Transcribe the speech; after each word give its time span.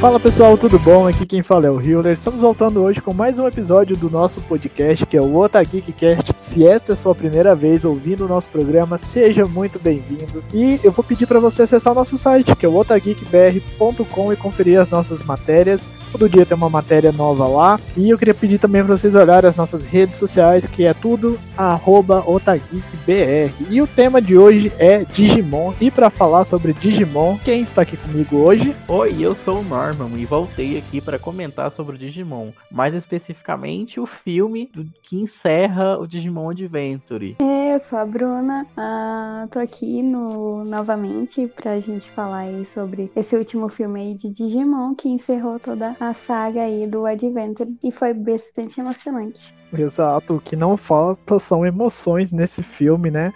Fala 0.00 0.20
pessoal, 0.20 0.56
tudo 0.56 0.78
bom? 0.78 1.08
Aqui 1.08 1.26
quem 1.26 1.42
fala 1.42 1.66
é 1.66 1.70
o 1.70 1.80
Hiller. 1.80 2.12
Estamos 2.12 2.40
voltando 2.40 2.80
hoje 2.80 3.00
com 3.00 3.12
mais 3.12 3.36
um 3.36 3.48
episódio 3.48 3.96
do 3.96 4.08
nosso 4.08 4.40
podcast, 4.42 5.04
que 5.04 5.16
é 5.16 5.20
o 5.20 5.34
Otageekcast. 5.34 6.32
Se 6.40 6.64
esta 6.64 6.92
é 6.92 6.94
a 6.94 6.96
sua 6.96 7.16
primeira 7.16 7.52
vez 7.52 7.84
ouvindo 7.84 8.24
o 8.24 8.28
nosso 8.28 8.48
programa, 8.48 8.96
seja 8.96 9.44
muito 9.44 9.80
bem-vindo. 9.80 10.44
E 10.54 10.78
eu 10.84 10.92
vou 10.92 11.04
pedir 11.04 11.26
para 11.26 11.40
você 11.40 11.62
acessar 11.62 11.92
o 11.92 11.96
nosso 11.96 12.16
site, 12.16 12.54
que 12.54 12.64
é 12.64 12.68
o 12.68 12.76
otageekbr.com 12.76 14.32
e 14.32 14.36
conferir 14.36 14.80
as 14.80 14.88
nossas 14.88 15.20
matérias 15.24 15.80
Todo 16.10 16.28
dia 16.28 16.46
tem 16.46 16.56
uma 16.56 16.70
matéria 16.70 17.12
nova 17.12 17.46
lá. 17.46 17.80
E 17.96 18.10
eu 18.10 18.18
queria 18.18 18.34
pedir 18.34 18.58
também 18.58 18.82
para 18.82 18.96
vocês 18.96 19.14
olharem 19.14 19.48
as 19.48 19.56
nossas 19.56 19.82
redes 19.82 20.16
sociais, 20.16 20.66
que 20.66 20.84
é 20.84 20.94
tudo 20.94 21.38
otageekbr. 22.26 23.52
E 23.70 23.82
o 23.82 23.86
tema 23.86 24.20
de 24.20 24.36
hoje 24.36 24.72
é 24.78 25.04
Digimon. 25.04 25.72
E 25.80 25.90
para 25.90 26.10
falar 26.10 26.44
sobre 26.44 26.72
Digimon, 26.72 27.36
quem 27.44 27.60
está 27.60 27.82
aqui 27.82 27.96
comigo 27.96 28.36
hoje? 28.36 28.74
Oi, 28.86 29.16
eu 29.20 29.34
sou 29.34 29.60
o 29.60 29.64
Norman 29.64 30.10
e 30.16 30.24
voltei 30.24 30.78
aqui 30.78 31.00
para 31.00 31.18
comentar 31.18 31.70
sobre 31.70 31.96
o 31.96 31.98
Digimon. 31.98 32.50
Mais 32.70 32.94
especificamente 32.94 34.00
o 34.00 34.06
filme 34.06 34.70
que 35.02 35.16
encerra 35.16 35.98
o 35.98 36.06
Digimon 36.06 36.50
Adventure. 36.50 37.36
É, 37.40 37.74
eu 37.74 37.80
sou 37.80 37.98
a 37.98 38.06
Bruna. 38.06 38.66
Uh, 38.76 39.48
tô 39.48 39.58
aqui 39.58 40.02
no, 40.02 40.64
novamente 40.64 41.46
pra 41.48 41.80
gente 41.80 42.10
falar 42.10 42.38
aí 42.38 42.66
sobre 42.72 43.10
esse 43.14 43.36
último 43.36 43.68
filme 43.68 44.00
aí 44.00 44.14
de 44.14 44.30
Digimon 44.30 44.94
que 44.94 45.08
encerrou 45.08 45.58
toda 45.58 45.96
a 46.00 46.14
saga 46.14 46.62
aí 46.62 46.86
do 46.86 47.06
Adventure 47.06 47.76
e 47.82 47.90
foi 47.90 48.14
bastante 48.14 48.80
emocionante. 48.80 49.54
Exato, 49.72 50.36
o 50.36 50.40
que 50.40 50.56
não 50.56 50.76
falta 50.76 51.38
são 51.38 51.66
emoções 51.66 52.32
nesse 52.32 52.62
filme, 52.62 53.10
né? 53.10 53.32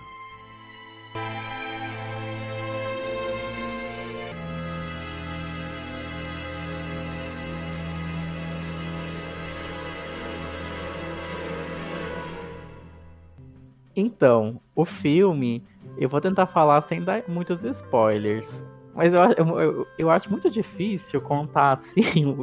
Então, 13.95 14.59
o 14.75 14.87
filme, 14.87 15.63
eu 15.99 16.09
vou 16.09 16.21
tentar 16.21 16.47
falar 16.47 16.83
sem 16.83 17.03
dar 17.03 17.25
muitos 17.29 17.63
spoilers. 17.63 18.63
Mas 18.95 19.13
eu, 19.13 19.23
eu, 19.59 19.87
eu 19.99 20.11
acho 20.11 20.31
muito 20.31 20.51
difícil 20.51 21.21
contar 21.21 21.73
assim 21.81 22.37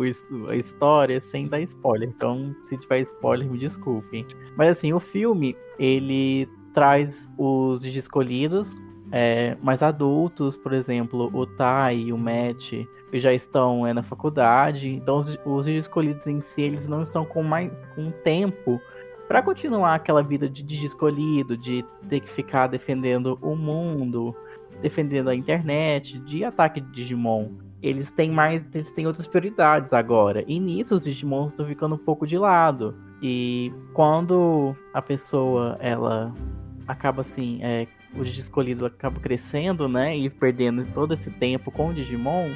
a 0.47 0.55
história 0.55 1.21
sem 1.21 1.47
dar 1.47 1.61
spoiler. 1.61 2.09
Então, 2.09 2.55
se 2.63 2.77
tiver 2.77 3.01
spoiler, 3.01 3.49
me 3.49 3.57
desculpem. 3.57 4.25
Mas 4.55 4.69
assim, 4.69 4.93
o 4.93 4.99
filme, 4.99 5.55
ele 5.77 6.47
traz 6.73 7.27
os 7.37 7.83
escolhidos 7.83 8.75
é, 9.11 9.57
mais 9.61 9.81
adultos, 9.81 10.55
por 10.55 10.73
exemplo, 10.73 11.29
o 11.33 11.45
Tai 11.45 11.97
e 11.97 12.13
o 12.13 12.17
Matt 12.17 12.73
já 13.13 13.33
estão 13.33 13.85
é, 13.85 13.93
na 13.93 14.03
faculdade, 14.03 14.89
então 14.89 15.17
os, 15.17 15.37
os 15.45 15.67
escolhidos 15.67 16.27
em 16.27 16.41
si 16.41 16.61
eles 16.61 16.87
não 16.87 17.01
estão 17.01 17.25
com 17.25 17.41
mais 17.41 17.71
com 17.95 18.11
tempo 18.23 18.79
para 19.27 19.41
continuar 19.41 19.95
aquela 19.95 20.23
vida 20.23 20.49
de 20.49 20.85
escolhido, 20.85 21.57
de 21.57 21.83
ter 22.07 22.19
que 22.19 22.29
ficar 22.29 22.67
defendendo 22.67 23.37
o 23.41 23.55
mundo, 23.55 24.35
defendendo 24.81 25.29
a 25.29 25.35
internet, 25.35 26.19
de 26.19 26.43
ataque 26.43 26.81
de 26.81 26.91
Digimon. 26.91 27.49
Eles 27.81 28.11
têm 28.11 28.29
mais, 28.29 28.65
eles 28.73 28.91
têm 28.91 29.07
outras 29.07 29.27
prioridades 29.27 29.93
agora. 29.93 30.43
E 30.47 30.59
nisso 30.59 30.95
os 30.95 31.01
Digimon 31.01 31.47
estão 31.47 31.65
ficando 31.65 31.95
um 31.95 31.99
pouco 31.99 32.27
de 32.27 32.37
lado. 32.37 32.95
E 33.21 33.71
quando 33.93 34.75
a 34.93 35.01
pessoa 35.01 35.77
ela 35.79 36.33
acaba 36.87 37.21
assim, 37.21 37.59
é, 37.61 37.87
o 38.15 38.23
escolhido 38.23 38.85
acaba 38.85 39.19
crescendo, 39.19 39.87
né, 39.87 40.17
e 40.17 40.29
perdendo 40.29 40.85
todo 40.93 41.13
esse 41.13 41.29
tempo 41.31 41.71
com 41.71 41.89
o 41.89 41.93
Digimon, 41.93 42.49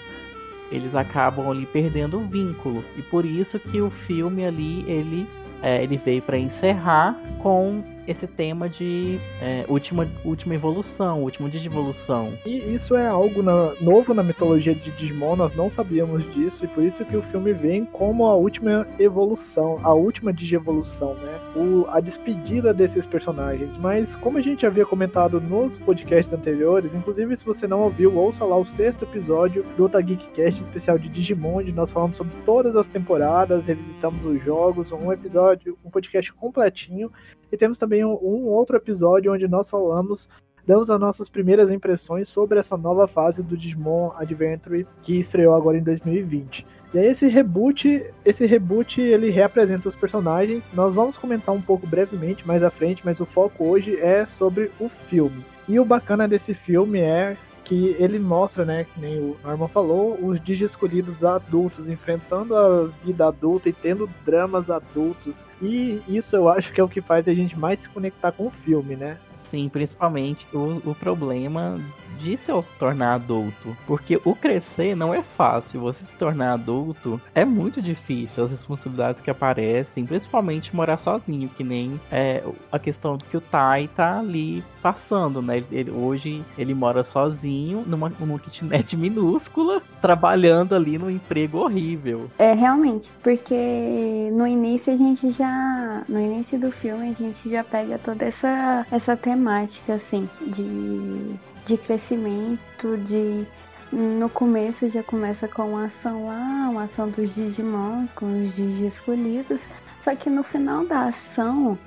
eles 0.71 0.95
acabam 0.95 1.49
ali 1.49 1.65
perdendo 1.65 2.19
o 2.19 2.27
vínculo. 2.27 2.83
E 2.97 3.01
por 3.03 3.25
isso 3.25 3.59
que 3.59 3.81
o 3.81 3.89
filme 3.89 4.45
ali 4.45 4.83
ele 4.89 5.27
é, 5.61 5.81
ele 5.81 5.97
veio 5.97 6.21
para 6.21 6.37
encerrar 6.37 7.17
com 7.41 7.83
esse 8.07 8.27
tema 8.27 8.67
de 8.69 9.19
é, 9.41 9.65
última, 9.67 10.09
última 10.23 10.55
evolução, 10.55 11.23
último 11.23 11.49
dia 11.49 11.59
de 11.59 11.67
evolução. 11.67 12.33
E 12.45 12.57
isso 12.73 12.95
é 12.95 13.07
algo 13.07 13.41
na, 13.41 13.73
novo 13.79 14.13
na 14.13 14.23
mitologia 14.23 14.75
de 14.75 14.91
Digimon, 14.91 15.35
nós 15.35 15.53
não 15.53 15.69
sabíamos 15.69 16.23
disso, 16.33 16.65
e 16.65 16.67
por 16.67 16.83
isso 16.83 17.05
que 17.05 17.15
o 17.15 17.23
filme 17.23 17.53
vem 17.53 17.85
como 17.85 18.25
a 18.25 18.35
última 18.35 18.87
evolução, 18.99 19.79
a 19.83 19.93
última 19.93 20.33
digievolução, 20.33 21.15
né? 21.15 21.39
O, 21.55 21.85
a 21.89 21.99
despedida 21.99 22.73
desses 22.73 23.05
personagens. 23.05 23.77
Mas 23.77 24.15
como 24.15 24.37
a 24.37 24.41
gente 24.41 24.65
havia 24.65 24.85
comentado 24.85 25.39
nos 25.39 25.77
podcasts 25.79 26.33
anteriores, 26.33 26.93
inclusive 26.93 27.35
se 27.37 27.45
você 27.45 27.67
não 27.67 27.81
ouviu, 27.81 28.15
ouça 28.17 28.43
lá 28.43 28.57
o 28.57 28.65
sexto 28.65 29.03
episódio 29.03 29.65
do 29.77 29.85
Otageekcast 29.85 30.61
especial 30.61 30.97
de 30.97 31.09
Digimon, 31.09 31.57
onde 31.57 31.71
nós 31.71 31.91
falamos 31.91 32.17
sobre 32.17 32.35
todas 32.45 32.75
as 32.75 32.87
temporadas, 32.87 33.65
revisitamos 33.65 34.25
os 34.25 34.43
jogos, 34.43 34.91
um 34.91 35.11
episódio, 35.11 35.77
um 35.83 35.89
podcast 35.89 36.33
completinho. 36.33 37.11
E 37.51 37.57
temos 37.57 37.77
também 37.77 37.92
um, 38.01 38.13
um 38.13 38.47
outro 38.47 38.77
episódio 38.77 39.33
onde 39.33 39.45
nós 39.45 39.69
falamos 39.69 40.29
damos 40.65 40.89
as 40.89 40.99
nossas 40.99 41.29
primeiras 41.29 41.71
impressões 41.71 42.29
sobre 42.29 42.59
essa 42.59 42.77
nova 42.77 43.07
fase 43.07 43.43
do 43.43 43.57
Digimon 43.57 44.11
Adventure 44.15 44.87
que 45.01 45.19
estreou 45.19 45.53
agora 45.53 45.77
em 45.77 45.83
2020. 45.83 46.65
E 46.93 46.99
aí 46.99 47.07
esse 47.07 47.27
reboot, 47.27 48.03
esse 48.23 48.45
reboot 48.45 49.01
ele 49.01 49.29
reapresenta 49.29 49.89
os 49.89 49.95
personagens. 49.95 50.65
Nós 50.73 50.93
vamos 50.93 51.17
comentar 51.17 51.53
um 51.53 51.61
pouco 51.61 51.87
brevemente 51.87 52.47
mais 52.47 52.63
à 52.63 52.69
frente, 52.69 53.01
mas 53.03 53.19
o 53.19 53.25
foco 53.25 53.65
hoje 53.65 53.99
é 53.99 54.25
sobre 54.25 54.71
o 54.79 54.87
filme. 54.87 55.43
E 55.67 55.79
o 55.79 55.85
bacana 55.85 56.27
desse 56.27 56.53
filme 56.53 56.99
é 56.99 57.35
que 57.63 57.95
ele 57.99 58.19
mostra, 58.19 58.65
né, 58.65 58.85
que 58.85 58.99
nem 58.99 59.17
o 59.19 59.37
Norman 59.43 59.67
falou, 59.67 60.17
os 60.21 60.39
Digi 60.39 60.65
escolhidos 60.65 61.23
adultos 61.23 61.87
enfrentando 61.87 62.55
a 62.55 62.89
vida 63.03 63.27
adulta 63.27 63.69
e 63.69 63.73
tendo 63.73 64.09
dramas 64.25 64.69
adultos. 64.69 65.45
E 65.61 66.01
isso 66.07 66.35
eu 66.35 66.49
acho 66.49 66.73
que 66.73 66.81
é 66.81 66.83
o 66.83 66.89
que 66.89 67.01
faz 67.01 67.27
a 67.27 67.33
gente 67.33 67.57
mais 67.57 67.79
se 67.79 67.89
conectar 67.89 68.31
com 68.31 68.47
o 68.47 68.51
filme, 68.51 68.95
né? 68.95 69.17
Sim, 69.43 69.69
principalmente 69.69 70.47
o, 70.53 70.81
o 70.83 70.95
problema 70.95 71.79
de 72.19 72.37
se 72.37 72.51
tornar 72.77 73.15
adulto. 73.15 73.75
Porque 73.85 74.19
o 74.23 74.35
crescer 74.35 74.95
não 74.95 75.13
é 75.13 75.21
fácil. 75.21 75.81
Você 75.81 76.03
se 76.05 76.15
tornar 76.15 76.53
adulto 76.53 77.19
é 77.33 77.45
muito 77.45 77.81
difícil. 77.81 78.43
As 78.43 78.51
responsabilidades 78.51 79.21
que 79.21 79.29
aparecem, 79.29 80.05
principalmente 80.05 80.75
morar 80.75 80.97
sozinho, 80.97 81.49
que 81.49 81.63
nem 81.63 81.99
é, 82.11 82.43
a 82.71 82.79
questão 82.79 83.17
do 83.17 83.25
que 83.25 83.37
o 83.37 83.41
Tai 83.41 83.87
tá 83.95 84.19
ali 84.19 84.63
passando, 84.81 85.41
né? 85.41 85.63
Ele, 85.71 85.89
hoje 85.89 86.43
ele 86.57 86.73
mora 86.73 87.03
sozinho 87.03 87.83
numa, 87.87 88.09
numa 88.09 88.37
kitnet 88.37 88.95
minúscula, 88.97 89.81
trabalhando 90.01 90.75
ali 90.75 90.97
num 90.97 91.09
emprego 91.09 91.59
horrível. 91.59 92.29
É, 92.37 92.53
realmente, 92.53 93.09
porque 93.23 94.29
no 94.33 94.45
início 94.45 94.93
a 94.93 94.97
gente 94.97 95.31
já. 95.31 96.03
No 96.09 96.19
início 96.19 96.59
do 96.59 96.71
filme 96.71 97.09
a 97.09 97.23
gente 97.23 97.49
já 97.49 97.63
pega 97.63 97.97
toda 97.97 98.25
essa, 98.25 98.85
essa 98.91 99.15
temática, 99.15 99.95
assim, 99.95 100.29
de 100.41 101.35
de 101.65 101.77
crescimento, 101.77 102.97
de 103.07 103.45
no 103.91 104.27
começo 104.27 104.89
já 104.89 105.03
começa 105.03 105.47
com 105.47 105.69
uma 105.69 105.85
ação 105.85 106.25
lá, 106.25 106.67
uma 106.69 106.85
ação 106.85 107.09
dos 107.09 107.33
Digimons, 107.35 108.09
com 108.15 108.25
os 108.25 108.55
Digi 108.55 108.87
escolhidos. 108.87 109.61
Só 110.03 110.15
que 110.15 110.29
no 110.29 110.43
final 110.43 110.85
da 110.85 111.09
ação, 111.09 111.77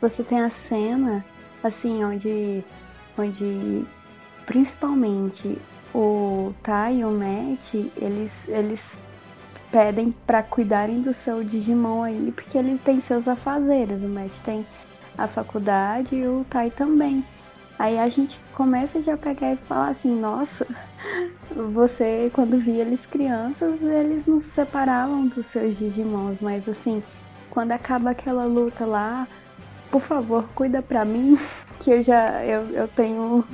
você 0.00 0.22
tem 0.22 0.40
a 0.40 0.50
cena, 0.68 1.24
assim, 1.64 2.04
onde, 2.04 2.64
onde 3.18 3.84
principalmente 4.46 5.58
o 5.92 6.54
Tai 6.62 6.98
e 6.98 7.04
o 7.04 7.10
Matt, 7.10 7.74
eles, 7.96 8.32
eles 8.46 8.80
pedem 9.70 10.14
para 10.24 10.44
cuidarem 10.44 11.02
do 11.02 11.12
seu 11.14 11.42
Digimon 11.42 12.04
aí, 12.04 12.32
porque 12.34 12.56
ele 12.56 12.78
tem 12.84 13.02
seus 13.02 13.26
afazeres. 13.26 14.02
O 14.02 14.08
Matt 14.08 14.30
tem 14.44 14.64
a 15.18 15.26
faculdade 15.26 16.14
e 16.14 16.26
o 16.26 16.46
Tai 16.48 16.70
também. 16.70 17.24
Aí 17.78 17.98
a 17.98 18.08
gente 18.08 18.40
começa 18.52 19.00
já 19.02 19.14
a 19.14 19.18
pegar 19.18 19.52
e 19.52 19.66
falar 19.66 19.90
assim, 19.90 20.14
nossa, 20.18 20.66
você 21.50 22.30
quando 22.30 22.58
via 22.58 22.82
eles 22.82 23.06
crianças, 23.06 23.80
eles 23.82 24.26
não 24.26 24.40
se 24.40 24.50
separavam 24.52 25.28
dos 25.28 25.46
seus 25.48 25.76
Digimons, 25.76 26.40
mas 26.40 26.66
assim, 26.68 27.02
quando 27.50 27.72
acaba 27.72 28.10
aquela 28.10 28.46
luta 28.46 28.86
lá, 28.86 29.28
por 29.90 30.02
favor, 30.02 30.52
cuida 30.54 30.82
pra 30.82 31.04
mim, 31.04 31.36
que 31.82 31.90
eu 31.90 32.02
já 32.02 32.44
eu, 32.46 32.72
eu 32.74 32.88
tenho 32.88 33.44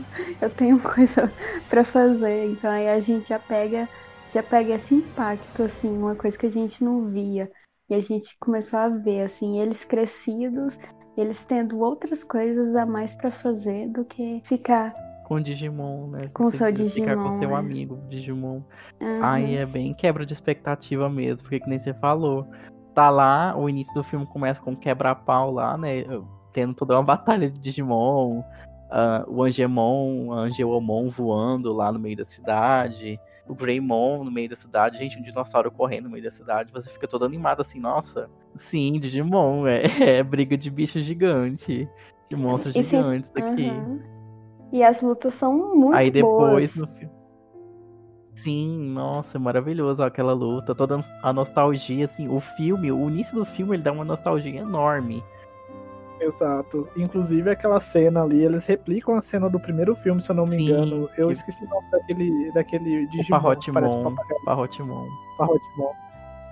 eu 0.40 0.50
tenho 0.50 0.80
coisa 0.82 1.34
para 1.68 1.84
fazer. 1.84 2.46
Então 2.46 2.70
aí 2.70 2.88
a 2.88 3.00
gente 3.00 3.28
já 3.28 3.38
pega 3.40 3.88
já 4.32 4.42
pega 4.42 4.74
esse 4.76 4.94
impacto 4.94 5.62
assim, 5.64 5.88
uma 5.88 6.16
coisa 6.16 6.36
que 6.38 6.46
a 6.46 6.50
gente 6.50 6.82
não 6.84 7.10
via. 7.10 7.50
E 7.90 7.94
a 7.94 8.00
gente 8.00 8.36
começou 8.40 8.78
a 8.78 8.88
ver 8.88 9.22
assim, 9.22 9.60
eles 9.60 9.84
crescidos 9.84 10.74
eles 11.16 11.42
tendo 11.44 11.80
outras 11.80 12.24
coisas 12.24 12.74
a 12.74 12.86
mais 12.86 13.14
para 13.14 13.30
fazer 13.30 13.88
do 13.88 14.04
que 14.04 14.42
ficar 14.46 14.94
com 15.32 15.40
Digimon, 15.40 16.08
né? 16.08 16.30
Com 16.34 16.46
o 16.46 16.50
seu 16.50 16.70
Digimon. 16.70 17.08
Ficar 17.08 17.16
com 17.16 17.38
seu 17.38 17.56
é. 17.56 17.58
amigo 17.58 17.98
Digimon. 18.08 18.60
Uhum. 19.00 19.24
Aí 19.24 19.56
é 19.56 19.64
bem 19.64 19.94
quebra 19.94 20.26
de 20.26 20.32
expectativa 20.34 21.08
mesmo, 21.08 21.42
porque 21.42 21.60
que 21.60 21.68
nem 21.68 21.78
você 21.78 21.94
falou. 21.94 22.46
Tá 22.94 23.08
lá, 23.08 23.56
o 23.56 23.68
início 23.68 23.94
do 23.94 24.04
filme 24.04 24.26
começa 24.26 24.60
com 24.60 24.76
quebra-pau 24.76 25.50
lá, 25.50 25.78
né? 25.78 26.04
Tendo 26.52 26.74
toda 26.74 26.94
uma 26.94 27.02
batalha 27.02 27.50
de 27.50 27.58
Digimon. 27.58 28.40
Uh, 28.90 29.24
o 29.26 29.42
Angemon, 29.42 30.32
Angelomon 30.32 31.08
voando 31.08 31.72
lá 31.72 31.90
no 31.90 31.98
meio 31.98 32.16
da 32.18 32.26
cidade. 32.26 33.18
O 33.48 33.54
Greymon 33.54 34.24
no 34.24 34.30
meio 34.30 34.48
da 34.48 34.56
cidade, 34.56 34.98
gente, 34.98 35.18
um 35.18 35.22
dinossauro 35.22 35.70
correndo 35.70 36.04
no 36.04 36.10
meio 36.10 36.24
da 36.24 36.30
cidade, 36.30 36.72
você 36.72 36.88
fica 36.88 37.08
todo 37.08 37.24
animado 37.24 37.60
assim, 37.60 37.80
nossa, 37.80 38.30
sim, 38.56 38.98
Digimon, 39.00 39.66
é, 39.66 39.82
é 40.18 40.22
briga 40.22 40.56
de 40.56 40.70
bicho 40.70 41.00
gigante, 41.00 41.88
de 42.30 42.36
monstros 42.36 42.74
E 42.76 42.82
se- 42.82 42.96
gigantes 42.96 43.30
daqui. 43.30 43.68
Uhum. 43.68 44.00
E 44.72 44.82
as 44.82 45.02
lutas 45.02 45.34
são 45.34 45.74
muito 45.76 45.94
Aí 45.96 46.10
depois 46.10 46.74
boas. 46.76 46.76
no 46.76 46.86
filme. 46.96 47.12
Sim, 48.34 48.88
nossa, 48.90 49.36
é 49.36 49.40
maravilhoso 49.40 50.02
aquela 50.02 50.32
luta, 50.32 50.74
toda 50.74 50.98
a 51.22 51.32
nostalgia, 51.32 52.06
assim, 52.06 52.28
o 52.28 52.40
filme, 52.40 52.90
o 52.90 53.08
início 53.10 53.34
do 53.34 53.44
filme 53.44 53.76
ele 53.76 53.82
dá 53.82 53.92
uma 53.92 54.04
nostalgia 54.04 54.60
enorme. 54.60 55.22
Exato. 56.22 56.88
Inclusive 56.96 57.50
aquela 57.50 57.80
cena 57.80 58.22
ali, 58.22 58.42
eles 58.44 58.64
replicam 58.64 59.14
a 59.16 59.20
cena 59.22 59.48
do 59.50 59.58
primeiro 59.58 59.94
filme, 59.96 60.22
se 60.22 60.30
eu 60.30 60.34
não 60.36 60.44
me 60.44 60.56
Sim, 60.56 60.62
engano. 60.70 61.08
Eu 61.16 61.28
que- 61.28 61.32
esqueci 61.34 61.64
o 61.64 61.68
nome 61.68 61.90
daquele, 61.90 62.52
daquele 62.52 63.04
O 63.04 63.10
Digimon. 63.10 63.38
um 63.38 63.40
Parrotimon. 63.42 64.14
Parrotimon. 64.44 65.06
Parrotimon. 65.36 65.92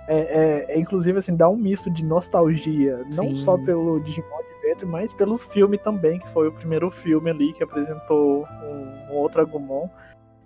É, 0.07 0.17
é, 0.19 0.65
é, 0.75 0.79
inclusive, 0.79 1.19
assim, 1.19 1.35
dá 1.35 1.47
um 1.47 1.55
misto 1.55 1.89
de 1.89 2.03
nostalgia, 2.03 3.05
não 3.13 3.29
Sim. 3.29 3.37
só 3.37 3.57
pelo 3.57 3.99
Digimon 4.01 4.27
Adventure, 4.39 4.85
mas 4.91 5.13
pelo 5.13 5.37
filme 5.37 5.77
também, 5.77 6.19
que 6.19 6.27
foi 6.29 6.47
o 6.47 6.51
primeiro 6.51 6.91
filme 6.91 7.29
ali 7.29 7.53
que 7.53 7.63
apresentou 7.63 8.45
um, 8.63 9.13
um 9.13 9.15
outro 9.15 9.41
Agumon. 9.41 9.87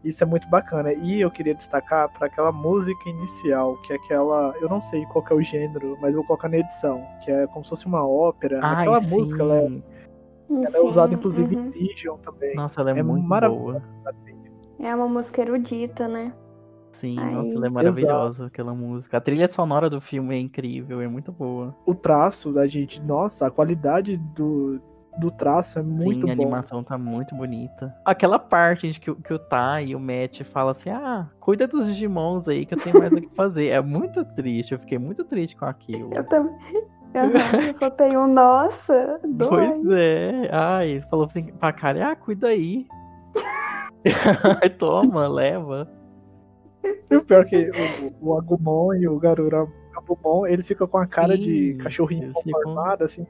Isso 0.06 0.24
é 0.24 0.28
muito 0.28 0.48
bacana. 0.48 0.94
E 0.94 1.20
eu 1.20 1.32
queria 1.32 1.56
destacar 1.56 2.08
para 2.14 2.28
aquela 2.28 2.52
música 2.52 3.10
inicial, 3.10 3.76
que 3.82 3.92
é 3.92 3.96
aquela. 3.96 4.54
Eu 4.62 4.70
não 4.70 4.80
sei 4.80 5.04
qual 5.08 5.26
que 5.26 5.34
é 5.34 5.36
o 5.36 5.42
gênero, 5.42 5.98
mas 6.00 6.12
eu 6.12 6.18
vou 6.18 6.28
colocar 6.28 6.48
na 6.48 6.58
edição, 6.58 7.04
que 7.24 7.32
é 7.32 7.48
como 7.48 7.66
se 7.66 7.72
fosse 7.72 7.88
uma 7.88 8.08
ópera. 8.08 8.60
Ai, 8.62 8.84
aquela 8.84 9.02
sim. 9.02 9.10
música, 9.10 9.42
ela 9.42 9.58
é, 9.58 9.66
ela 10.68 10.78
é 10.78 10.80
usada 10.80 11.14
inclusive 11.14 11.56
uhum. 11.56 11.72
em 11.74 11.88
Legion 11.88 12.18
também. 12.18 12.56
Nossa, 12.56 12.82
ela 12.82 12.92
é, 12.92 13.00
É 13.00 13.04
muito 13.04 13.28
maravilhosa. 13.28 13.80
boa. 13.80 14.06
É 14.80 14.94
uma 14.94 15.08
música 15.08 15.42
erudita, 15.42 16.08
né? 16.08 16.32
Sim, 16.92 17.18
Ai. 17.20 17.34
nossa, 17.34 17.56
ela 17.56 17.66
é 17.66 17.70
maravilhosa, 17.70 18.46
aquela 18.46 18.74
música. 18.74 19.18
A 19.18 19.22
trilha 19.22 19.48
sonora 19.48 19.90
do 19.90 20.00
filme 20.00 20.36
é 20.36 20.40
incrível, 20.40 21.02
é 21.02 21.08
muito 21.08 21.32
boa. 21.32 21.76
O 21.86 21.96
traço 21.96 22.54
da 22.54 22.68
gente, 22.68 23.02
nossa, 23.02 23.48
a 23.48 23.52
qualidade 23.52 24.16
do, 24.18 24.80
do 25.20 25.32
traço 25.32 25.80
é 25.80 25.82
muito 25.84 26.26
Sim, 26.26 26.32
a 26.32 26.36
bom. 26.36 26.42
animação 26.44 26.84
tá 26.84 26.98
muito 26.98 27.34
bonita. 27.36 27.96
Aquela 28.06 28.38
parte 28.40 28.88
gente, 28.88 29.00
que, 29.00 29.10
o- 29.12 29.16
que 29.16 29.34
o 29.34 29.40
Tai 29.40 29.86
e 29.86 29.96
o 29.96 30.00
Matt 30.00 30.42
falam 30.44 30.72
assim: 30.72 30.90
ah, 30.90 31.28
cuida 31.40 31.68
dos 31.68 31.86
Digimons 31.88 32.48
aí 32.48 32.66
que 32.66 32.74
eu 32.74 32.78
tenho 32.80 32.98
mais 33.00 33.12
o 33.12 33.22
que 33.22 33.30
fazer. 33.36 33.68
É 33.68 33.82
muito 33.82 34.24
triste, 34.26 34.74
eu 34.74 34.80
fiquei 34.80 34.98
muito 34.98 35.24
triste 35.24 35.56
com 35.56 35.66
aquilo. 35.66 36.14
Eu 36.14 36.24
também. 36.26 36.54
Eu 37.14 37.74
só 37.74 37.90
tenho 37.90 38.22
um 38.26 38.28
nossa. 38.28 39.20
Dói. 39.24 39.48
Pois 39.70 39.88
é. 39.92 40.50
Ai, 40.52 40.90
ele 40.90 41.02
falou 41.04 41.26
assim 41.26 41.44
pra 41.46 41.72
cara, 41.72 42.12
ah, 42.12 42.16
cuida 42.16 42.48
aí. 42.50 42.86
Toma, 44.78 45.28
leva. 45.28 45.88
E 47.10 47.16
o 47.16 47.24
pior 47.24 47.42
é 47.42 47.46
que 47.46 47.72
o, 48.22 48.30
o 48.30 48.38
Agumon 48.38 48.94
e 48.94 49.08
o 49.08 49.18
Garura 49.18 49.66
Agumon, 49.96 50.46
eles 50.46 50.68
ficam 50.68 50.88
com 50.88 50.98
a 50.98 51.08
cara 51.08 51.38
de 51.38 51.72
Sim, 51.74 51.78
cachorrinho 51.78 52.24
eles 52.26 52.42
ficam- 52.44 52.78
assim. 53.00 53.26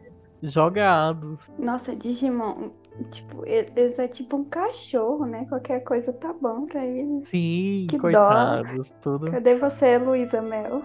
Jogados. 0.49 1.49
Nossa, 1.57 1.95
Digimon, 1.95 2.69
tipo, 3.11 3.45
eles 3.45 3.97
é 3.99 4.07
tipo 4.07 4.37
um 4.37 4.43
cachorro, 4.43 5.25
né? 5.25 5.45
Qualquer 5.49 5.81
coisa 5.83 6.13
tá 6.13 6.33
bom 6.39 6.65
pra 6.65 6.85
eles. 6.85 7.27
Sim, 7.29 7.87
Que 7.89 7.95
dó. 7.97 8.01
coitados. 8.01 8.89
Tudo 9.01 9.31
Cadê 9.31 9.55
você, 9.55 9.97
Luísa 9.97 10.41
Mel? 10.41 10.81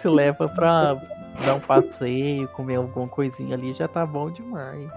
se 0.00 0.08
leva 0.08 0.48
pra 0.48 0.94
dar 1.44 1.54
um 1.56 1.60
passeio, 1.60 2.48
comer 2.48 2.76
alguma 2.76 3.08
coisinha 3.08 3.56
ali, 3.56 3.72
já 3.74 3.88
tá 3.88 4.06
bom 4.06 4.30
demais. 4.30 4.90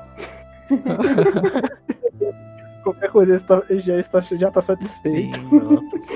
Qualquer 2.84 3.10
coisa 3.12 3.36
está- 3.36 3.64
já, 3.70 3.98
está, 3.98 4.20
já 4.20 4.52
tá 4.52 4.62
satisfeito. 4.62 5.40
Sim, 5.40 5.60
nossa, 5.60 6.00
que. 6.00 6.14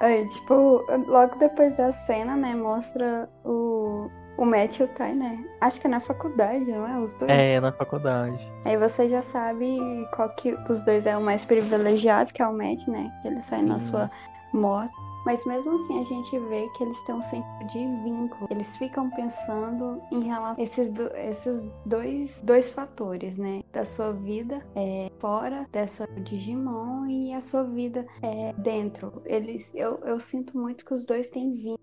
Aí, 0.00 0.28
tipo, 0.28 0.84
logo 1.06 1.36
depois 1.38 1.76
da 1.76 1.92
cena, 1.92 2.34
né, 2.36 2.52
mostra 2.56 3.28
o, 3.44 4.10
o 4.36 4.44
Matt 4.44 4.78
e 4.78 4.82
o 4.82 4.88
Tai, 4.88 5.14
né? 5.14 5.44
Acho 5.60 5.80
que 5.80 5.86
é 5.86 5.90
na 5.90 6.00
faculdade, 6.00 6.70
não 6.70 6.86
é? 6.86 6.98
Os 6.98 7.14
dois. 7.14 7.30
É, 7.30 7.60
na 7.60 7.72
faculdade. 7.72 8.46
Aí 8.64 8.76
você 8.76 9.08
já 9.08 9.22
sabe 9.22 9.76
qual 10.14 10.28
que 10.36 10.52
dos 10.66 10.82
dois 10.84 11.06
é 11.06 11.16
o 11.16 11.22
mais 11.22 11.44
privilegiado, 11.44 12.32
que 12.32 12.42
é 12.42 12.46
o 12.48 12.52
Matt, 12.56 12.86
né? 12.88 13.12
Que 13.22 13.28
ele 13.28 13.42
sai 13.42 13.62
na 13.62 13.78
Sim. 13.78 13.90
sua 13.90 14.10
moto. 14.52 14.90
Mas 15.24 15.44
mesmo 15.46 15.76
assim 15.76 16.00
a 16.00 16.04
gente 16.04 16.36
vê 16.48 16.68
que 16.76 16.82
eles 16.82 17.00
têm 17.02 17.14
um 17.14 17.22
senso 17.22 17.46
de 17.70 17.78
vínculo. 17.78 18.48
Eles 18.50 18.76
ficam 18.76 19.08
pensando 19.10 20.02
em 20.10 20.24
relação 20.24 20.56
a 20.58 20.62
esses, 20.62 20.90
do- 20.90 21.16
esses 21.16 21.64
dois, 21.86 22.40
dois 22.42 22.70
fatores, 22.70 23.38
né? 23.38 23.62
Da 23.72 23.84
sua 23.84 24.10
vida 24.12 24.60
é, 24.74 25.08
fora 25.20 25.64
dessa 25.70 26.08
Digimon 26.22 27.06
e 27.06 27.32
a 27.34 27.40
sua 27.40 27.62
vida 27.62 28.04
é, 28.20 28.52
dentro. 28.58 29.22
Eles, 29.24 29.70
eu, 29.74 30.00
eu 30.04 30.18
sinto 30.18 30.58
muito 30.58 30.84
que 30.84 30.92
os 30.92 31.04
dois 31.04 31.28
têm 31.28 31.54
vínculo. 31.54 31.78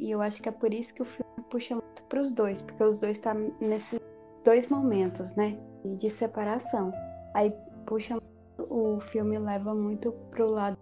E 0.00 0.10
eu 0.10 0.22
acho 0.22 0.42
que 0.42 0.48
é 0.48 0.52
por 0.52 0.72
isso 0.72 0.94
que 0.94 1.02
o 1.02 1.04
filme 1.04 1.30
puxa 1.50 1.74
muito 1.74 2.02
pros 2.08 2.32
dois. 2.32 2.60
Porque 2.62 2.82
os 2.82 2.98
dois 2.98 3.18
estão 3.18 3.52
nesses 3.60 4.00
dois 4.44 4.66
momentos, 4.68 5.34
né? 5.36 5.58
De 5.98 6.08
separação. 6.08 6.90
Aí 7.34 7.52
puxa 7.86 8.16
o 8.58 9.00
filme 9.12 9.38
leva 9.38 9.74
muito 9.74 10.12
pro 10.30 10.50
lado 10.50 10.76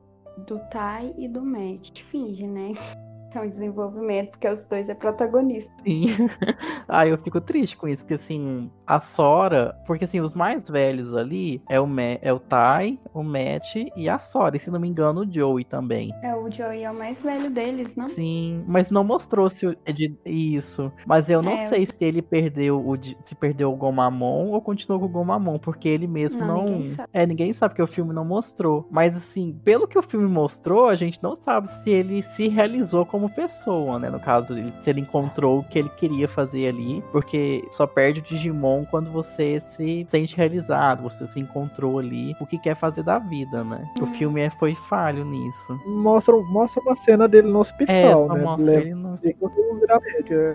do 0.47 0.59
Tai 0.71 1.13
e 1.19 1.29
do 1.29 1.45
Matt. 1.45 2.03
Finge, 2.05 2.47
né? 2.47 2.73
É 3.35 3.41
um 3.41 3.51
desenvolvimento, 3.51 4.31
porque 4.31 4.49
os 4.49 4.65
dois 4.65 4.89
é 4.89 4.95
protagonista. 4.95 5.71
Sim. 5.83 6.07
ah, 6.89 7.07
eu 7.07 7.19
fico 7.19 7.39
triste 7.43 7.77
com 7.77 7.87
isso, 7.87 8.03
porque 8.03 8.15
assim, 8.15 8.71
a 8.89 9.01
Sora, 9.01 9.77
porque 9.87 10.05
assim, 10.05 10.21
os 10.21 10.35
mais 10.35 10.69
velhos 10.69 11.15
ali 11.15 11.61
é 11.69 11.79
o, 11.81 11.87
Ma 11.87 12.03
é 12.23 12.33
o 12.33 12.39
Tai, 12.39 12.99
o 13.13 13.23
Matt 13.23 13.77
e 13.97 14.09
a 14.09 14.19
Sora, 14.19 14.57
e 14.57 14.61
se 14.61 14.71
não 14.71 14.81
me 14.81 14.89
engano, 14.89 15.21
o 15.23 15.31
Joey 15.33 15.65
também. 15.65 16.11
É, 16.23 16.35
o 16.35 16.51
Joey 16.51 16.85
é 16.85 16.91
o 16.91 16.95
mais 16.95 17.21
velho 17.23 17.51
deles, 17.51 17.95
não? 17.95 18.09
Sim, 18.09 18.65
mas 18.67 18.91
não 18.91 19.05
mostrou 19.05 19.49
se 19.51 19.77
é 19.85 19.93
de 19.93 20.15
isso. 20.25 20.91
Mas 21.07 21.29
eu 21.29 21.43
não 21.43 21.53
É, 21.53 21.65
eu- 21.65 21.69
sei 21.69 21.87
se 21.87 21.97
ele 22.05 22.23
perdeu 22.23 22.79
o 22.79 22.97
se 23.23 23.35
perdeu 23.35 23.73
o 23.73 23.77
Gomamon 23.77 24.49
ou 24.53 24.61
continuou 24.63 25.01
com 25.01 25.07
o 25.07 25.09
Gomamon, 25.09 25.59
porque 25.59 25.89
ele 25.89 26.07
mesmo 26.07 26.41
Não, 26.41 26.47
não. 26.49 26.65
ninguém 26.65 26.91
sabe. 26.95 27.09
É, 27.13 27.27
ninguém 27.27 27.53
sabe 27.53 27.75
porque 27.75 27.83
o 27.83 27.87
filme 27.87 28.13
não 28.15 28.25
mostrou. 28.25 28.87
Mas 28.91 29.15
assim, 29.17 29.59
pelo 29.65 29.87
que 29.87 29.99
o 29.99 30.03
filme 30.03 30.27
mostrou, 30.27 30.89
a 30.89 30.95
gente 30.97 31.23
não 31.23 31.35
sabe 31.37 31.69
se 31.75 31.91
ele 31.91 32.23
se 32.23 32.49
realizou 32.49 33.05
como 33.05 33.29
pessoa, 33.29 33.99
né? 33.99 34.09
No 34.11 34.19
caso, 34.21 34.55
se 34.81 34.91
ele 34.91 35.01
encontrou 35.03 35.59
o 35.61 35.65
que 35.65 35.79
ele 35.79 35.89
queria 35.91 36.29
fazer 36.29 36.69
ali, 36.69 37.03
porque 37.13 37.65
só 37.71 37.87
perde 37.87 38.21
o 38.21 38.23
Digimon 38.23 38.78
quando 38.85 39.11
você 39.11 39.59
se 39.61 40.05
sente 40.09 40.37
realizado, 40.37 41.03
você 41.03 41.27
se 41.27 41.39
encontrou 41.41 41.99
ali 41.99 42.35
o 42.41 42.47
que 42.47 42.59
quer 42.59 42.77
fazer 42.77 43.03
da 43.03 43.19
vida, 43.19 43.63
né? 43.65 43.85
O 44.01 44.05
Hum. 44.05 44.07
filme 44.15 44.41
é- 44.41 44.51
foi 44.51 44.75
falho 44.75 45.25
nisso. 45.25 45.79
Mostra, 45.87 46.35
mostra 46.37 46.83
uma 46.83 46.95
cena 46.95 47.29
dele 47.29 47.49
no 47.49 47.59
É, 47.59 47.61
hospital, 47.61 48.27
só 48.29 48.35
né? 48.35 48.43
mostra 48.43 48.65
Leva- 48.67 48.81
ele 48.81 48.95
no 48.95 49.11
médico, 49.13 49.53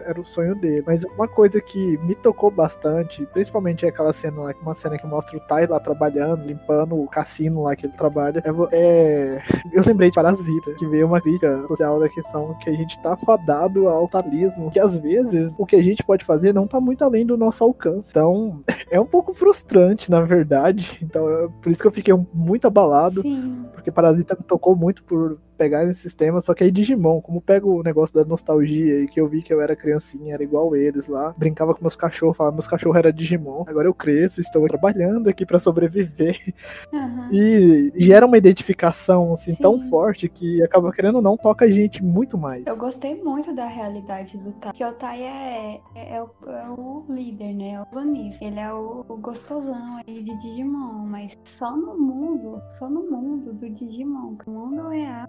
era 0.05 0.19
o 0.19 0.25
sonho 0.25 0.55
dele. 0.55 0.83
Mas 0.85 1.03
uma 1.03 1.27
coisa 1.27 1.59
que 1.61 1.97
me 1.99 2.15
tocou 2.15 2.51
bastante, 2.51 3.25
principalmente 3.27 3.85
é 3.85 3.89
aquela 3.89 4.13
cena 4.13 4.41
lá, 4.43 4.53
uma 4.61 4.73
cena 4.73 4.97
que 4.97 5.05
mostra 5.07 5.37
o 5.37 5.39
Tai 5.41 5.67
lá 5.67 5.79
trabalhando, 5.79 6.45
limpando 6.45 6.95
o 6.95 7.07
cassino 7.07 7.63
lá 7.63 7.75
que 7.75 7.85
ele 7.85 7.93
trabalha. 7.93 8.41
É, 8.45 8.49
é- 8.77 9.41
eu 9.73 9.83
lembrei 9.85 10.09
de 10.09 10.15
Parasita, 10.15 10.73
que 10.75 10.85
veio 10.87 11.07
uma 11.07 11.21
crítica 11.21 11.65
social 11.67 11.99
da 11.99 12.09
questão 12.09 12.53
que 12.59 12.69
a 12.69 12.73
gente 12.73 12.97
tá 12.99 13.15
fadado 13.17 13.87
ao 13.87 14.07
talismo, 14.07 14.69
que 14.71 14.79
às 14.79 14.97
vezes 14.97 15.55
o 15.57 15.65
que 15.65 15.75
a 15.75 15.81
gente 15.83 16.03
pode 16.03 16.25
fazer 16.25 16.53
não 16.53 16.67
tá 16.67 16.79
muito 16.79 17.03
além 17.03 17.25
do 17.25 17.37
nosso 17.37 17.63
alcance. 17.63 18.12
Então, 18.13 18.63
é 18.91 18.99
um 18.99 19.07
pouco 19.07 19.33
frustrante, 19.33 20.11
na 20.11 20.21
verdade. 20.21 20.99
Então, 21.01 21.27
é 21.27 21.47
por 21.63 21.71
isso 21.71 21.81
que 21.81 21.87
eu 21.87 21.91
fiquei 21.91 22.13
muito 22.31 22.67
abalado 22.67 23.23
Sim. 23.23 23.65
porque 23.73 23.91
Parasita 23.91 24.37
me 24.39 24.45
tocou 24.45 24.75
muito 24.75 25.03
por 25.03 25.39
pegar 25.63 25.85
esses 25.85 26.13
temas, 26.13 26.43
só 26.43 26.53
que 26.53 26.65
aí 26.65 26.71
Digimon, 26.71 27.21
como 27.21 27.39
pega 27.39 27.65
o 27.65 27.81
negócio 27.81 28.13
da 28.13 28.25
nostalgia 28.25 28.99
e 29.01 29.07
que 29.07 29.21
eu 29.21 29.27
vi 29.29 29.41
que 29.41 29.53
eu 29.53 29.61
era 29.61 29.77
criancinha, 29.77 30.33
era 30.33 30.43
igual 30.43 30.75
eles 30.75 31.07
lá, 31.07 31.33
brincava 31.37 31.73
com 31.73 31.81
meus 31.81 31.95
cachorros, 31.95 32.35
falava 32.35 32.55
meus 32.55 32.67
cachorros 32.67 32.97
era 32.97 33.13
Digimon, 33.13 33.63
agora 33.65 33.87
eu 33.87 33.93
cresço, 33.93 34.41
estou 34.41 34.67
trabalhando 34.67 35.29
aqui 35.29 35.45
pra 35.45 35.59
sobreviver 35.59 36.53
Aham. 36.93 37.29
e 37.31 37.93
gera 37.95 38.25
uma 38.25 38.37
identificação 38.37 39.31
assim 39.31 39.55
tão 39.55 39.79
Sim. 39.79 39.89
forte 39.89 40.27
que 40.27 40.61
acaba 40.61 40.91
querendo 40.91 41.15
ou 41.15 41.21
não 41.21 41.37
toca 41.37 41.63
a 41.63 41.69
gente 41.69 42.03
muito 42.03 42.37
mais. 42.37 42.65
Eu 42.65 42.75
gostei 42.75 43.15
muito 43.23 43.53
da 43.53 43.67
realidade 43.67 44.37
do 44.37 44.51
Tai. 44.53 44.73
Que 44.73 44.83
o 44.83 44.93
Tai 44.93 45.21
é, 45.21 45.79
é, 45.95 46.15
é 46.17 46.21
o, 46.21 46.29
é 46.49 46.69
o 46.69 47.05
líder, 47.09 47.53
né? 47.53 47.71
É 47.73 47.81
o 47.81 47.85
planista. 47.85 48.43
Ele 48.43 48.59
é 48.59 48.73
o, 48.73 49.05
o 49.07 49.17
gostosão 49.17 50.01
aí 50.05 50.23
de 50.23 50.35
Digimon. 50.37 51.05
Mas 51.05 51.37
só 51.57 51.75
no 51.75 51.97
mundo, 51.97 52.61
só 52.77 52.89
no 52.89 53.09
mundo 53.09 53.53
do 53.53 53.69
Digimon. 53.69 54.35
O 54.45 54.51
mundo 54.51 54.89
real. 54.89 55.27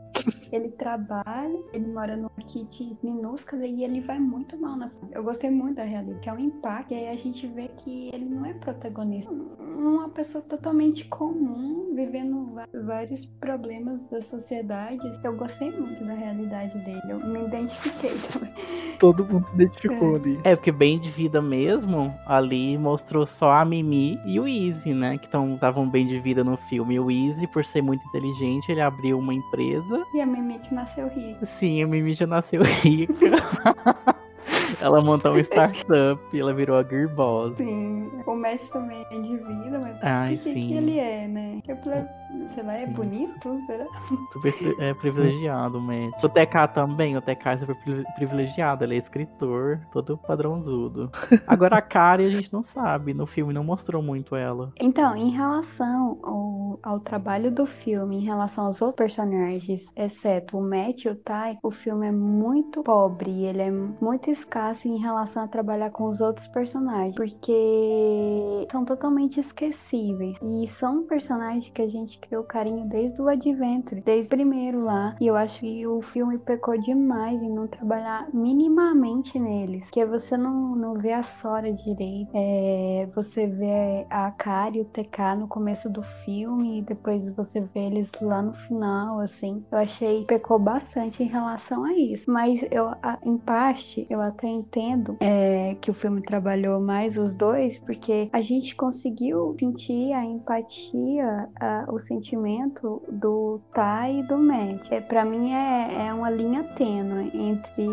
Ele 0.52 0.68
trabalha, 0.70 1.58
ele 1.72 1.86
mora 1.86 2.16
num 2.16 2.28
kit 2.46 2.96
minúsculo 3.02 3.64
e 3.64 3.84
ele 3.84 4.00
vai 4.00 4.18
muito 4.18 4.56
mal 4.58 4.76
na 4.76 4.90
Eu 5.12 5.22
gostei 5.24 5.50
muito 5.50 5.76
da 5.76 5.84
realidade, 5.84 6.20
que 6.20 6.28
é 6.28 6.32
um 6.32 6.38
impacto. 6.38 6.92
E 6.92 6.96
aí 6.96 7.08
a 7.08 7.16
gente 7.16 7.46
vê 7.48 7.68
que 7.78 8.10
ele 8.12 8.24
não 8.24 8.46
é 8.46 8.52
protagonista. 8.54 9.32
uma 9.32 10.08
pessoa 10.08 10.42
totalmente 10.42 11.06
comum, 11.08 11.94
vivendo 11.94 12.54
vários 12.86 13.24
problemas 13.40 14.00
da 14.10 14.22
sociedade. 14.22 15.00
Eu 15.22 15.36
gostei 15.36 15.70
muito 15.70 16.04
da 16.04 16.14
realidade 16.14 16.78
dele, 16.80 17.02
eu 17.08 17.18
me 17.26 17.44
identifiquei 17.46 18.12
também. 18.32 18.54
Todo 18.98 19.24
mundo 19.24 19.46
se 19.48 19.54
identificou 19.54 20.12
É. 20.12 20.16
ali. 20.16 20.40
É, 20.44 20.56
porque 20.56 20.72
bem 20.72 20.98
de 20.98 21.10
vida 21.10 21.42
mesmo, 21.42 22.14
ali 22.26 22.78
mostrou 22.78 23.26
só 23.26 23.52
a 23.52 23.64
Mimi 23.64 24.18
e 24.24 24.38
o 24.38 24.46
Easy, 24.46 24.94
né? 24.94 25.18
Que 25.18 25.26
estavam 25.26 25.88
bem 25.88 26.06
de 26.06 26.18
vida 26.20 26.44
no 26.44 26.56
filme. 26.56 26.98
O 26.98 27.10
Easy, 27.10 27.46
por 27.46 27.64
ser 27.64 27.82
muito 27.82 28.06
inteligente, 28.08 28.70
ele 28.70 28.80
abriu 28.80 29.18
uma 29.18 29.34
empresa. 29.34 30.03
E 30.12 30.20
a 30.20 30.26
Mimi 30.26 30.58
que 30.58 30.74
nasceu 30.74 31.08
rica. 31.08 31.44
Sim, 31.46 31.82
a 31.82 31.86
Mimi 31.86 32.14
já 32.14 32.26
nasceu 32.26 32.62
rica. 32.62 33.14
ela 34.80 35.00
montou 35.02 35.32
uma 35.32 35.40
startup, 35.40 36.20
ela 36.38 36.52
virou 36.52 36.76
a 36.76 36.82
Girboss. 36.82 37.56
Sim, 37.56 38.10
o 38.26 38.34
Messi 38.34 38.72
também 38.72 39.04
é 39.10 39.18
de 39.20 39.36
vida, 39.36 39.78
mas 39.80 39.98
Ai, 40.02 40.34
o 40.34 40.38
que, 40.38 40.42
sim. 40.52 40.68
que 40.68 40.74
ele 40.74 40.98
é, 40.98 41.28
né? 41.28 41.60
Que 41.64 41.72
é 41.72 41.74
pra- 41.74 42.06
sei 42.48 42.62
lá, 42.64 42.74
é 42.74 42.86
Sim. 42.86 42.92
bonito? 42.92 43.60
Será? 43.66 43.86
Super 44.32 44.54
é, 44.80 44.92
privilegiado, 44.94 45.80
Matt. 45.80 46.22
O 46.24 46.28
TK 46.28 46.68
também, 46.74 47.16
o 47.16 47.22
TK 47.22 47.46
é 47.50 47.58
super 47.58 47.76
pri- 47.76 48.04
privilegiado, 48.16 48.82
ele 48.84 48.96
é 48.96 48.98
escritor, 48.98 49.80
todo 49.92 50.16
padrãozudo. 50.18 51.10
Agora 51.46 51.76
a 51.76 51.82
Kari 51.82 52.24
a 52.26 52.30
gente 52.30 52.52
não 52.52 52.62
sabe, 52.62 53.14
no 53.14 53.26
filme 53.26 53.52
não 53.52 53.62
mostrou 53.62 54.02
muito 54.02 54.34
ela. 54.34 54.72
Então, 54.80 55.14
em 55.16 55.30
relação 55.30 56.18
ao, 56.22 56.78
ao 56.82 57.00
trabalho 57.00 57.50
do 57.52 57.66
filme, 57.66 58.16
em 58.16 58.24
relação 58.24 58.66
aos 58.66 58.80
outros 58.82 58.96
personagens, 58.96 59.86
exceto 59.96 60.58
o 60.58 60.62
Matt 60.62 61.04
e 61.04 61.08
o 61.10 61.14
Ty, 61.14 61.58
o 61.62 61.70
filme 61.70 62.08
é 62.08 62.12
muito 62.12 62.82
pobre, 62.82 63.44
ele 63.44 63.62
é 63.62 63.70
muito 63.70 64.28
escasso 64.30 64.63
em 64.84 64.98
relação 64.98 65.44
a 65.44 65.48
trabalhar 65.48 65.90
com 65.90 66.08
os 66.08 66.20
outros 66.20 66.48
personagens, 66.48 67.14
porque 67.14 68.66
são 68.70 68.84
totalmente 68.84 69.40
esquecíveis. 69.40 70.36
E 70.42 70.66
são 70.68 71.04
personagens 71.04 71.70
que 71.70 71.82
a 71.82 71.88
gente 71.88 72.18
criou 72.18 72.44
carinho 72.44 72.86
desde 72.86 73.20
o 73.20 73.28
Adventure, 73.28 74.00
desde 74.00 74.26
o 74.26 74.30
primeiro 74.30 74.84
lá. 74.84 75.16
E 75.20 75.26
eu 75.26 75.36
acho 75.36 75.60
que 75.60 75.86
o 75.86 76.02
filme 76.02 76.38
pecou 76.38 76.78
demais 76.78 77.42
em 77.42 77.50
não 77.50 77.66
trabalhar 77.66 78.28
minimamente 78.32 79.38
neles, 79.38 79.84
porque 79.84 80.04
você 80.04 80.36
não, 80.36 80.74
não 80.76 80.94
vê 80.94 81.12
a 81.12 81.22
Sora 81.22 81.72
direito, 81.72 82.30
é, 82.34 83.08
você 83.14 83.46
vê 83.46 84.06
a 84.10 84.30
Kari 84.30 84.78
e 84.78 84.82
o 84.82 84.84
TK 84.84 85.36
no 85.38 85.48
começo 85.48 85.88
do 85.88 86.02
filme 86.02 86.78
e 86.78 86.82
depois 86.82 87.22
você 87.34 87.60
vê 87.60 87.80
eles 87.80 88.10
lá 88.20 88.42
no 88.42 88.52
final, 88.52 89.20
assim. 89.20 89.64
Eu 89.70 89.78
achei 89.78 90.20
que 90.20 90.26
pecou 90.26 90.58
bastante 90.58 91.22
em 91.22 91.26
relação 91.26 91.84
a 91.84 91.92
isso. 91.94 92.30
Mas 92.30 92.60
eu, 92.70 92.90
em 93.22 93.38
parte, 93.38 94.06
eu 94.08 94.20
até 94.20 94.46
entendo 94.54 95.16
é, 95.20 95.76
que 95.80 95.90
o 95.90 95.94
filme 95.94 96.22
trabalhou 96.22 96.80
mais 96.80 97.16
os 97.18 97.32
dois, 97.32 97.78
porque 97.80 98.28
a 98.32 98.40
gente 98.40 98.74
conseguiu 98.76 99.54
sentir 99.58 100.12
a 100.12 100.24
empatia, 100.24 101.48
a- 101.60 101.86
o 101.88 101.98
sentimento 102.00 103.02
do 103.10 103.60
Ty 103.74 104.20
e 104.20 104.22
do 104.22 104.38
Matt. 104.38 104.90
É, 104.90 105.00
para 105.00 105.24
mim 105.24 105.52
é, 105.52 106.06
é 106.08 106.14
uma 106.14 106.30
linha 106.30 106.64
tênue 106.76 107.30
entre 107.34 107.86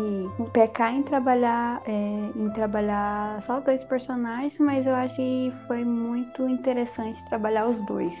pecar 0.52 0.94
em 0.94 1.02
trabalhar 1.02 1.82
é, 1.86 1.92
em 2.36 2.50
trabalhar 2.50 3.42
só 3.44 3.60
dois 3.60 3.82
personagens, 3.84 4.58
mas 4.58 4.86
eu 4.86 4.94
acho 4.94 5.16
que 5.16 5.52
foi 5.66 5.84
muito 5.84 6.48
interessante 6.48 7.22
trabalhar 7.28 7.68
os 7.68 7.80
dois. 7.86 8.12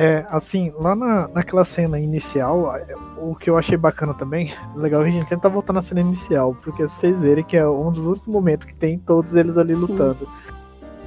É, 0.00 0.24
assim, 0.30 0.72
lá 0.78 0.96
na, 0.96 1.28
naquela 1.28 1.62
cena 1.62 2.00
inicial, 2.00 2.74
o 3.18 3.34
que 3.34 3.50
eu 3.50 3.58
achei 3.58 3.76
bacana 3.76 4.14
também, 4.14 4.50
legal 4.74 5.02
que 5.02 5.10
a 5.10 5.12
gente 5.12 5.28
sempre 5.28 5.42
tá 5.42 5.48
voltando 5.50 5.78
à 5.78 5.82
cena 5.82 6.00
inicial, 6.00 6.56
porque 6.62 6.86
vocês 6.86 7.20
verem 7.20 7.44
que 7.44 7.54
é 7.54 7.68
um 7.68 7.92
dos 7.92 8.06
últimos 8.06 8.28
momentos 8.28 8.66
que 8.66 8.74
tem 8.74 8.98
todos 8.98 9.34
eles 9.34 9.58
ali 9.58 9.74
lutando. 9.74 10.26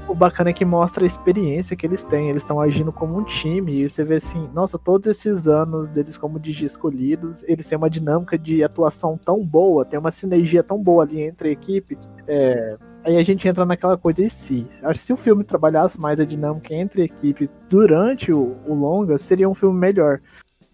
O 0.07 0.13
bacana 0.13 0.51
é 0.51 0.53
que 0.53 0.63
mostra 0.63 1.03
a 1.03 1.07
experiência 1.07 1.75
que 1.75 1.87
eles 1.87 2.03
têm, 2.03 2.29
eles 2.29 2.43
estão 2.43 2.61
agindo 2.61 2.91
como 2.91 3.17
um 3.17 3.23
time, 3.23 3.81
e 3.81 3.89
você 3.89 4.03
vê 4.03 4.17
assim, 4.17 4.47
nossa, 4.53 4.77
todos 4.77 5.07
esses 5.07 5.47
anos 5.47 5.89
deles 5.89 6.15
como 6.15 6.37
DJ 6.37 6.67
escolhidos, 6.67 7.43
eles 7.47 7.67
têm 7.67 7.79
uma 7.79 7.89
dinâmica 7.89 8.37
de 8.37 8.63
atuação 8.63 9.17
tão 9.17 9.43
boa, 9.43 9.83
tem 9.83 9.97
uma 9.97 10.11
sinergia 10.11 10.61
tão 10.61 10.79
boa 10.79 11.01
ali 11.01 11.19
entre 11.19 11.49
a 11.49 11.51
equipe, 11.51 11.97
é, 12.27 12.77
Aí 13.05 13.17
a 13.17 13.23
gente 13.23 13.47
entra 13.47 13.65
naquela 13.65 13.97
coisa 13.97 14.23
e 14.23 14.29
se. 14.29 14.69
Acho 14.81 14.99
que 14.99 15.05
se 15.07 15.13
o 15.13 15.17
filme 15.17 15.43
trabalhasse 15.43 15.99
mais 15.99 16.19
a 16.19 16.25
dinâmica 16.25 16.73
entre 16.73 17.01
a 17.01 17.05
equipe 17.05 17.49
durante 17.69 18.31
o, 18.31 18.55
o 18.65 18.73
longa, 18.73 19.17
seria 19.17 19.49
um 19.49 19.53
filme 19.53 19.77
melhor. 19.77 20.21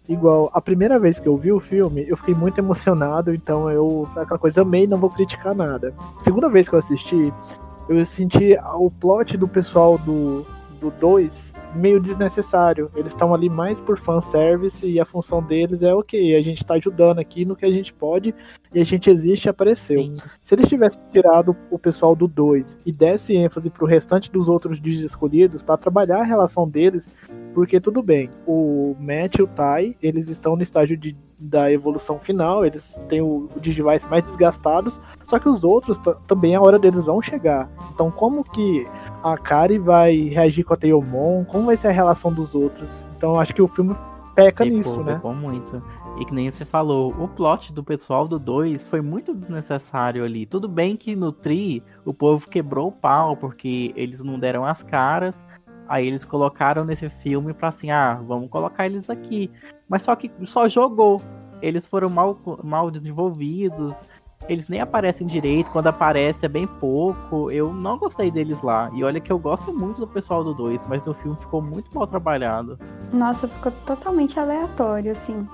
Igual, 0.08 0.50
a 0.52 0.60
primeira 0.60 0.98
vez 0.98 1.20
que 1.20 1.28
eu 1.28 1.36
vi 1.36 1.52
o 1.52 1.60
filme, 1.60 2.04
eu 2.08 2.16
fiquei 2.16 2.34
muito 2.34 2.58
emocionado, 2.58 3.34
então 3.34 3.70
eu. 3.70 4.08
Aquela 4.16 4.38
coisa, 4.38 4.62
amei, 4.62 4.86
não 4.86 4.98
vou 4.98 5.10
criticar 5.10 5.54
nada. 5.54 5.94
Segunda 6.20 6.48
vez 6.48 6.68
que 6.68 6.74
eu 6.74 6.78
assisti, 6.78 7.32
eu 7.88 8.04
senti 8.04 8.56
o 8.74 8.90
plot 8.90 9.36
do 9.36 9.48
pessoal 9.48 9.98
do 9.98 10.46
2 10.98 11.49
meio 11.74 12.00
desnecessário. 12.00 12.90
Eles 12.94 13.12
estão 13.12 13.34
ali 13.34 13.48
mais 13.48 13.80
por 13.80 13.98
fanservice 13.98 14.86
e 14.86 15.00
a 15.00 15.04
função 15.04 15.42
deles 15.42 15.82
é 15.82 15.94
ok, 15.94 16.34
a 16.36 16.42
gente 16.42 16.64
tá 16.64 16.74
ajudando 16.74 17.18
aqui 17.18 17.44
no 17.44 17.56
que 17.56 17.64
a 17.64 17.70
gente 17.70 17.92
pode 17.92 18.34
e 18.74 18.80
a 18.80 18.84
gente 18.84 19.10
existe 19.10 19.46
e 19.46 19.48
apareceu. 19.48 20.02
Sim. 20.02 20.16
Se 20.42 20.54
eles 20.54 20.68
tivessem 20.68 21.00
tirado 21.10 21.56
o 21.70 21.78
pessoal 21.78 22.14
do 22.14 22.26
2 22.26 22.78
e 22.84 22.92
desse 22.92 23.34
ênfase 23.34 23.70
pro 23.70 23.86
restante 23.86 24.30
dos 24.30 24.48
outros 24.48 24.80
escolhidos 24.84 25.62
para 25.62 25.76
trabalhar 25.76 26.20
a 26.20 26.24
relação 26.24 26.68
deles, 26.68 27.08
porque 27.54 27.80
tudo 27.80 28.02
bem, 28.02 28.30
o 28.46 28.96
Matt 28.98 29.38
e 29.38 29.42
o 29.42 29.46
Ty, 29.46 29.96
eles 30.02 30.28
estão 30.28 30.56
no 30.56 30.62
estágio 30.62 30.96
de, 30.96 31.16
da 31.38 31.70
evolução 31.72 32.18
final, 32.18 32.64
eles 32.64 33.00
têm 33.08 33.20
o, 33.20 33.48
o 33.54 33.60
Digivice 33.60 34.06
mais 34.06 34.24
desgastados, 34.24 35.00
só 35.26 35.38
que 35.38 35.48
os 35.48 35.64
outros 35.64 35.98
também 36.26 36.54
a 36.54 36.60
hora 36.60 36.78
deles 36.78 37.02
vão 37.02 37.20
chegar. 37.20 37.68
Então 37.92 38.10
como 38.10 38.44
que 38.44 38.86
a 39.22 39.36
Kari 39.36 39.78
vai 39.78 40.16
reagir 40.16 40.64
com 40.64 40.74
a 40.74 40.76
Teomon? 40.76 41.44
Como 41.44 41.66
vai 41.66 41.76
ser 41.76 41.88
a 41.88 41.92
relação 41.92 42.32
dos 42.32 42.54
outros? 42.54 43.04
Então 43.16 43.38
acho 43.38 43.54
que 43.54 43.62
o 43.62 43.68
filme 43.68 43.94
peca 44.34 44.64
nisso, 44.64 45.02
né? 45.02 45.14
pecou 45.14 45.34
muito. 45.34 45.82
E 46.18 46.24
que 46.24 46.34
nem 46.34 46.50
você 46.50 46.64
falou, 46.64 47.14
o 47.18 47.28
plot 47.28 47.72
do 47.72 47.84
pessoal 47.84 48.26
do 48.26 48.38
2 48.38 48.86
foi 48.88 49.00
muito 49.00 49.34
desnecessário 49.34 50.24
ali. 50.24 50.44
Tudo 50.46 50.68
bem 50.68 50.96
que 50.96 51.14
no 51.14 51.32
Tri 51.32 51.82
o 52.04 52.12
povo 52.12 52.48
quebrou 52.48 52.88
o 52.88 52.92
pau 52.92 53.36
porque 53.36 53.92
eles 53.96 54.22
não 54.22 54.38
deram 54.38 54.64
as 54.64 54.82
caras. 54.82 55.42
Aí 55.88 56.06
eles 56.06 56.24
colocaram 56.24 56.84
nesse 56.84 57.08
filme 57.08 57.52
pra 57.52 57.68
assim, 57.68 57.90
ah, 57.90 58.20
vamos 58.26 58.48
colocar 58.48 58.86
eles 58.86 59.10
aqui. 59.10 59.50
Mas 59.88 60.02
só 60.02 60.14
que 60.14 60.30
só 60.44 60.68
jogou. 60.68 61.20
Eles 61.60 61.86
foram 61.86 62.08
mal, 62.08 62.38
mal 62.62 62.90
desenvolvidos. 62.90 64.02
Eles 64.48 64.68
nem 64.68 64.80
aparecem 64.80 65.26
direito. 65.26 65.70
Quando 65.70 65.86
aparece 65.88 66.44
é 66.46 66.48
bem 66.48 66.66
pouco. 66.66 67.50
Eu 67.50 67.72
não 67.72 67.98
gostei 67.98 68.30
deles 68.30 68.62
lá. 68.62 68.90
E 68.94 69.04
olha 69.04 69.20
que 69.20 69.30
eu 69.30 69.38
gosto 69.38 69.72
muito 69.72 70.00
do 70.00 70.06
pessoal 70.06 70.42
do 70.42 70.54
2, 70.54 70.86
mas 70.88 71.04
no 71.04 71.14
filme 71.14 71.36
ficou 71.38 71.60
muito 71.62 71.94
mal 71.94 72.06
trabalhado. 72.06 72.78
Nossa, 73.12 73.46
ficou 73.46 73.70
totalmente 73.86 74.38
aleatório, 74.38 75.12
assim. 75.12 75.46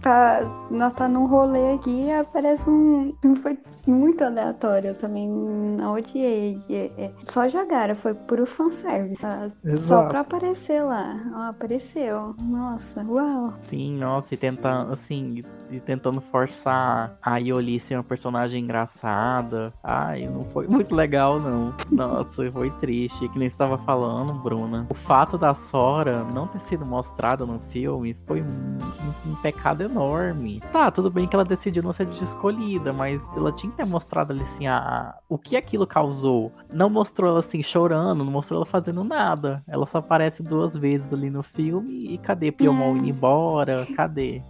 Tá, 0.00 0.40
nós 0.70 0.94
tá 0.94 1.06
num 1.08 1.26
rolê 1.26 1.74
aqui 1.74 2.02
e 2.06 2.12
aparece 2.12 2.68
um. 2.68 3.14
Foi 3.42 3.58
muito 3.86 4.24
aleatório 4.24 4.88
eu 4.90 4.94
também. 4.94 5.28
Não 5.28 5.94
odiei. 5.94 6.60
É- 6.68 6.90
é- 6.96 7.12
Só 7.20 7.46
jogaram, 7.48 7.94
foi 7.94 8.14
puro 8.14 8.46
fanservice. 8.46 9.20
tá? 9.22 9.50
Só 9.86 10.04
pra 10.08 10.20
aparecer 10.20 10.82
lá. 10.82 11.14
Ó, 11.34 11.42
apareceu. 11.50 12.34
Nossa, 12.42 13.04
uau. 13.04 13.52
Sim, 13.60 13.98
nossa, 13.98 14.34
e 14.34 14.36
tentando, 14.36 14.92
assim, 14.92 15.40
e 15.70 15.78
tentando 15.80 16.20
forçar 16.20 17.16
a 17.22 17.36
Yoli 17.38 17.78
ser 17.78 17.97
uma 17.98 18.04
personagem 18.04 18.62
engraçada. 18.64 19.72
Ai, 19.82 20.26
não 20.28 20.44
foi 20.44 20.66
muito 20.66 20.94
legal, 20.94 21.38
não. 21.38 21.74
Nossa, 21.90 22.50
foi 22.52 22.70
triste. 22.80 23.28
Que 23.28 23.38
nem 23.38 23.46
estava 23.48 23.78
falando, 23.78 24.32
Bruna. 24.34 24.86
O 24.90 24.94
fato 24.94 25.36
da 25.38 25.54
Sora 25.54 26.24
não 26.34 26.46
ter 26.46 26.60
sido 26.60 26.86
mostrada 26.86 27.44
no 27.46 27.58
filme 27.70 28.16
foi 28.26 28.42
um, 28.42 28.44
um- 28.46 29.32
um 29.32 29.34
pecado 29.36 29.82
enorme. 29.82 30.60
Tá, 30.72 30.90
tudo 30.90 31.10
bem 31.10 31.26
que 31.26 31.34
ela 31.34 31.44
decidiu 31.44 31.82
não 31.82 31.92
ser 31.92 32.08
escolhida, 32.08 32.92
mas 32.92 33.22
ela 33.36 33.52
tinha 33.52 33.70
que 33.70 33.76
ter 33.76 33.84
mostrado 33.86 34.32
ali, 34.32 34.42
assim, 34.42 34.66
a- 34.66 35.14
o 35.28 35.36
que 35.38 35.56
aquilo 35.56 35.86
causou. 35.86 36.50
Não 36.72 36.88
mostrou 36.90 37.28
ela, 37.30 37.38
assim, 37.40 37.62
chorando, 37.62 38.24
não 38.24 38.32
mostrou 38.32 38.58
ela 38.58 38.66
fazendo 38.66 39.04
nada. 39.04 39.62
Ela 39.66 39.86
só 39.86 39.98
aparece 39.98 40.42
duas 40.42 40.74
vezes 40.74 41.12
ali 41.12 41.30
no 41.30 41.42
filme 41.42 42.12
e 42.14 42.18
cadê 42.18 42.50
Piomon 42.52 42.94
É. 42.96 42.98
indo 42.98 43.08
embora? 43.08 43.86
Cadê? 43.96 44.42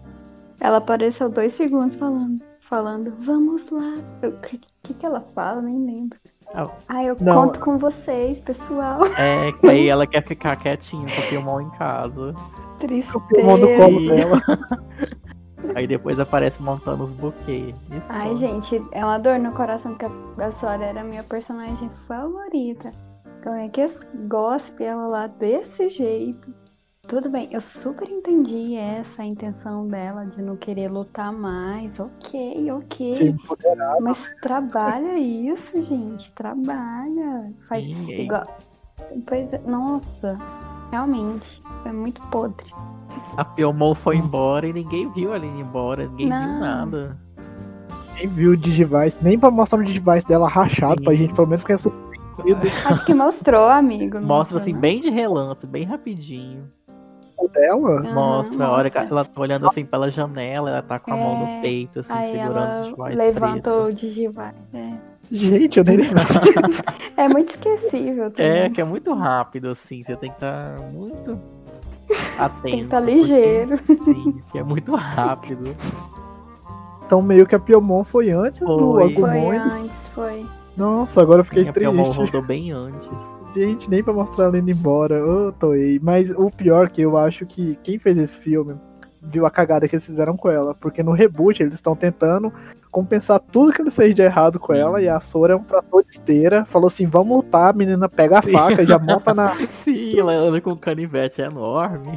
Ela 0.60 0.78
apareceu 0.78 1.28
dois 1.28 1.54
segundos 1.54 1.94
falando. 1.96 2.40
Falando, 2.68 3.12
vamos 3.20 3.70
lá. 3.70 3.94
O 4.22 4.32
que, 4.42 4.60
que, 4.82 4.94
que 4.94 5.06
ela 5.06 5.20
fala? 5.34 5.62
Nem 5.62 5.84
lembro. 5.86 6.18
Ah. 6.54 6.70
Ah, 6.88 7.04
eu 7.04 7.16
Não. 7.20 7.46
conto 7.46 7.60
com 7.60 7.78
vocês, 7.78 8.38
pessoal. 8.40 9.00
É, 9.18 9.52
que 9.52 9.66
aí 9.66 9.86
ela 9.88 10.06
quer 10.06 10.22
ficar 10.26 10.56
quietinha 10.56 11.06
com 11.06 11.20
o 11.20 11.28
Piomon 11.28 11.60
em 11.62 11.70
casa. 11.70 12.34
O 13.14 13.20
Piomon 13.20 13.56
no 13.56 13.76
colo 13.76 14.06
dela. 14.08 14.42
Aí 15.74 15.88
depois 15.88 16.18
aparece 16.20 16.62
montando 16.62 17.02
os 17.02 17.12
buquês. 17.12 17.74
Isso 17.90 18.06
Ai, 18.08 18.36
gente, 18.36 18.80
é 18.92 19.04
uma 19.04 19.18
dor 19.18 19.40
no 19.40 19.50
coração 19.52 19.96
que 19.96 20.04
a- 20.06 20.52
Sora 20.52 20.84
era 20.84 21.00
a 21.00 21.04
minha 21.04 21.24
personagem 21.24 21.90
favorita. 22.06 22.92
Como 23.42 23.56
é 23.56 23.68
que 23.68 23.80
eles 23.80 23.98
gospem 24.28 24.86
ela 24.86 25.08
lá 25.08 25.26
desse 25.26 25.90
jeito? 25.90 26.54
Tudo 27.08 27.30
bem, 27.30 27.48
eu 27.50 27.60
super 27.62 28.06
entendi 28.06 28.76
essa 28.76 29.24
intenção 29.24 29.88
dela 29.88 30.26
de 30.26 30.42
não 30.42 30.56
querer 30.56 30.90
lutar 30.90 31.32
mais. 31.32 31.98
Ok, 31.98 32.70
ok. 32.70 33.34
Mas 34.02 34.30
trabalha 34.42 35.18
isso, 35.18 35.82
gente. 35.84 36.30
Trabalha. 36.34 37.50
Faz 37.66 37.82
Ninguém. 37.82 38.26
igual. 38.26 38.44
Pois 39.26 39.50
é, 39.54 39.58
nossa, 39.66 40.36
realmente. 40.90 41.62
É 41.86 41.92
muito 41.92 42.20
podre. 42.28 42.70
A 43.38 43.44
Piomon 43.44 43.94
foi 43.94 44.16
embora 44.18 44.66
e 44.66 44.72
ninguém 44.74 45.10
viu 45.12 45.34
ela 45.34 45.46
indo 45.46 45.60
embora, 45.60 46.06
ninguém 46.08 46.28
viu 46.28 46.36
Não. 46.36 46.60
nada. 46.60 47.18
Nem 48.18 48.28
viu 48.28 48.50
o 48.50 48.56
Digivice, 48.56 49.24
nem 49.24 49.38
pra 49.38 49.50
mostrar 49.50 49.78
o 49.78 49.84
Digivice 49.84 50.26
dela 50.26 50.46
rachado, 50.46 50.98
Sim. 50.98 51.04
pra 51.04 51.14
gente 51.14 51.32
pelo 51.32 51.46
menos 51.46 51.62
ficar 51.62 51.78
surpreendido 51.78 52.08
Acho 52.84 53.04
que 53.06 53.14
mostrou, 53.14 53.66
amigo. 53.68 54.20
Mostra 54.20 54.26
mostrou, 54.26 54.60
assim, 54.60 54.72
não? 54.72 54.80
bem 54.80 55.00
de 55.00 55.08
relance, 55.08 55.66
bem 55.66 55.84
rapidinho. 55.84 56.68
Dela. 57.46 58.00
Aham, 58.00 58.12
Mostra 58.14 58.64
a 58.66 58.70
hora 58.72 58.90
que 58.90 58.98
ela 58.98 59.24
tá 59.24 59.40
olhando 59.40 59.68
assim 59.68 59.84
pela 59.84 60.10
janela, 60.10 60.70
ela 60.70 60.82
tá 60.82 60.98
com 60.98 61.12
a 61.12 61.16
mão 61.16 61.36
É, 61.46 61.56
no 61.56 61.62
peito, 61.62 62.00
assim, 62.00 62.12
Aí 62.12 62.32
segurando 62.32 62.56
ela 62.56 62.80
o 62.80 62.82
Digivice 62.82 63.16
levanta 63.16 63.70
preto. 63.70 63.82
o 63.86 63.92
Digivice. 63.92 64.54
É. 64.74 64.92
Gente, 65.30 65.78
eu 65.78 65.84
nem 65.84 65.96
lembro 65.98 66.14
é 67.16 67.28
muito 67.28 67.50
esquecível. 67.50 68.30
Também. 68.30 68.46
É, 68.46 68.70
que 68.70 68.80
é 68.80 68.84
muito 68.84 69.12
rápido, 69.12 69.68
assim, 69.68 70.02
você 70.02 70.16
tem 70.16 70.30
que 70.30 70.36
estar 70.36 70.76
muito 70.92 71.38
atento. 72.38 72.62
Tem 72.62 72.76
que 72.78 72.84
estar 72.84 72.98
porque- 73.02 73.14
ligeiro. 73.14 73.78
Sim, 74.04 74.42
que 74.50 74.58
é 74.58 74.62
muito 74.62 74.94
rápido. 74.94 75.76
Então 77.04 77.20
meio 77.22 77.46
que 77.46 77.54
a 77.54 77.58
Piomon 77.58 78.04
foi 78.04 78.30
antes 78.30 78.60
do 78.60 78.66
Foi. 78.92 79.14
Foi 79.14 79.30
Agumon. 79.38 79.50
antes, 79.50 80.06
foi. 80.14 80.46
Nossa, 80.76 81.20
agora 81.22 81.40
eu 81.40 81.44
fiquei 81.44 81.68
a 81.68 81.72
Piomon 81.72 82.04
triste. 82.04 82.18
rodou 82.20 82.42
bem 82.42 82.70
antes. 82.72 83.08
Gente, 83.58 83.90
nem 83.90 84.04
pra 84.04 84.12
mostrar 84.12 84.44
ela 84.44 84.58
indo 84.58 84.70
embora. 84.70 85.24
Ô, 85.26 85.50
Toei. 85.50 85.98
Mas 86.00 86.30
o 86.30 86.48
pior 86.48 86.88
que 86.88 87.02
eu 87.02 87.16
acho 87.16 87.44
que 87.44 87.76
quem 87.82 87.98
fez 87.98 88.16
esse 88.16 88.36
filme 88.36 88.76
viu 89.20 89.44
a 89.44 89.50
cagada 89.50 89.88
que 89.88 89.96
eles 89.96 90.06
fizeram 90.06 90.36
com 90.36 90.48
ela. 90.48 90.74
Porque 90.74 91.02
no 91.02 91.10
reboot 91.10 91.60
eles 91.60 91.74
estão 91.74 91.96
tentando 91.96 92.52
compensar 92.90 93.40
tudo 93.40 93.72
que 93.72 93.82
eles 93.82 93.96
fez 93.96 94.14
de 94.14 94.22
errado 94.22 94.60
com 94.60 94.72
ela. 94.72 95.02
E 95.02 95.08
a 95.08 95.18
Sora 95.18 95.54
é 95.54 95.56
um 95.56 95.64
trator 95.64 96.04
de 96.04 96.10
esteira. 96.10 96.64
Falou 96.66 96.86
assim: 96.86 97.04
vamos 97.04 97.38
lutar. 97.38 97.70
A 97.70 97.76
menina 97.76 98.08
pega 98.08 98.38
a 98.38 98.42
Sim. 98.42 98.52
faca, 98.52 98.86
já 98.86 98.96
monta 98.96 99.34
na. 99.34 99.56
Sim, 99.82 100.16
ela 100.20 100.34
anda 100.34 100.60
com 100.60 100.70
um 100.70 100.76
canivete 100.76 101.40
enorme. 101.42 102.16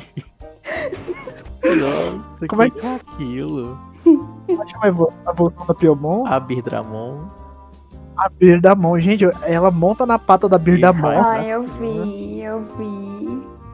Nossa, 1.64 2.48
Como 2.48 2.62
é 2.62 2.70
que 2.70 2.80
que 2.80 2.86
é 2.86 2.96
aquilo? 2.96 3.80
Acho 4.62 4.74
que 4.74 4.80
vai 4.80 4.90
a 4.90 5.32
evolução 5.32 5.66
da 5.66 5.74
Piomon. 5.74 6.26
A 6.28 6.40
Birdramon. 6.40 7.41
A 8.22 8.30
Birdamon. 8.30 9.00
Gente, 9.00 9.26
ela 9.48 9.72
monta 9.72 10.06
na 10.06 10.20
pata 10.20 10.48
da 10.48 10.60
Birdamon. 10.60 11.24
Ah, 11.26 11.44
eu 11.44 11.64
vi, 11.64 12.42
eu 12.42 12.62
vi. 12.78 13.12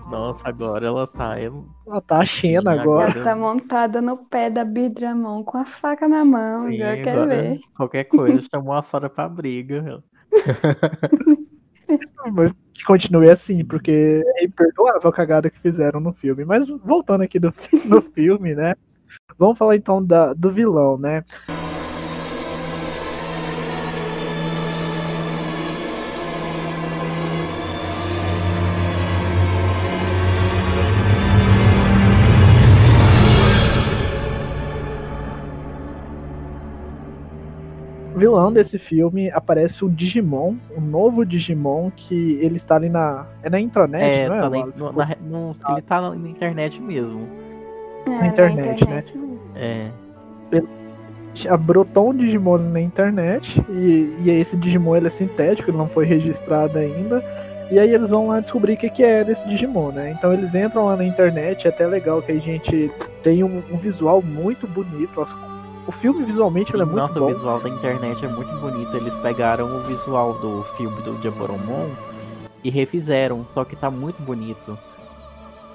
Nossa, 0.09 0.47
agora 0.47 0.87
ela 0.87 1.05
tá. 1.05 1.37
Eu... 1.39 1.65
Ela 1.85 1.99
tá 1.99 2.19
a 2.19 2.25
Xena 2.25 2.73
Sim, 2.73 2.79
agora. 2.79 3.11
Ela 3.11 3.23
tá 3.25 3.35
montada 3.35 4.01
no 4.01 4.15
pé 4.17 4.49
da 4.49 4.63
Bidramon 4.63 5.43
com 5.43 5.57
a 5.57 5.65
faca 5.65 6.07
na 6.07 6.23
mão. 6.23 6.69
Sim, 6.69 6.77
já 6.77 6.95
quer 6.95 7.11
agora 7.11 7.27
ver. 7.27 7.59
Qualquer 7.75 8.05
coisa 8.05 8.41
chamou 8.49 8.73
a 8.73 8.81
Sora 8.81 9.09
pra 9.09 9.27
briga. 9.27 10.01
Mas 12.31 12.51
que 12.73 12.83
continue 12.85 13.29
assim, 13.29 13.65
porque 13.65 14.23
é 14.37 14.45
imperdoável 14.45 15.09
a 15.09 15.13
cagada 15.13 15.49
que 15.49 15.59
fizeram 15.59 15.99
no 15.99 16.13
filme. 16.13 16.45
Mas 16.45 16.69
voltando 16.85 17.23
aqui 17.23 17.37
do, 17.37 17.53
no 17.83 18.01
filme, 18.01 18.55
né? 18.55 18.75
Vamos 19.37 19.57
falar 19.57 19.75
então 19.75 20.03
da, 20.03 20.33
do 20.33 20.51
vilão, 20.51 20.97
né? 20.97 21.23
Vilão 38.17 38.51
desse 38.51 38.77
filme 38.79 39.29
aparece 39.31 39.83
o 39.85 39.89
Digimon, 39.89 40.55
o 40.75 40.81
novo 40.81 41.25
Digimon, 41.25 41.91
que 41.95 42.39
ele 42.41 42.55
está 42.55 42.75
ali 42.75 42.89
na. 42.89 43.25
É 43.43 43.49
na 43.49 43.59
intranet, 43.59 44.19
É, 44.21 44.27
não 44.27 44.35
é? 44.35 44.39
tá 44.41 44.49
na- 44.49 44.65
no- 44.65 44.91
na- 44.93 45.17
no- 45.21 45.51
ele 45.71 45.81
tá 45.81 46.01
na, 46.01 46.09
na 46.15 46.29
internet 46.29 46.81
mesmo. 46.81 47.27
É, 48.07 48.27
internet, 48.27 48.87
né? 48.87 48.95
mesmo. 48.95 49.39
É. 49.55 49.91
brotou 51.59 52.09
um 52.09 52.15
Digimon 52.15 52.57
na 52.57 52.79
internet 52.81 53.61
e, 53.69 54.15
e 54.23 54.29
esse 54.31 54.57
Digimon 54.57 54.95
ele 54.95 55.07
é 55.07 55.09
sintético, 55.09 55.69
ele 55.69 55.77
não 55.77 55.87
foi 55.87 56.05
registrado 56.05 56.77
ainda. 56.79 57.23
E 57.69 57.77
aí 57.77 57.93
eles 57.93 58.09
vão 58.09 58.27
lá 58.29 58.39
descobrir 58.39 58.73
o 58.73 58.77
que, 58.77 58.89
que 58.89 59.03
é 59.03 59.23
desse 59.25 59.45
Digimon, 59.47 59.91
né? 59.91 60.11
Então 60.17 60.33
eles 60.33 60.55
entram 60.55 60.85
lá 60.85 60.95
na 60.95 61.03
internet, 61.03 61.67
é 61.67 61.69
até 61.69 61.85
legal 61.85 62.21
que 62.21 62.31
a 62.31 62.39
gente 62.39 62.89
tem 63.21 63.43
um, 63.43 63.61
um 63.71 63.77
visual 63.77 64.21
muito 64.21 64.65
bonito. 64.65 65.19
as- 65.21 65.35
o 65.87 65.91
filme 65.91 66.23
visualmente 66.25 66.73
ele 66.75 66.81
é 66.83 66.85
muito 66.85 66.97
Nossa, 66.97 67.19
bom. 67.19 67.25
o 67.25 67.29
visual 67.29 67.59
da 67.59 67.69
internet 67.69 68.23
é 68.25 68.27
muito 68.27 68.53
bonito. 68.59 68.95
Eles 68.97 69.15
pegaram 69.15 69.77
o 69.77 69.81
visual 69.83 70.33
do 70.39 70.63
filme 70.75 71.01
do 71.01 71.21
Jaboromon 71.21 71.89
e 72.63 72.69
refizeram, 72.69 73.45
só 73.49 73.63
que 73.63 73.75
tá 73.75 73.89
muito 73.89 74.21
bonito. 74.21 74.77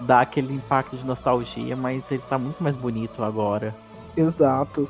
Dá 0.01 0.20
aquele 0.20 0.53
impacto 0.55 0.96
de 0.96 1.05
nostalgia, 1.05 1.75
mas 1.77 2.11
ele 2.11 2.22
tá 2.29 2.37
muito 2.38 2.62
mais 2.62 2.77
bonito 2.77 3.22
agora. 3.25 3.75
Exato. 4.16 4.88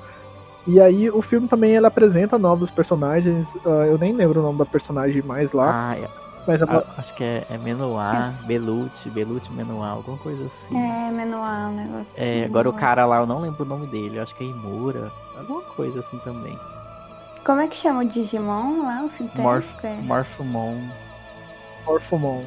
E 0.67 0.81
aí 0.81 1.11
o 1.11 1.21
filme 1.21 1.49
também 1.49 1.73
ele 1.75 1.87
apresenta 1.87 2.39
novos 2.39 2.71
personagens. 2.71 3.55
ah, 3.67 3.87
eu 3.87 3.99
nem 3.99 4.13
lembro 4.15 4.41
o 4.41 4.43
nome 4.43 4.59
da 4.59 4.65
personagem 4.67 5.23
mais 5.23 5.53
lá, 5.53 5.91
Ah, 5.91 5.97
é- 5.99 6.09
mas 6.47 6.61
ela- 6.63 6.85
ah, 6.89 6.95
acho 7.01 7.15
que 7.15 7.23
é, 7.25 7.47
é 7.51 7.59
Menoá, 7.59 8.33
Belute, 8.45 9.09
Belute 9.11 9.53
Menoá, 9.53 9.91
alguma 9.91 10.19
coisa 10.19 10.45
assim. 10.47 10.77
É, 10.77 11.11
manual, 11.11 11.71
um 11.71 11.77
negócio. 11.77 12.13
É, 12.17 12.45
agora 12.45 12.69
o 12.69 12.73
cara 12.73 13.07
lá, 13.07 13.19
eu 13.19 13.27
não 13.27 13.41
lembro 13.41 13.65
o 13.65 13.69
nome 13.69 13.87
dele, 13.87 14.19
acho 14.19 14.35
que 14.35 14.45
é 14.45 14.47
Imura, 14.47 15.11
alguma 15.37 15.63
coisa 15.63 16.01
assim 16.01 16.19
também. 16.19 16.59
Como 17.45 17.61
é 17.61 17.67
que 17.67 17.77
chama 17.77 18.03
o 18.03 18.05
Digimon 18.05 18.85
lá, 18.85 19.03
o 19.03 19.09
sintético? 19.09 19.43
Morph, 19.43 19.85
é? 19.85 19.97
Morphomon. 20.01 20.77
Morphomon. 21.87 22.45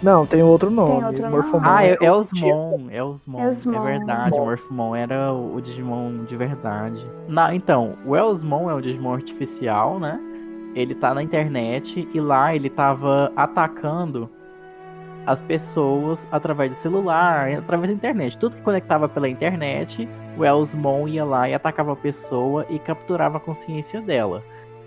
Não, 0.00 0.24
tem 0.24 0.42
outro 0.42 0.70
nome. 0.70 1.04
outro 1.04 1.22
nome? 1.22 1.34
Morphomon 1.34 1.64
Ah, 1.66 1.84
é, 1.84 1.98
é 2.00 2.12
Osmon, 2.12 2.86
é 2.88 3.02
Osmon, 3.02 3.40
é 3.42 3.48
Osmon. 3.48 3.82
verdade, 3.82 4.34
Osmon. 4.34 4.44
Morphmon 4.44 4.94
era 4.96 5.32
o 5.32 5.56
o 5.56 5.60
Digimon 5.60 6.24
de 6.24 6.36
verdade. 6.36 7.04
Na, 7.26 7.52
então, 7.54 7.96
o 8.06 8.14
Elsmon 8.16 8.70
é 8.70 8.74
o 8.74 8.80
Digimon 8.80 9.14
artificial, 9.14 9.98
né? 9.98 10.20
Ele 10.74 10.94
tá 10.94 11.14
na 11.14 11.22
internet 11.22 12.08
e 12.12 12.20
lá 12.20 12.54
ele 12.54 12.70
tava 12.70 13.32
atacando 13.36 14.30
as 15.26 15.42
pessoas 15.42 16.26
através 16.32 16.70
do 16.70 16.76
celular, 16.76 17.50
através 17.52 17.90
da 17.90 17.94
internet. 17.94 18.38
Tudo 18.38 18.56
que 18.56 18.62
conectava 18.62 19.08
pela 19.08 19.28
internet, 19.28 20.08
o 20.38 20.44
Elsmon 20.44 21.06
ia 21.08 21.24
lá 21.24 21.48
e 21.48 21.54
atacava 21.54 21.92
a 21.92 21.96
pessoa 21.96 22.64
e 22.70 22.78
capturava 22.78 23.36
a 23.36 23.40
consciência 23.40 24.00
dela. 24.00 24.42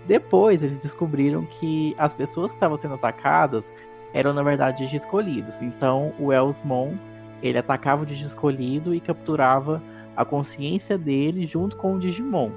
Depois 0.06 0.62
eles 0.62 0.82
descobriram 0.82 1.46
que 1.46 1.94
as 1.96 2.12
pessoas 2.12 2.50
que 2.50 2.56
estavam 2.56 2.76
sendo 2.76 2.94
atacadas 2.94 3.72
eram 4.12 4.32
na 4.32 4.42
verdade 4.42 4.78
Digi 4.78 4.96
escolhidos. 4.96 5.62
Então 5.62 6.12
o 6.18 6.32
Elsmon 6.32 6.94
ele 7.42 7.58
atacava 7.58 8.02
o 8.02 8.06
Digi 8.06 8.24
escolhido 8.24 8.94
e 8.94 9.00
capturava 9.00 9.82
a 10.16 10.24
consciência 10.24 10.98
dele 10.98 11.46
junto 11.46 11.76
com 11.76 11.94
o 11.94 11.98
Digimon. 11.98 12.50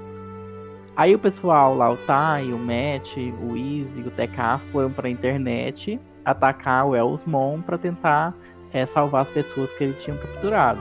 Aí 0.96 1.14
o 1.14 1.18
pessoal 1.18 1.74
lá, 1.74 1.90
o 1.92 1.96
Tai, 1.98 2.50
o 2.52 2.58
Matt, 2.58 3.18
o 3.18 3.54
Easy, 3.54 4.00
o 4.00 4.10
TK 4.10 4.64
foram 4.72 4.90
pra 4.90 5.10
internet 5.10 6.00
atacar 6.24 6.86
o 6.86 6.96
Elsmon 6.96 7.60
para 7.60 7.76
tentar 7.76 8.34
é, 8.72 8.86
salvar 8.86 9.22
as 9.22 9.30
pessoas 9.30 9.70
que 9.72 9.84
ele 9.84 9.92
tinha 9.94 10.16
capturado. 10.16 10.80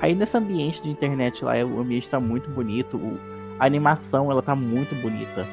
Aí 0.00 0.14
nesse 0.14 0.36
ambiente 0.36 0.80
de 0.80 0.88
internet 0.88 1.44
lá, 1.44 1.54
o 1.64 1.80
ambiente 1.80 2.08
tá 2.08 2.20
muito 2.20 2.48
bonito, 2.50 3.00
a 3.58 3.66
animação 3.66 4.30
ela 4.30 4.42
tá 4.42 4.54
muito 4.54 4.94
bonita. 5.02 5.44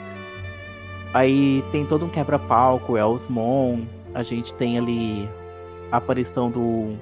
Aí 1.12 1.64
tem 1.72 1.84
todo 1.84 2.06
um 2.06 2.10
quebra-palco, 2.10 2.96
Elsmon, 2.96 3.86
a 4.14 4.22
gente 4.22 4.54
tem 4.54 4.78
ali 4.78 5.28
a 5.92 5.98
aparição 5.98 6.52
do, 6.52 6.96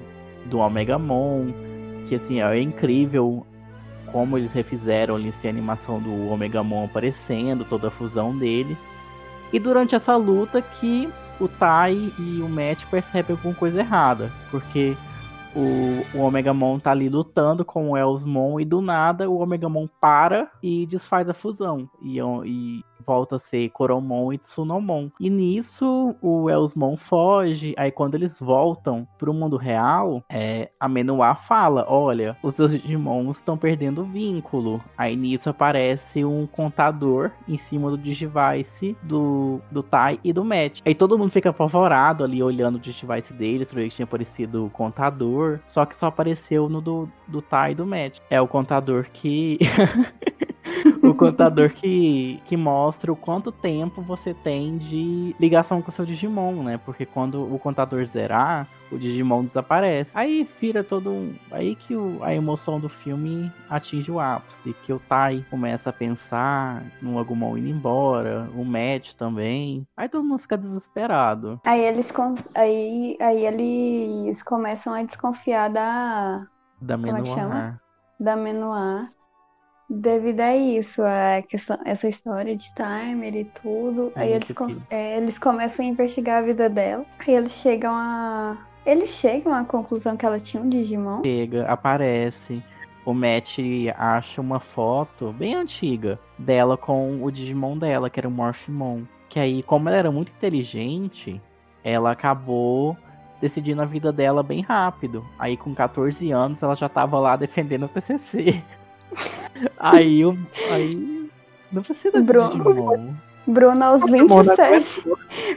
do 0.46 0.58
Omegamon, 0.58 1.52
que 2.06 2.14
assim, 2.14 2.40
é 2.40 2.58
incrível 2.58 3.46
como 4.12 4.36
eles 4.36 4.52
refizeram 4.52 5.16
ali 5.16 5.32
a 5.44 5.48
animação 5.48 6.00
do 6.00 6.30
Omegamon 6.30 6.84
aparecendo, 6.84 7.64
toda 7.64 7.88
a 7.88 7.90
fusão 7.90 8.36
dele. 8.36 8.76
E 9.52 9.58
durante 9.58 9.94
essa 9.94 10.16
luta 10.16 10.60
que 10.60 11.08
o 11.40 11.48
Tai 11.48 11.94
e 12.18 12.42
o 12.42 12.48
Matt 12.48 12.84
percebem 12.90 13.36
alguma 13.36 13.54
coisa 13.54 13.80
errada, 13.80 14.30
porque 14.50 14.96
o, 15.54 16.04
o 16.16 16.22
Omegamon 16.22 16.78
tá 16.78 16.90
ali 16.90 17.08
lutando 17.08 17.64
com 17.64 17.90
o 17.90 17.96
Elsmon 17.96 18.60
e 18.60 18.64
do 18.64 18.80
nada 18.80 19.30
o 19.30 19.40
Omegamon 19.40 19.88
para 20.00 20.50
e 20.62 20.86
desfaz 20.86 21.28
a 21.28 21.34
fusão 21.34 21.88
e, 22.02 22.18
e 22.44 22.84
volta 23.08 23.36
a 23.36 23.38
ser 23.38 23.70
Coromon 23.70 24.34
e 24.34 24.38
Tsunomon. 24.38 25.08
E 25.18 25.30
nisso 25.30 26.14
o 26.20 26.50
Elsmon 26.50 26.98
foge, 26.98 27.74
aí 27.78 27.90
quando 27.90 28.14
eles 28.14 28.38
voltam 28.38 29.08
pro 29.16 29.32
mundo 29.32 29.56
real, 29.56 30.22
é, 30.28 30.70
a 30.78 30.86
Menua 30.86 31.34
fala, 31.34 31.86
olha, 31.88 32.36
os 32.42 32.52
seus 32.52 32.70
Digimons 32.70 33.38
estão 33.38 33.56
perdendo 33.56 34.02
o 34.02 34.04
vínculo. 34.04 34.84
Aí 34.96 35.16
nisso 35.16 35.48
aparece 35.48 36.22
um 36.22 36.46
contador 36.46 37.30
em 37.48 37.56
cima 37.56 37.90
do 37.90 37.96
Digivice 37.96 38.94
do, 39.02 39.62
do 39.70 39.82
Tai 39.82 40.20
e 40.22 40.30
do 40.30 40.44
Matt. 40.44 40.82
Aí 40.84 40.94
todo 40.94 41.18
mundo 41.18 41.30
fica 41.30 41.48
apavorado 41.48 42.22
ali 42.22 42.42
olhando 42.42 42.76
o 42.76 42.80
Digivice 42.80 43.32
deles, 43.32 43.72
pra 43.72 43.80
ver 43.80 43.88
que 43.88 43.96
tinha 43.96 44.04
aparecido 44.04 44.66
o 44.66 44.70
contador, 44.70 45.60
só 45.66 45.86
que 45.86 45.96
só 45.96 46.08
apareceu 46.08 46.68
no 46.68 46.82
do, 46.82 47.08
do 47.26 47.40
Tai 47.40 47.72
e 47.72 47.74
do 47.74 47.86
Matt. 47.86 48.18
É 48.28 48.38
o 48.38 48.46
contador 48.46 49.06
que 49.10 49.58
o 51.02 51.14
contador 51.14 51.70
que, 51.70 52.40
que 52.44 52.56
mostra 52.56 53.12
o 53.12 53.16
quanto 53.16 53.50
tempo 53.50 54.02
você 54.02 54.34
tem 54.34 54.78
de 54.78 55.34
ligação 55.38 55.80
com 55.82 55.88
o 55.88 55.92
seu 55.92 56.04
Digimon, 56.04 56.62
né? 56.62 56.78
Porque 56.78 57.06
quando 57.06 57.42
o 57.42 57.58
contador 57.58 58.04
zerar, 58.06 58.68
o 58.90 58.98
Digimon 58.98 59.44
desaparece. 59.44 60.16
Aí 60.16 60.48
vira 60.60 60.82
todo 60.82 61.10
um. 61.10 61.34
Aí 61.50 61.74
que 61.74 61.94
o, 61.94 62.22
a 62.22 62.34
emoção 62.34 62.80
do 62.80 62.88
filme 62.88 63.52
atinge 63.68 64.10
o 64.10 64.20
ápice. 64.20 64.74
Que 64.82 64.92
o 64.92 64.98
Tai 64.98 65.44
começa 65.50 65.90
a 65.90 65.92
pensar 65.92 66.82
no 67.00 67.18
Agumon 67.18 67.58
indo 67.58 67.68
embora, 67.68 68.48
o 68.54 68.64
Matt 68.64 69.14
também. 69.14 69.86
Aí 69.96 70.08
todo 70.08 70.24
mundo 70.24 70.40
fica 70.40 70.56
desesperado. 70.56 71.60
Aí 71.64 71.80
eles, 71.80 72.12
aí, 72.54 73.16
aí 73.20 73.46
eles 73.46 74.42
começam 74.42 74.92
a 74.92 75.02
desconfiar 75.02 75.68
da. 75.70 76.46
Da. 76.80 76.94
É 76.94 77.78
da 78.20 78.36
Menoir 78.36 79.12
devido 79.88 80.40
a 80.40 80.54
isso, 80.54 81.02
a 81.02 81.42
questão, 81.42 81.78
essa 81.84 82.08
história 82.08 82.54
de 82.54 82.72
timer 82.74 83.34
e 83.34 83.44
tudo. 83.44 84.12
É 84.14 84.22
aí 84.22 84.32
eles, 84.32 84.54
é, 84.90 85.16
eles 85.16 85.38
começam 85.38 85.84
a 85.84 85.88
investigar 85.88 86.42
a 86.42 86.46
vida 86.46 86.68
dela. 86.68 87.04
Aí 87.18 87.34
eles 87.34 87.52
chegam 87.52 87.94
a. 87.94 88.58
Eles 88.84 89.10
chegam 89.10 89.54
à 89.54 89.64
conclusão 89.64 90.16
que 90.16 90.24
ela 90.24 90.38
tinha 90.38 90.62
um 90.62 90.68
Digimon. 90.68 91.22
Chega, 91.22 91.66
aparece. 91.66 92.62
O 93.04 93.14
Matt 93.14 93.58
acha 93.96 94.40
uma 94.40 94.60
foto 94.60 95.32
bem 95.32 95.54
antiga 95.54 96.18
dela 96.38 96.76
com 96.76 97.22
o 97.22 97.30
Digimon 97.30 97.78
dela, 97.78 98.10
que 98.10 98.20
era 98.20 98.28
o 98.28 98.30
Morphimon. 98.30 99.02
Que 99.28 99.38
aí, 99.40 99.62
como 99.62 99.88
ela 99.88 99.98
era 99.98 100.10
muito 100.10 100.30
inteligente, 100.30 101.40
ela 101.82 102.12
acabou 102.12 102.96
decidindo 103.40 103.80
a 103.80 103.84
vida 103.84 104.12
dela 104.12 104.42
bem 104.42 104.62
rápido. 104.62 105.24
Aí, 105.38 105.56
com 105.56 105.74
14 105.74 106.30
anos, 106.30 106.62
ela 106.62 106.74
já 106.74 106.88
tava 106.88 107.18
lá 107.18 107.36
defendendo 107.36 107.84
o 107.84 107.88
TCC. 107.88 108.62
Aí, 109.78 110.20
eu, 110.20 110.36
aí 110.70 111.28
não 111.72 111.82
precisa 111.82 112.20
Bruno, 112.20 112.50
de 112.50 112.58
Digimon. 112.58 113.14
Bruno 113.46 113.84
aos 113.84 114.02
27. 114.04 115.04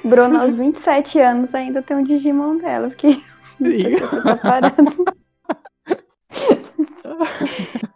Bruno 0.03 0.39
aos 0.39 0.55
27 0.55 1.19
anos 1.19 1.53
ainda 1.53 1.81
tem 1.81 1.97
um 1.97 2.03
Digimon 2.03 2.57
dela, 2.57 2.89
porque 2.89 3.19
você 3.59 4.35
tá. 4.41 4.61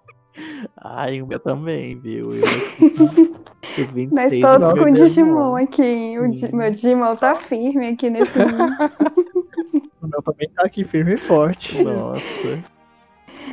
Ai, 0.78 1.22
o 1.22 1.28
meu 1.28 1.40
também, 1.40 1.98
viu? 1.98 2.36
Eu 2.36 2.44
aqui, 2.46 4.08
Nós 4.14 4.32
todos 4.40 4.74
com 4.74 4.92
Digimon 4.92 5.56
aqui. 5.56 6.16
O 6.20 6.56
meu 6.56 6.72
Digimon 6.72 7.16
tá 7.16 7.36
firme 7.36 7.88
aqui 7.90 8.10
nesse 8.10 8.38
mundo. 8.38 8.76
O 10.02 10.08
meu 10.08 10.22
também 10.22 10.48
tá 10.50 10.64
aqui 10.68 10.84
firme 10.84 11.16
e 11.16 11.18
forte. 11.18 11.84
Nossa. 11.84 12.64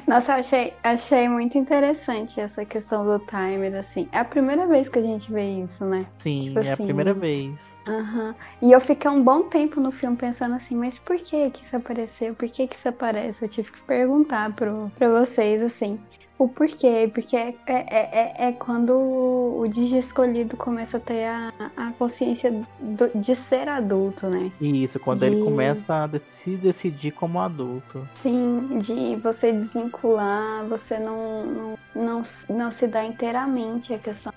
Nossa, 0.06 0.32
eu 0.32 0.36
achei, 0.38 0.74
achei 0.82 1.28
muito 1.28 1.56
interessante 1.56 2.40
essa 2.40 2.64
questão 2.64 3.04
do 3.04 3.18
timer, 3.26 3.74
assim. 3.76 4.08
É 4.12 4.18
a 4.18 4.24
primeira 4.24 4.66
vez 4.66 4.88
que 4.88 4.98
a 4.98 5.02
gente 5.02 5.32
vê 5.32 5.62
isso, 5.62 5.84
né? 5.84 6.06
Sim, 6.18 6.40
tipo 6.40 6.58
é 6.58 6.72
assim, 6.72 6.82
a 6.82 6.86
primeira 6.86 7.14
vez. 7.14 7.52
Uhum. 7.86 8.34
E 8.60 8.72
eu 8.72 8.80
fiquei 8.80 9.10
um 9.10 9.22
bom 9.22 9.42
tempo 9.44 9.80
no 9.80 9.90
filme 9.90 10.16
pensando 10.16 10.54
assim, 10.54 10.76
mas 10.76 10.98
por 10.98 11.16
que 11.16 11.50
que 11.50 11.64
isso 11.64 11.76
apareceu? 11.76 12.34
Por 12.34 12.48
que 12.48 12.66
que 12.66 12.76
isso 12.76 12.88
aparece? 12.88 13.44
Eu 13.44 13.48
tive 13.48 13.72
que 13.72 13.80
perguntar 13.82 14.52
pro, 14.54 14.90
pra 14.96 15.08
vocês, 15.08 15.60
assim 15.62 15.98
o 16.42 16.48
porquê, 16.48 17.10
porque 17.12 17.36
é, 17.36 17.54
é, 17.66 17.76
é, 17.86 18.48
é 18.48 18.52
quando 18.52 18.92
o 18.92 19.64
Digi 19.68 19.98
escolhido 19.98 20.56
começa 20.56 20.96
a 20.96 21.00
ter 21.00 21.24
a, 21.26 21.52
a 21.76 21.92
consciência 21.92 22.50
do, 22.80 23.10
de 23.14 23.34
ser 23.34 23.68
adulto, 23.68 24.26
né? 24.28 24.50
Isso, 24.60 24.98
quando 24.98 25.20
de... 25.20 25.26
ele 25.26 25.42
começa 25.42 26.04
a 26.04 26.18
se 26.18 26.56
decidir 26.56 27.12
como 27.12 27.40
adulto. 27.40 28.08
Sim, 28.14 28.78
de 28.78 29.16
você 29.16 29.52
desvincular, 29.52 30.66
você 30.66 30.98
não, 30.98 31.46
não, 31.46 31.78
não, 31.94 32.22
não 32.48 32.70
se 32.70 32.86
dá 32.86 33.04
inteiramente 33.04 33.94
a 33.94 33.98
questão 33.98 34.32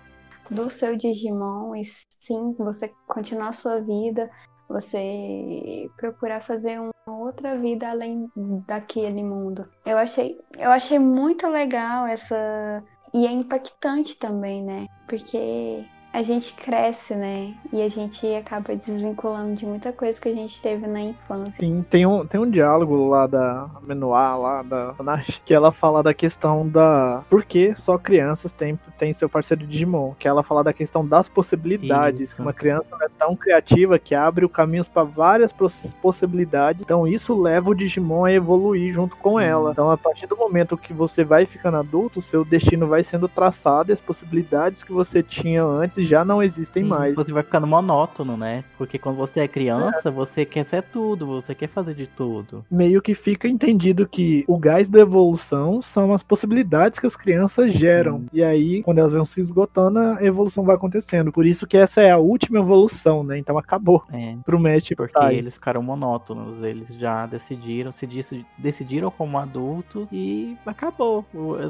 do 0.50 0.70
seu 0.70 0.96
Digimon 0.96 1.76
e 1.76 1.86
sim, 2.20 2.56
você 2.58 2.92
continuar 3.08 3.50
a 3.50 3.54
sua 3.54 3.80
vida, 3.80 4.30
você 4.68 5.90
procurar 5.98 6.42
fazer 6.42 6.80
uma 6.80 6.92
outra 7.08 7.58
vida 7.58 7.90
além 7.90 8.30
daquele 8.68 9.24
mundo. 9.24 9.68
Eu 9.86 9.98
achei, 9.98 10.40
eu 10.58 10.72
achei 10.72 11.00
muito 11.00 11.48
legal 11.48 12.08
essa 12.08 12.84
e 13.14 13.26
é 13.26 13.32
impactante 13.32 14.18
também, 14.18 14.64
né? 14.64 14.88
Porque 15.08 15.86
a 16.16 16.22
gente 16.22 16.54
cresce, 16.54 17.14
né? 17.14 17.54
E 17.74 17.82
a 17.82 17.90
gente 17.90 18.26
acaba 18.36 18.74
desvinculando 18.74 19.54
de 19.54 19.66
muita 19.66 19.92
coisa 19.92 20.20
que 20.20 20.30
a 20.30 20.34
gente 20.34 20.62
teve 20.62 20.88
na 20.88 21.02
infância. 21.02 21.54
Sim, 21.60 21.86
tem 21.90 22.06
um, 22.06 22.26
tem 22.26 22.40
um 22.40 22.50
diálogo 22.50 23.10
lá 23.10 23.28
da 23.28 23.70
Menoá, 23.82 24.38
lá 24.38 24.64
da 24.64 24.96
Nash, 25.04 25.42
que 25.44 25.54
ela 25.54 25.74
fala 25.74 26.02
da 26.02 26.14
questão 26.14 26.66
da. 26.66 27.26
Por 27.30 27.44
que 27.44 27.76
só 27.76 27.98
crianças 27.98 28.54
têm, 28.54 28.80
têm 28.98 29.14
seu 29.14 29.28
parceiro 29.28 29.68
Digimon? 29.68 30.14
Que 30.18 30.26
ela 30.26 30.42
fala 30.42 30.64
da 30.64 30.72
questão 30.72 31.06
das 31.06 31.28
possibilidades. 31.28 32.32
Que 32.32 32.42
uma 32.42 32.54
criança 32.54 32.86
é 33.02 33.10
tão 33.20 33.36
criativa 33.36 34.00
que 34.00 34.16
abre 34.16 34.46
o 34.46 34.50
caminhos 34.50 34.88
para 34.88 35.04
várias 35.04 35.54
possibilidades. 36.02 36.82
Então 36.82 37.06
isso 37.06 37.38
leva 37.38 37.72
o 37.72 37.76
Digimon 37.76 38.24
a 38.24 38.32
evoluir 38.32 38.94
junto 38.94 39.18
com 39.18 39.38
Sim. 39.38 39.46
ela. 39.46 39.72
Então 39.72 39.92
a 39.92 39.98
partir 39.98 40.28
do 40.28 40.38
momento 40.38 40.78
que 40.78 40.94
você 40.94 41.26
vai 41.26 41.46
ficando 41.46 41.76
adulto, 41.76 42.22
seu 42.22 42.46
destino 42.46 42.88
vai 42.88 43.04
sendo 43.04 43.28
traçado 43.28 43.92
e 43.92 43.94
as 43.94 44.00
possibilidades 44.00 44.82
que 44.82 44.94
você 44.94 45.22
tinha 45.22 45.62
antes 45.62 46.05
já 46.06 46.24
não 46.24 46.42
existem 46.42 46.84
Sim, 46.84 46.90
mais. 46.90 47.16
Você 47.16 47.32
vai 47.32 47.44
ficando 47.44 47.68
monótono, 47.68 48.38
né? 48.38 48.64
Porque 48.78 48.98
quando 48.98 49.18
você 49.18 49.42
é 49.42 49.48
criança, 49.48 50.10
é. 50.10 50.12
você 50.12 50.46
quer 50.46 50.66
ser 50.66 50.84
tudo, 50.84 51.26
você 51.26 51.54
quer 51.54 51.68
fazer 51.68 51.94
de 51.94 52.08
tudo. 52.08 52.66
Meio 52.70 53.02
que 53.02 53.14
fica 53.14 53.48
entendido 53.48 54.08
que 54.08 54.44
o 54.48 54.58
gás 54.58 54.90
da 54.90 55.00
evolução 55.00 55.82
são 55.82 56.14
as 56.14 56.24
possibilidades 56.24 57.00
que 57.00 57.08
as 57.08 57.16
crianças 57.16 57.74
geram. 57.74 58.20
Sim. 58.20 58.30
E 58.34 58.44
aí, 58.44 58.84
quando 58.84 59.00
elas 59.00 59.14
vão 59.14 59.26
se 59.26 59.42
esgotando, 59.42 60.00
a 60.00 60.24
evolução 60.24 60.64
vai 60.64 60.76
acontecendo. 60.76 61.32
Por 61.32 61.46
isso 61.46 61.68
que 61.68 61.78
essa 61.78 62.02
é 62.02 62.12
a 62.12 62.18
última 62.18 62.60
evolução, 62.60 63.24
né? 63.24 63.38
Então 63.38 63.58
acabou 63.58 64.04
é, 64.12 64.36
pro 64.46 64.60
match. 64.60 64.92
Porque 64.96 65.18
eles 65.34 65.56
ficaram 65.56 65.82
monótonos, 65.82 66.64
eles 66.64 66.94
já 66.96 67.26
decidiram, 67.26 67.92
se 67.92 68.08
decidiram 68.58 69.12
como 69.12 69.38
adultos 69.38 70.08
e 70.12 70.58
acabou. 70.66 71.26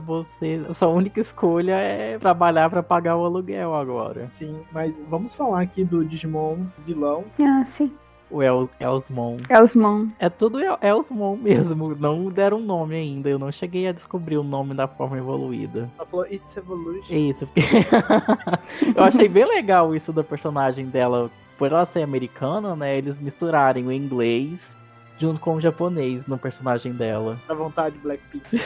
Você, 0.06 0.62
sua 0.74 0.88
única 0.90 1.20
escolha 1.20 1.74
é 1.74 2.18
trabalhar 2.18 2.70
para 2.70 2.84
pagar 2.84 3.18
o 3.18 3.26
aluguel 3.26 3.76
agora. 3.76 4.25
Sim, 4.32 4.62
mas 4.72 4.98
vamos 5.10 5.36
falar 5.36 5.62
aqui 5.62 5.84
do 5.84 6.04
Digimon 6.04 6.66
vilão. 6.86 7.26
Ah, 7.40 7.66
sim. 7.66 7.92
O 8.30 8.42
El 8.42 8.70
Elsmon. 8.80 9.38
Elsmon. 9.50 10.08
É 10.20 10.30
tudo 10.30 10.60
El 10.60 10.78
Elsmon 10.82 11.38
mesmo. 11.42 11.96
Não 11.96 12.30
deram 12.30 12.60
nome 12.60 12.96
ainda. 12.96 13.30
Eu 13.30 13.38
não 13.38 13.52
cheguei 13.52 13.88
a 13.88 13.92
descobrir 13.92 14.38
o 14.38 14.44
nome 14.44 14.74
da 14.74 14.88
forma 14.88 15.18
evoluída. 15.18 15.90
Só 15.96 16.06
falou 16.06 16.26
It's 16.26 16.58
Evolution. 16.58 17.14
É 17.14 17.18
isso. 17.18 17.48
eu 18.96 19.04
achei 19.04 19.30
bem 19.30 19.46
legal 19.46 19.96
isso 19.96 20.12
da 20.12 20.24
personagem 20.24 20.88
dela. 20.88 21.30
Por 21.58 21.72
ela 21.72 21.86
ser 21.86 22.02
americana, 22.02 22.76
né? 22.76 22.98
Eles 22.98 23.18
misturarem 23.18 23.86
o 23.86 23.92
inglês 23.92 24.76
junto 25.18 25.40
com 25.40 25.56
o 25.56 25.62
japonês 25.62 26.28
no 26.28 26.38
personagem 26.38 26.94
dela. 26.94 27.40
Dá 27.48 27.54
vontade, 27.54 27.98
Blackpink. 28.00 28.60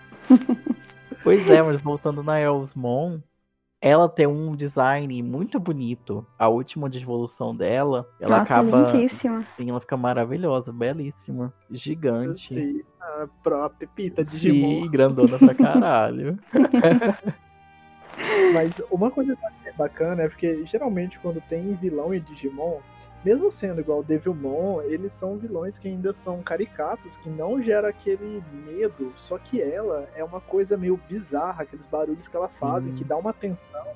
pois 1.22 1.48
é, 1.48 1.62
mas 1.62 1.80
voltando 1.80 2.22
na 2.22 2.40
Elsmon, 2.40 3.20
ela 3.80 4.08
tem 4.08 4.26
um 4.26 4.54
design 4.54 5.22
muito 5.22 5.58
bonito. 5.58 6.26
A 6.38 6.48
última 6.48 6.88
devolução 6.88 7.56
dela, 7.56 8.06
ela 8.20 8.38
Nossa, 8.38 8.42
acaba. 8.42 8.92
Lindíssima. 8.92 9.44
Sim, 9.56 9.70
ela 9.70 9.80
fica 9.80 9.96
maravilhosa, 9.96 10.70
belíssima, 10.72 11.52
gigante. 11.70 12.54
Sim, 12.54 12.82
a 13.00 13.26
própria 13.42 13.88
Pita 13.88 14.22
de 14.22 14.30
Digimon. 14.32 14.84
Sim, 14.84 14.90
grandona 14.90 15.38
pra 15.38 15.54
caralho. 15.56 16.38
Mas 18.52 18.80
uma 18.90 19.10
coisa 19.10 19.36
bacana 19.78 20.24
é 20.24 20.28
porque 20.28 20.66
geralmente 20.66 21.18
quando 21.20 21.40
tem 21.48 21.74
vilão 21.76 22.12
em 22.12 22.20
Digimon, 22.20 22.80
mesmo 23.24 23.50
sendo 23.50 23.80
igual 23.80 24.00
o 24.00 24.02
Devilmon, 24.02 24.82
eles 24.82 25.12
são 25.12 25.36
vilões 25.36 25.78
que 25.78 25.88
ainda 25.88 26.12
são 26.12 26.42
caricatos, 26.42 27.16
que 27.16 27.28
não 27.28 27.62
gera 27.62 27.88
aquele 27.88 28.42
medo. 28.66 29.12
Só 29.16 29.38
que 29.38 29.60
ela 29.60 30.08
é 30.16 30.24
uma 30.24 30.40
coisa 30.40 30.76
meio 30.76 30.98
bizarra, 31.08 31.62
aqueles 31.62 31.86
barulhos 31.86 32.28
que 32.28 32.36
ela 32.36 32.48
faz, 32.48 32.84
hum. 32.84 32.94
que 32.96 33.04
dá 33.04 33.16
uma 33.16 33.32
tensão. 33.32 33.86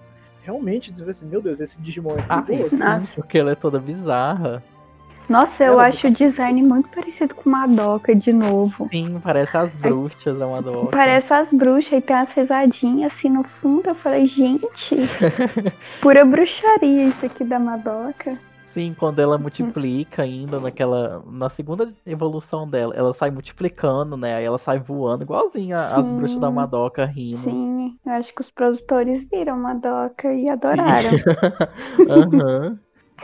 Realmente, 0.43 0.93
dizer 0.93 1.11
assim, 1.11 1.27
meu 1.27 1.41
Deus, 1.41 1.59
esse 1.59 1.81
Digimon 1.81 2.17
é 2.19 2.43
perigoso. 2.43 2.77
Ah, 2.83 3.03
porque 3.15 3.39
ela 3.39 3.53
é 3.53 3.55
toda 3.55 3.79
bizarra. 3.79 4.63
Nossa, 5.27 5.65
eu 5.65 5.73
Ela- 5.73 5.87
acho 5.87 6.07
o 6.07 6.11
design 6.11 6.61
muito 6.63 6.89
parecido 6.91 7.35
com 7.35 7.49
Madoka 7.49 8.15
de 8.15 8.31
novo. 8.33 8.89
Sim, 8.91 9.19
parece 9.23 9.57
as 9.57 9.73
bruxas 9.73 10.39
da 10.39 10.47
Madoka. 10.47 10.91
Parece 10.95 11.33
as 11.33 11.51
bruxas 11.51 11.93
e 11.95 12.01
tem 12.03 12.17
as 12.17 12.31
risadinhas 12.33 13.13
assim 13.13 13.31
no 13.31 13.43
fundo. 13.43 13.89
Eu 13.89 13.95
falei, 13.95 14.27
gente, 14.27 14.69
pura 16.03 16.27
bruxaria 16.27 17.05
isso 17.07 17.25
aqui 17.25 17.43
da 17.43 17.59
Madoka. 17.59 18.37
Sim, 18.75 18.93
quando 18.93 19.21
ela 19.21 19.39
multiplica 19.39 20.23
ainda 20.23 20.59
naquela. 20.59 21.23
Na 21.31 21.49
segunda 21.49 21.95
evolução 22.05 22.69
dela, 22.69 22.93
ela 22.97 23.15
sai 23.15 23.31
multiplicando, 23.31 24.17
né? 24.17 24.35
Aí 24.35 24.45
ela 24.45 24.59
sai 24.59 24.81
voando, 24.81 25.23
igualzinha 25.23 25.77
as 25.77 26.11
bruxas 26.11 26.41
da 26.41 26.51
Madoka 26.51 27.05
rindo. 27.05 27.39
Sim, 27.39 27.97
eu 28.05 28.13
acho 28.13 28.35
que 28.35 28.41
os 28.41 28.51
produtores 28.51 29.25
viram 29.31 29.57
Madoka 29.57 30.35
e 30.35 30.49
adoraram. 30.49 31.11
Aham. 32.11 32.79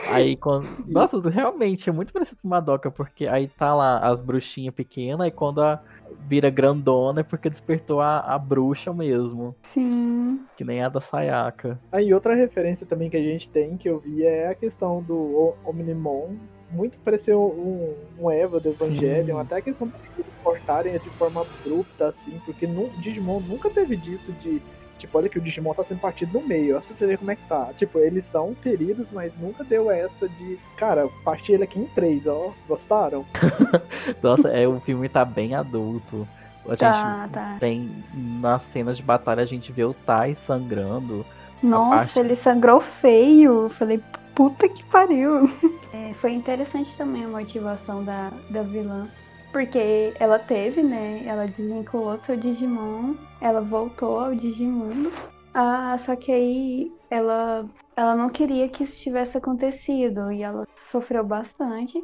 Aí 0.07 0.37
quando. 0.37 0.69
Nossa, 0.87 1.19
realmente 1.29 1.89
é 1.89 1.91
muito 1.91 2.13
parecido 2.13 2.37
com 2.41 2.47
Madoka, 2.47 2.89
porque 2.89 3.27
aí 3.27 3.49
tá 3.49 3.75
lá 3.75 3.99
as 3.99 4.21
bruxinhas 4.21 4.73
pequenas, 4.73 5.27
e 5.27 5.31
quando 5.31 5.61
a 5.61 5.81
vira 6.27 6.49
grandona 6.49 7.21
é 7.21 7.23
porque 7.23 7.49
despertou 7.49 8.01
a, 8.01 8.19
a 8.19 8.37
bruxa 8.37 8.93
mesmo. 8.93 9.55
Sim. 9.61 10.41
Que 10.55 10.63
nem 10.63 10.81
a 10.83 10.89
da 10.89 11.01
Sayaka. 11.01 11.79
Aí 11.91 12.13
outra 12.13 12.35
referência 12.35 12.85
também 12.85 13.09
que 13.09 13.17
a 13.17 13.21
gente 13.23 13.49
tem, 13.49 13.77
que 13.77 13.89
eu 13.89 13.99
vi, 13.99 14.23
é 14.23 14.47
a 14.49 14.55
questão 14.55 15.01
do 15.01 15.15
O- 15.15 15.55
Omnimon. 15.65 16.35
Muito 16.71 16.97
pareceu 16.99 17.41
um, 17.41 17.93
um 18.23 18.31
Eva 18.31 18.59
do 18.59 18.69
Evangelion, 18.69 19.35
Sim. 19.35 19.41
até 19.41 19.57
a 19.57 19.61
questão 19.61 19.87
de 19.87 19.93
eles 20.17 20.31
cortarem 20.41 20.93
de 20.97 21.09
forma 21.11 21.41
abrupta, 21.41 22.07
assim, 22.07 22.39
porque 22.45 22.65
no 22.65 22.87
Digimon 23.01 23.41
nunca 23.41 23.69
teve 23.69 23.97
disso 23.97 24.31
de. 24.41 24.61
Tipo, 25.01 25.17
olha 25.17 25.27
que 25.29 25.37
o 25.37 25.41
Digimon 25.41 25.73
tá 25.73 25.83
sendo 25.83 25.99
partido 25.99 26.39
no 26.39 26.47
meio, 26.47 26.75
olha 26.75 26.81
pra 26.83 26.95
você 26.95 27.05
ver 27.07 27.17
como 27.17 27.31
é 27.31 27.35
que 27.35 27.43
tá. 27.47 27.69
Tipo, 27.77 27.99
eles 27.99 28.23
são 28.23 28.55
feridos, 28.61 29.09
mas 29.11 29.31
nunca 29.39 29.63
deu 29.63 29.89
essa 29.91 30.29
de. 30.29 30.57
Cara, 30.77 31.07
parti 31.25 31.51
ele 31.51 31.63
aqui 31.63 31.79
em 31.79 31.85
três, 31.87 32.25
ó. 32.27 32.53
Gostaram? 32.67 33.25
Nossa, 34.21 34.47
é, 34.49 34.67
o 34.67 34.79
filme 34.79 35.09
tá 35.09 35.25
bem 35.25 35.55
adulto. 35.55 36.27
A 36.69 36.75
Tá, 36.77 37.23
gente 37.23 37.31
tá. 37.33 37.57
tem. 37.59 37.91
Nas 38.13 38.61
cenas 38.63 38.95
de 38.97 39.03
batalha 39.03 39.41
a 39.41 39.45
gente 39.47 39.71
vê 39.71 39.83
o 39.83 39.93
Tai 39.93 40.35
sangrando. 40.35 41.25
Nossa, 41.61 41.97
parte- 42.05 42.19
ele 42.19 42.35
sangrou 42.35 42.79
feio. 42.79 43.63
Eu 43.63 43.69
Falei, 43.71 43.99
puta 44.35 44.69
que 44.69 44.83
pariu. 44.85 45.49
É, 45.93 46.13
foi 46.21 46.31
interessante 46.31 46.95
também 46.95 47.25
a 47.25 47.27
motivação 47.27 48.01
da, 48.01 48.31
da 48.49 48.61
vilã. 48.61 49.09
Porque 49.51 50.13
ela 50.19 50.39
teve, 50.39 50.81
né? 50.81 51.23
Ela 51.25 51.45
desvinculou 51.45 52.17
do 52.17 52.25
seu 52.25 52.37
Digimon. 52.37 53.15
Ela 53.41 53.61
voltou 53.61 54.19
ao 54.19 54.35
Digimundo. 54.35 55.11
Ah, 55.53 55.97
só 55.97 56.15
que 56.15 56.31
aí 56.31 56.91
ela, 57.09 57.65
ela 57.95 58.15
não 58.15 58.29
queria 58.29 58.69
que 58.69 58.83
isso 58.83 59.01
tivesse 59.01 59.37
acontecido. 59.37 60.31
E 60.31 60.41
ela 60.41 60.65
sofreu 60.75 61.23
bastante 61.23 62.01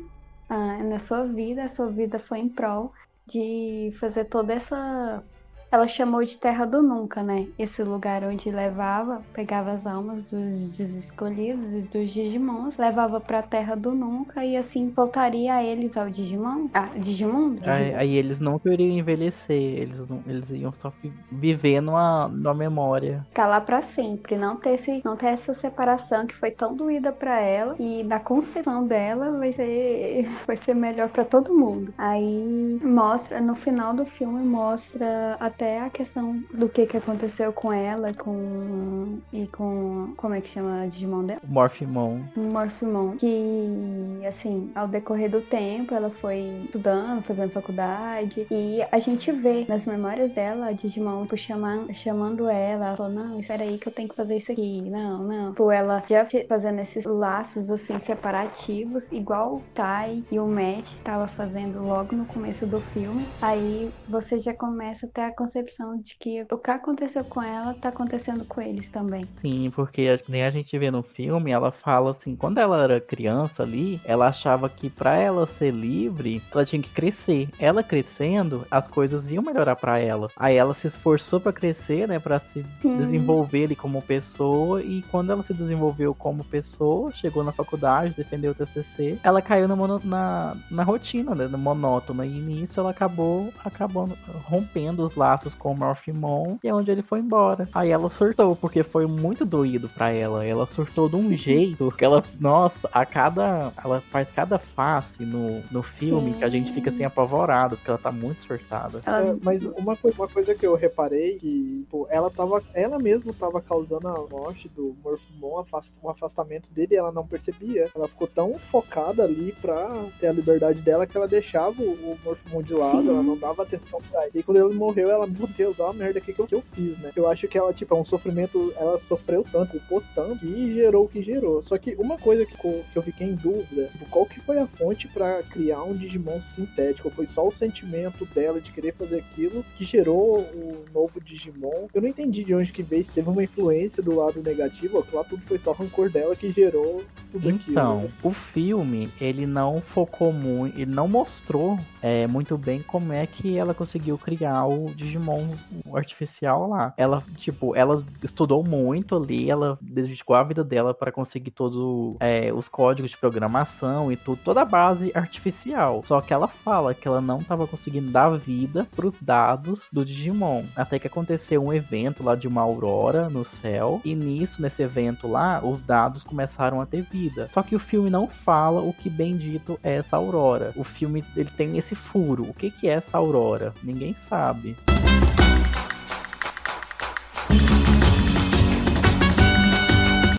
ah, 0.49 0.83
na 0.83 0.99
sua 0.99 1.23
vida. 1.23 1.63
A 1.63 1.69
sua 1.69 1.87
vida 1.87 2.19
foi 2.19 2.39
em 2.39 2.49
prol 2.49 2.91
de 3.25 3.93
fazer 3.99 4.25
toda 4.25 4.53
essa 4.53 5.23
ela 5.71 5.87
chamou 5.87 6.23
de 6.23 6.37
Terra 6.37 6.65
do 6.65 6.81
Nunca, 6.81 7.21
né? 7.23 7.47
Esse 7.57 7.83
lugar 7.83 8.23
onde 8.23 8.49
levava, 8.49 9.21
pegava 9.33 9.71
as 9.71 9.85
almas 9.85 10.23
dos 10.25 10.77
desescolhidos 10.77 11.71
e 11.73 11.81
dos 11.81 12.11
Digimons, 12.11 12.77
levava 12.77 13.19
pra 13.19 13.41
Terra 13.41 13.75
do 13.75 13.93
Nunca 13.93 14.45
e 14.45 14.55
assim 14.55 14.89
voltaria 14.89 15.61
eles 15.63 15.97
ao 15.97 16.09
Digimon. 16.09 16.67
Ah, 16.73 16.89
Digimon? 16.97 17.57
Aí, 17.63 17.93
aí 17.95 18.13
eles 18.15 18.39
não 18.39 18.57
queriam 18.59 18.89
envelhecer, 18.97 19.55
eles, 19.55 20.07
não- 20.09 20.23
eles 20.25 20.49
iam 20.49 20.71
só 20.73 20.91
viver 21.31 21.81
numa, 21.81 22.27
numa 22.27 22.53
memória. 22.53 23.23
Ficar 23.29 23.47
lá 23.47 23.59
pra 23.61 23.81
sempre, 23.81 24.37
não 24.37 24.55
ter, 24.55 24.75
esse, 24.75 25.01
não 25.03 25.15
ter 25.15 25.27
essa 25.27 25.53
separação 25.53 26.25
que 26.25 26.35
foi 26.35 26.51
tão 26.51 26.75
doída 26.75 27.11
pra 27.11 27.39
ela 27.41 27.75
e 27.79 28.03
na 28.03 28.19
concepção 28.19 28.85
dela 28.87 29.37
vai 29.37 29.51
ser, 29.53 30.27
vai 30.45 30.57
ser 30.57 30.73
melhor 30.73 31.09
pra 31.09 31.25
todo 31.25 31.53
mundo. 31.53 31.93
Aí 31.97 32.79
mostra, 32.83 33.41
no 33.41 33.55
final 33.55 33.93
do 33.93 34.05
filme, 34.05 34.43
mostra 34.43 35.35
até 35.57 35.81
a 35.81 35.89
questão 35.89 36.43
do 36.53 36.69
que, 36.69 36.85
que 36.85 36.97
aconteceu 36.97 37.51
com 37.51 37.73
ela 37.73 38.13
com 38.13 39.19
e 39.33 39.47
com. 39.47 40.13
Como 40.15 40.35
é 40.35 40.39
que 40.41 40.49
chama 40.49 40.83
a 40.83 40.85
Digimon 40.85 41.25
dela? 41.25 41.41
Morphimon. 41.43 42.21
Morphimon, 42.35 43.17
que 43.17 44.21
assim, 44.27 44.71
ao 44.75 44.87
decorrer 44.87 45.31
do 45.31 45.41
tempo, 45.41 45.95
ela 45.95 46.11
foi 46.11 46.61
estudando, 46.65 47.23
fazendo 47.23 47.51
faculdade, 47.51 48.45
e 48.51 48.79
a 48.91 48.99
gente 48.99 49.31
vê 49.31 49.65
nas 49.67 49.87
memórias 49.87 50.31
dela 50.33 50.67
a 50.67 50.71
Digimon 50.71 51.23
tipo, 51.23 51.37
chamando, 51.37 51.93
chamando 51.93 52.47
ela, 52.47 52.87
ela 52.87 52.97
falou, 52.97 53.11
não, 53.11 53.39
espera 53.39 53.63
aí 53.63 53.79
que 53.79 53.87
eu 53.87 53.93
tenho 53.93 54.09
que 54.09 54.15
fazer 54.15 54.37
isso 54.37 54.51
aqui, 54.51 54.81
não, 54.81 55.23
não. 55.23 55.49
Tipo, 55.51 55.71
ela 55.71 56.03
já 56.07 56.27
fazendo 56.47 56.79
esses 56.79 57.05
laços 57.05 57.69
assim 57.71 57.99
separativos, 57.99 59.11
igual 59.11 59.55
o 59.55 59.61
Tai 59.73 60.23
e 60.31 60.39
o 60.39 60.45
Matt 60.45 60.97
tava 61.03 61.27
fazendo 61.27 61.81
logo 61.81 62.15
no 62.15 62.25
começo 62.25 62.67
do 62.67 62.79
filme. 62.79 63.25
Aí 63.41 63.91
você 64.07 64.39
já 64.39 64.53
começa 64.53 65.07
a 65.07 65.09
ter 65.09 65.21
a 65.21 65.31
concepção 65.51 65.97
de 65.97 66.15
que 66.19 66.45
o 66.51 66.57
que 66.57 66.69
aconteceu 66.71 67.23
com 67.23 67.41
ela 67.41 67.73
tá 67.73 67.89
acontecendo 67.89 68.43
com 68.45 68.61
eles 68.61 68.89
também. 68.89 69.23
Sim, 69.41 69.71
porque 69.73 70.19
nem 70.27 70.43
a 70.43 70.49
gente 70.49 70.77
vê 70.77 70.91
no 70.91 71.01
filme, 71.01 71.51
ela 71.51 71.71
fala 71.71 72.11
assim, 72.11 72.35
quando 72.35 72.57
ela 72.57 72.83
era 72.83 72.99
criança 72.99 73.63
ali, 73.63 73.99
ela 74.03 74.27
achava 74.27 74.67
que 74.69 74.89
pra 74.89 75.15
ela 75.15 75.47
ser 75.47 75.71
livre, 75.71 76.41
ela 76.51 76.65
tinha 76.65 76.81
que 76.81 76.89
crescer. 76.89 77.49
Ela 77.57 77.81
crescendo, 77.81 78.65
as 78.69 78.87
coisas 78.87 79.29
iam 79.29 79.41
melhorar 79.43 79.75
pra 79.77 79.97
ela. 79.99 80.27
Aí 80.35 80.55
ela 80.55 80.73
se 80.73 80.87
esforçou 80.87 81.39
pra 81.39 81.53
crescer, 81.53 82.07
né, 82.07 82.17
Pra 82.19 82.39
se 82.39 82.65
Sim. 82.81 82.97
desenvolver 82.97 83.65
ali 83.65 83.75
como 83.75 84.01
pessoa 84.01 84.81
e 84.81 85.01
quando 85.03 85.31
ela 85.31 85.43
se 85.43 85.53
desenvolveu 85.53 86.13
como 86.13 86.43
pessoa, 86.43 87.11
chegou 87.11 87.43
na 87.43 87.51
faculdade, 87.53 88.13
defendeu 88.17 88.51
o 88.51 88.55
TCC, 88.55 89.17
ela 89.23 89.41
caiu 89.41 89.67
na, 89.67 89.75
mono- 89.75 90.01
na, 90.03 90.57
na 90.69 90.83
rotina, 90.83 91.33
né, 91.33 91.47
no 91.47 91.57
monótono 91.57 92.25
e 92.25 92.29
nisso 92.29 92.79
ela 92.79 92.89
acabou 92.89 93.53
acabando 93.63 94.17
rompendo 94.45 95.03
os 95.05 95.15
laços 95.15 95.36
com 95.55 95.71
o 95.71 95.77
Morphimon 95.77 96.57
e 96.63 96.67
é 96.67 96.73
onde 96.73 96.91
ele 96.91 97.01
foi 97.01 97.19
embora. 97.19 97.67
Aí 97.73 97.89
ela 97.89 98.09
surtou 98.09 98.55
porque 98.55 98.83
foi 98.83 99.05
muito 99.05 99.45
doído 99.45 99.89
pra 99.89 100.09
ela. 100.11 100.45
Ela 100.45 100.65
surtou 100.65 101.07
de 101.09 101.15
um 101.15 101.35
jeito 101.35 101.91
que 101.97 102.03
ela, 102.05 102.23
nossa, 102.39 102.89
a 102.91 103.05
cada 103.05 103.71
ela 103.83 104.01
faz 104.01 104.29
cada 104.31 104.57
face 104.59 105.23
no, 105.23 105.61
no 105.71 105.83
filme 105.83 106.33
que 106.33 106.43
a 106.43 106.49
gente 106.49 106.71
fica 106.73 106.89
assim 106.89 107.03
apavorado 107.03 107.75
porque 107.77 107.89
ela 107.89 107.99
tá 107.99 108.11
muito 108.11 108.41
surtada. 108.43 109.01
É, 109.05 109.35
mas 109.43 109.63
uma, 109.63 109.95
coi- 109.95 110.11
uma 110.17 110.27
coisa 110.27 110.55
que 110.55 110.65
eu 110.65 110.75
reparei 110.75 111.37
que 111.37 111.85
pô, 111.89 112.07
ela 112.09 112.29
tava. 112.29 112.61
Ela 112.73 112.97
mesma 112.97 113.33
tava 113.39 113.61
causando 113.61 114.07
a 114.07 114.25
morte 114.29 114.69
do 114.69 114.95
Morphmon, 115.03 115.59
afast- 115.59 115.93
um 116.03 116.09
afastamento 116.09 116.67
dele 116.71 116.93
e 116.95 116.97
ela 116.97 117.11
não 117.11 117.25
percebia. 117.27 117.89
Ela 117.95 118.07
ficou 118.07 118.27
tão 118.27 118.57
focada 118.71 119.23
ali 119.23 119.53
pra 119.61 119.91
ter 120.19 120.27
a 120.27 120.31
liberdade 120.33 120.81
dela 120.81 121.05
que 121.05 121.15
ela 121.17 121.27
deixava 121.27 121.81
o, 121.81 121.85
o 121.91 122.17
Morphmon 122.23 122.63
de 122.63 122.73
lado, 122.73 123.01
Sim. 123.01 123.09
ela 123.09 123.23
não 123.23 123.37
dava 123.37 123.63
atenção 123.63 124.01
pra 124.09 124.23
ele. 124.27 124.31
E 124.39 124.43
quando 124.43 124.57
ele 124.57 124.75
morreu, 124.75 125.09
ela, 125.09 125.26
meu 125.29 125.47
Deus, 125.47 125.79
olha 125.79 125.89
a 125.89 125.93
merda 125.93 126.19
aqui 126.19 126.33
que 126.33 126.39
eu, 126.39 126.47
que 126.47 126.55
eu 126.55 126.63
fiz, 126.73 126.97
né? 126.99 127.11
Eu 127.15 127.29
acho 127.29 127.47
que 127.47 127.57
ela, 127.57 127.73
tipo, 127.73 127.95
é 127.95 127.99
um 127.99 128.05
sofrimento, 128.05 128.73
ela 128.77 128.99
sofreu 128.99 129.45
tanto, 129.51 129.71
culpou 129.71 130.03
tanto, 130.13 130.39
que 130.39 130.73
gerou 130.73 131.05
o 131.05 131.09
que 131.09 131.21
gerou. 131.21 131.63
Só 131.63 131.77
que 131.77 131.95
uma 131.95 132.17
coisa 132.17 132.45
que, 132.45 132.55
que 132.55 132.83
eu 132.95 133.01
fiquei 133.01 133.27
em 133.27 133.35
dúvida, 133.35 133.89
tipo, 133.91 134.05
qual 134.09 134.25
que 134.25 134.39
foi 134.41 134.57
a 134.57 134.67
fonte 134.67 135.07
pra 135.07 135.41
criar 135.43 135.83
um 135.83 135.95
Digimon 135.95 136.39
sintético? 136.55 137.09
Foi 137.09 137.25
só 137.25 137.47
o 137.47 137.51
sentimento 137.51 138.25
dela 138.33 138.59
de 138.59 138.71
querer 138.71 138.93
fazer 138.93 139.19
aquilo 139.19 139.65
que 139.77 139.83
gerou 139.83 140.39
o 140.39 140.85
novo 140.93 141.19
Digimon? 141.21 141.87
Eu 141.93 142.01
não 142.01 142.09
entendi 142.09 142.43
de 142.43 142.53
onde 142.53 142.71
que 142.71 142.83
veio, 142.83 143.05
se 143.05 143.11
teve 143.11 143.29
uma 143.29 143.43
influência 143.43 144.01
do 144.03 144.15
lado 144.15 144.41
negativo, 144.41 144.97
ou 144.97 145.03
que 145.03 145.15
lá 145.15 145.23
tudo 145.23 145.41
foi 145.45 145.57
só 145.57 145.71
rancor 145.71 146.09
dela 146.09 146.35
que 146.35 146.51
gerou 146.51 147.03
tudo 147.31 147.49
aquilo. 147.49 147.63
Então, 147.69 148.01
né? 148.01 148.09
o 148.23 148.31
filme, 148.31 149.09
ele 149.19 149.45
não 149.45 149.81
focou 149.81 150.31
muito, 150.31 150.77
ele 150.77 150.91
não 150.91 151.07
mostrou 151.07 151.79
é, 152.01 152.27
muito 152.27 152.57
bem 152.57 152.81
como 152.81 153.13
é 153.13 153.25
que 153.25 153.57
ela 153.57 153.73
conseguiu 153.73 154.17
criar 154.17 154.65
o 154.65 154.87
Digimon 154.95 155.47
artificial 155.93 156.67
lá. 156.67 156.93
Ela, 156.97 157.23
tipo, 157.37 157.75
ela 157.75 158.03
estudou 158.23 158.63
muito 158.63 159.15
ali, 159.15 159.49
ela 159.49 159.77
dedicou 159.81 160.35
a 160.35 160.43
vida 160.43 160.63
dela 160.63 160.93
para 160.93 161.11
conseguir 161.11 161.51
todos 161.51 162.15
é, 162.19 162.51
os 162.53 162.69
códigos 162.69 163.11
de 163.11 163.17
programação 163.17 164.11
e 164.11 164.17
tudo, 164.17 164.39
toda 164.43 164.61
a 164.61 164.65
base 164.65 165.11
artificial. 165.13 166.01
Só 166.05 166.21
que 166.21 166.33
ela 166.33 166.47
fala 166.47 166.93
que 166.93 167.07
ela 167.07 167.21
não 167.21 167.39
estava 167.39 167.67
conseguindo 167.67 168.11
dar 168.11 168.29
vida 168.37 168.87
pros 168.95 169.15
dados 169.21 169.87
do 169.91 170.05
Digimon. 170.05 170.63
Até 170.75 170.99
que 170.99 171.07
aconteceu 171.07 171.63
um 171.63 171.73
evento 171.73 172.23
lá 172.23 172.35
de 172.35 172.47
uma 172.47 172.61
aurora 172.61 173.29
no 173.29 173.43
céu, 173.43 174.01
e 174.03 174.15
nisso, 174.15 174.61
nesse 174.61 174.81
evento 174.81 175.27
lá, 175.27 175.61
os 175.63 175.81
dados 175.81 176.23
começaram 176.23 176.81
a 176.81 176.85
ter 176.85 177.01
vida. 177.01 177.49
Só 177.51 177.63
que 177.63 177.75
o 177.75 177.79
filme 177.79 178.09
não 178.09 178.27
fala 178.27 178.81
o 178.81 178.93
que 178.93 179.09
bem 179.09 179.37
dito 179.37 179.79
é 179.83 179.95
essa 179.95 180.17
aurora. 180.17 180.73
O 180.75 180.83
filme 180.83 181.23
ele 181.35 181.49
tem 181.49 181.77
esse 181.77 181.86
furo. 181.95 182.43
O 182.43 182.53
que, 182.53 182.71
que 182.71 182.87
é 182.87 182.93
essa 182.93 183.17
aurora? 183.17 183.73
Ninguém 183.83 184.13
sabe. 184.13 184.75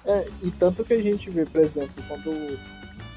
É, 0.04 0.26
e 0.42 0.50
tanto 0.52 0.84
que 0.84 0.94
a 0.94 1.02
gente 1.02 1.28
vê, 1.28 1.44
por 1.44 1.60
exemplo, 1.60 2.02
quando 2.08 2.58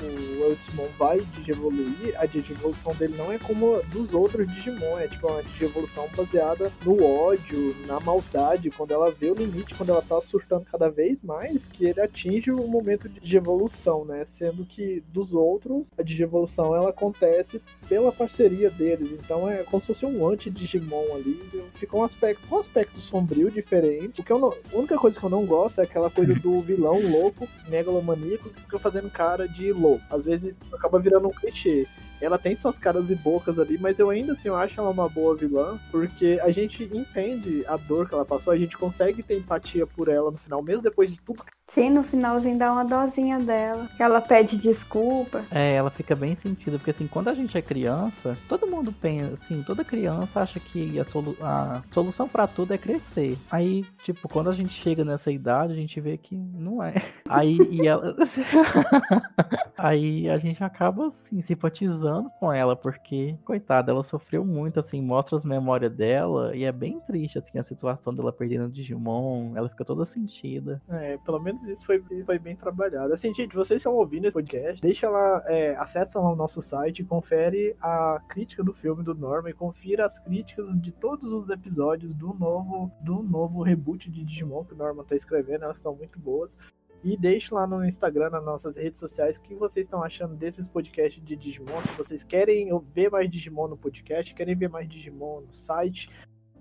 o 0.06 0.46
Eltismon 0.46 0.88
vai 0.98 1.20
digievoluir, 1.36 2.16
a 2.18 2.26
digievolução 2.26 2.96
dele 2.96 3.16
não 3.18 3.32
é 3.32 3.38
como 3.38 3.76
a 3.76 3.82
dos 3.92 4.14
outros 4.14 4.48
Digimon, 4.48 4.98
é 4.98 5.08
tipo 5.08 5.28
uma 5.28 5.44
digievolução 5.44 6.08
baseada 6.16 6.72
no 6.86 7.04
ódio, 7.04 7.76
na 7.86 8.00
maldade, 8.00 8.72
quando 8.72 8.92
ela 8.92 9.12
vê 9.12 9.30
o 9.30 9.36
limite, 9.36 9.76
quando 9.76 9.90
ela 9.90 10.02
tá 10.02 10.20
surtando 10.22 10.66
cada 10.72 10.90
vez 10.90 11.18
mais, 11.24 11.64
que 11.66 11.86
ele 11.86 12.02
atinge 12.02 12.52
o 12.52 12.68
momento 12.68 13.10
de 13.10 13.20
digievolução, 13.20 14.06
né? 14.06 14.24
Sendo 14.26 14.66
que 14.66 15.04
dos 15.12 15.34
outros, 15.34 15.90
a 15.98 16.04
digievolução 16.04 16.76
ela 16.76 16.90
acontece 16.90 17.62
pela 17.88 18.12
parceria 18.12 18.70
deles, 18.70 19.12
então 19.12 19.50
é 19.50 19.64
como 19.64 19.82
se 19.82 19.88
fosse 19.88 20.06
um 20.06 20.28
anti-Digimon 20.28 21.16
ali, 21.16 21.42
fica 21.76 21.98
um 21.98 22.04
aspecto, 22.04 22.42
um 22.52 22.58
aspecto 22.58 23.00
sombrio 23.00 23.52
diferente. 23.52 24.22
O 24.22 24.24
que 24.24 24.32
eu 24.32 24.40
não, 24.40 24.50
a 24.50 24.78
única 24.78 24.98
coisa 24.98 25.20
que 25.20 25.26
eu 25.26 25.30
não 25.30 25.46
gosto 25.46 25.82
é 25.82 25.84
aquela 25.84 26.10
coisa 26.10 26.34
do 26.34 26.62
vilão 26.62 27.02
louco, 27.02 27.48
megalomaníaco, 27.68 28.50
que 28.50 28.62
fica 28.62 28.80
fazendo 28.80 29.10
cara 29.10 29.48
de 29.48 29.72
louco. 29.72 29.90
Às 30.10 30.25
vezes 30.25 30.58
acaba 30.71 30.99
virando 30.99 31.27
um 31.27 31.32
clichê. 31.32 31.88
Ela 32.22 32.38
tem 32.38 32.56
suas 32.56 32.78
caras 32.78 33.10
e 33.10 33.16
bocas 33.16 33.60
ali, 33.60 33.78
mas 33.78 34.00
eu 34.00 34.10
ainda 34.10 34.34
assim 34.34 34.48
eu 34.48 34.56
acho 34.56 34.80
ela 34.80 34.90
uma 34.90 35.10
boa 35.10 35.36
vilã, 35.36 35.80
porque 35.90 36.40
a 36.42 36.52
gente 36.52 36.84
entende 36.84 37.64
a 37.68 37.78
dor 37.78 38.08
que 38.08 38.14
ela 38.14 38.26
passou, 38.26 38.54
a 38.54 38.58
gente 38.58 38.78
consegue 38.78 39.24
ter 39.24 39.38
empatia 39.38 39.86
por 39.88 40.08
ela 40.08 40.32
no 40.32 40.38
final, 40.38 40.62
mesmo 40.62 40.82
depois 40.82 41.12
de 41.12 41.20
tudo 41.22 41.44
Sim, 41.74 41.90
no 41.90 42.04
finalzinho 42.04 42.58
dá 42.58 42.74
uma 42.74 42.84
dosinha 42.84 43.40
dela. 43.40 43.88
Que 43.96 44.04
ela 44.04 44.20
pede 44.20 44.58
desculpa. 44.58 45.46
É, 45.50 45.76
ela 45.76 45.90
fica 45.90 46.14
bem 46.14 46.36
sentida, 46.36 46.78
porque 46.78 46.92
assim, 46.92 47.08
quando 47.08 47.30
a 47.30 47.34
gente 47.34 47.58
é 47.58 47.62
criança, 47.62 48.38
todo 48.50 48.68
mundo 48.68 48.92
pensa, 48.92 49.36
assim, 49.36 49.64
toda 49.64 49.82
criança 49.86 50.42
acha 50.42 50.60
que 50.60 51.00
a, 51.00 51.06
solu 51.06 51.38
a 51.40 51.82
solução 51.90 52.28
para 52.28 52.46
tudo 52.46 52.74
é 52.74 52.78
crescer. 52.78 53.38
Aí, 53.50 53.86
tipo, 54.04 54.28
quando 54.28 54.50
a 54.50 54.54
gente 54.54 54.74
chega 54.74 55.06
nessa 55.06 55.32
idade, 55.32 55.72
a 55.72 55.76
gente 55.78 56.02
vê 56.02 56.18
que 56.18 56.36
não 56.36 56.84
é. 56.84 56.94
Aí, 57.30 57.58
e 57.72 57.88
ela. 57.88 58.18
Aí 59.78 60.30
a 60.30 60.38
gente 60.38 60.62
acaba, 60.62 61.08
assim, 61.08 61.42
simpatizando 61.42 62.11
com 62.39 62.52
ela, 62.52 62.76
porque, 62.76 63.38
coitada, 63.45 63.91
ela 63.91 64.04
sofreu 64.04 64.45
muito, 64.45 64.80
assim, 64.80 65.02
mostra 65.02 65.36
as 65.36 65.43
memórias 65.43 65.91
dela, 65.93 66.56
e 66.56 66.63
é 66.63 66.71
bem 66.71 67.00
triste, 67.02 67.38
assim, 67.38 67.58
a 67.58 67.63
situação 67.63 68.13
dela 68.13 68.32
perdendo 68.32 68.65
o 68.65 68.71
Digimon, 68.71 69.54
ela 69.56 69.69
fica 69.69 69.86
toda 69.86 70.06
sentida. 70.06 70.82
É, 70.89 71.17
pelo 71.17 71.39
menos 71.39 71.63
isso 71.63 71.86
foi, 71.86 72.02
foi 72.26 72.39
bem 72.39 72.56
trabalhado. 72.56 73.13
Assim, 73.13 73.34
gente, 73.34 73.56
vocês 73.56 73.78
estão 73.78 73.93
ouvindo 73.93 74.26
esse 74.26 74.36
podcast, 74.36 74.82
deixa 74.82 75.10
lá, 75.10 75.43
é, 75.45 75.76
acessa 75.76 76.19
lá 76.19 76.32
o 76.32 76.36
nosso 76.36 76.62
site, 76.62 77.04
confere 77.04 77.76
a 77.82 78.21
crítica 78.28 78.63
do 78.63 78.74
filme 78.74 79.04
do 79.04 79.13
Norman 79.13 79.50
e 79.50 79.54
confira 79.54 80.06
as 80.06 80.19
críticas 80.19 80.69
de 80.82 80.91
todos 80.91 81.32
os 81.32 81.50
episódios 81.50 82.13
do 82.13 82.34
novo, 82.34 82.91
do 83.02 83.21
novo 83.24 83.62
reboot 83.63 84.10
de 84.10 84.24
Digimon 84.24 84.63
que 84.65 84.74
o 84.74 84.78
Norman 84.78 85.04
tá 85.04 85.15
escrevendo, 85.15 85.63
elas 85.63 85.78
estão 85.78 85.95
muito 85.95 86.19
boas. 86.19 86.58
E 87.04 87.18
deixe 87.18 87.54
lá 87.54 87.66
no 87.66 87.84
Instagram, 87.84 88.30
nas 88.30 88.46
nossas 88.46 88.78
redes 88.78 89.00
sociais, 89.00 89.38
o 89.38 89.42
que 89.42 89.56
vocês 89.56 89.86
estão 89.86 90.04
achando 90.04 90.36
desses 90.36 90.70
podcasts 90.70 91.24
de 91.24 91.36
Digimon. 91.36 91.82
Se 91.82 91.98
vocês 91.98 92.24
querem 92.24 92.70
ver 92.94 93.10
mais 93.10 93.30
Digimon 93.30 93.68
no 93.68 93.78
podcast, 93.78 94.34
querem 94.34 94.56
ver 94.56 94.70
mais 94.70 94.88
Digimon 94.88 95.42
no 95.42 95.54
site, 95.54 96.10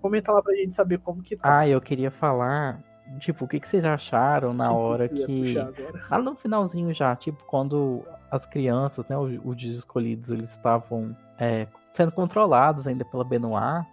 comenta 0.01 0.31
lá 0.31 0.41
pra 0.41 0.55
gente 0.55 0.73
saber 0.73 0.99
como 0.99 1.21
que 1.21 1.35
tá. 1.35 1.59
Ah, 1.59 1.67
eu 1.67 1.79
queria 1.79 2.09
falar 2.09 2.83
Tipo, 3.19 3.45
o 3.45 3.47
que, 3.47 3.59
que 3.59 3.67
vocês 3.67 3.83
acharam 3.83 4.53
na 4.53 4.71
hora 4.71 5.09
que. 5.09 5.55
Lá 6.09 6.19
no 6.19 6.35
finalzinho 6.35 6.93
já, 6.93 7.15
tipo, 7.15 7.43
quando 7.45 8.05
as 8.29 8.45
crianças, 8.45 9.05
né, 9.07 9.17
os 9.17 9.63
escolhidos, 9.63 10.29
eles 10.29 10.51
estavam 10.51 11.15
é, 11.37 11.67
sendo 11.91 12.11
controlados 12.11 12.87
ainda 12.87 13.03
pela 13.03 13.23
Benoit, 13.23 13.85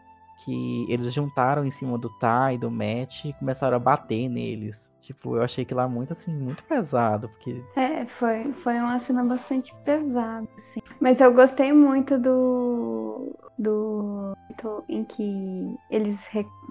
que 0.45 0.87
eles 0.89 1.13
juntaram 1.13 1.65
em 1.65 1.71
cima 1.71 1.99
do 1.99 2.09
Tai, 2.19 2.57
do 2.59 2.71
Matt 2.71 3.25
e 3.25 3.33
começaram 3.33 3.77
a 3.77 3.81
bater 3.81 4.29
neles. 4.29 4.88
Tipo, 5.09 5.37
eu 5.37 5.43
achei 5.43 5.65
que 5.65 5.73
lá 5.73 5.89
muito 5.89 6.13
assim, 6.13 6.31
muito 6.31 6.63
pesado, 6.65 7.31
porque... 7.31 7.65
É, 7.77 8.05
foi, 8.05 8.53
foi 8.53 8.75
uma 8.75 8.99
cena 8.99 9.25
bastante 9.25 9.75
pesada, 9.83 10.47
assim. 10.59 10.83
Mas 11.01 11.19
eu 11.19 11.33
gostei 11.33 11.73
muito 11.73 12.19
do... 12.19 13.35
do... 13.59 14.37
em 14.87 15.05
que 15.05 15.75
eles, 15.91 16.23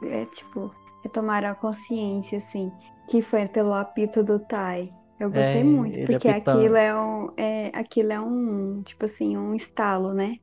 é, 0.04 0.26
tipo, 0.26 0.72
retomaram 1.02 1.50
a 1.50 1.56
consciência, 1.56 2.38
assim, 2.38 2.72
que 3.10 3.24
foi 3.24 3.48
pelo 3.48 3.74
apito 3.74 4.24
do 4.24 4.38
Tai. 4.38 4.94
Eu 5.20 5.32
gostei 5.32 5.62
é, 5.62 5.64
muito, 5.64 6.06
porque 6.06 6.30
apitando. 6.30 6.60
aquilo 6.60 6.76
é 6.76 6.96
um, 6.96 7.32
é, 7.36 7.72
aquilo 7.74 8.14
é 8.14 8.22
um, 8.22 8.84
tipo 8.84 9.06
assim, 9.06 9.36
um 9.36 9.56
estalo, 9.56 10.14
né? 10.14 10.38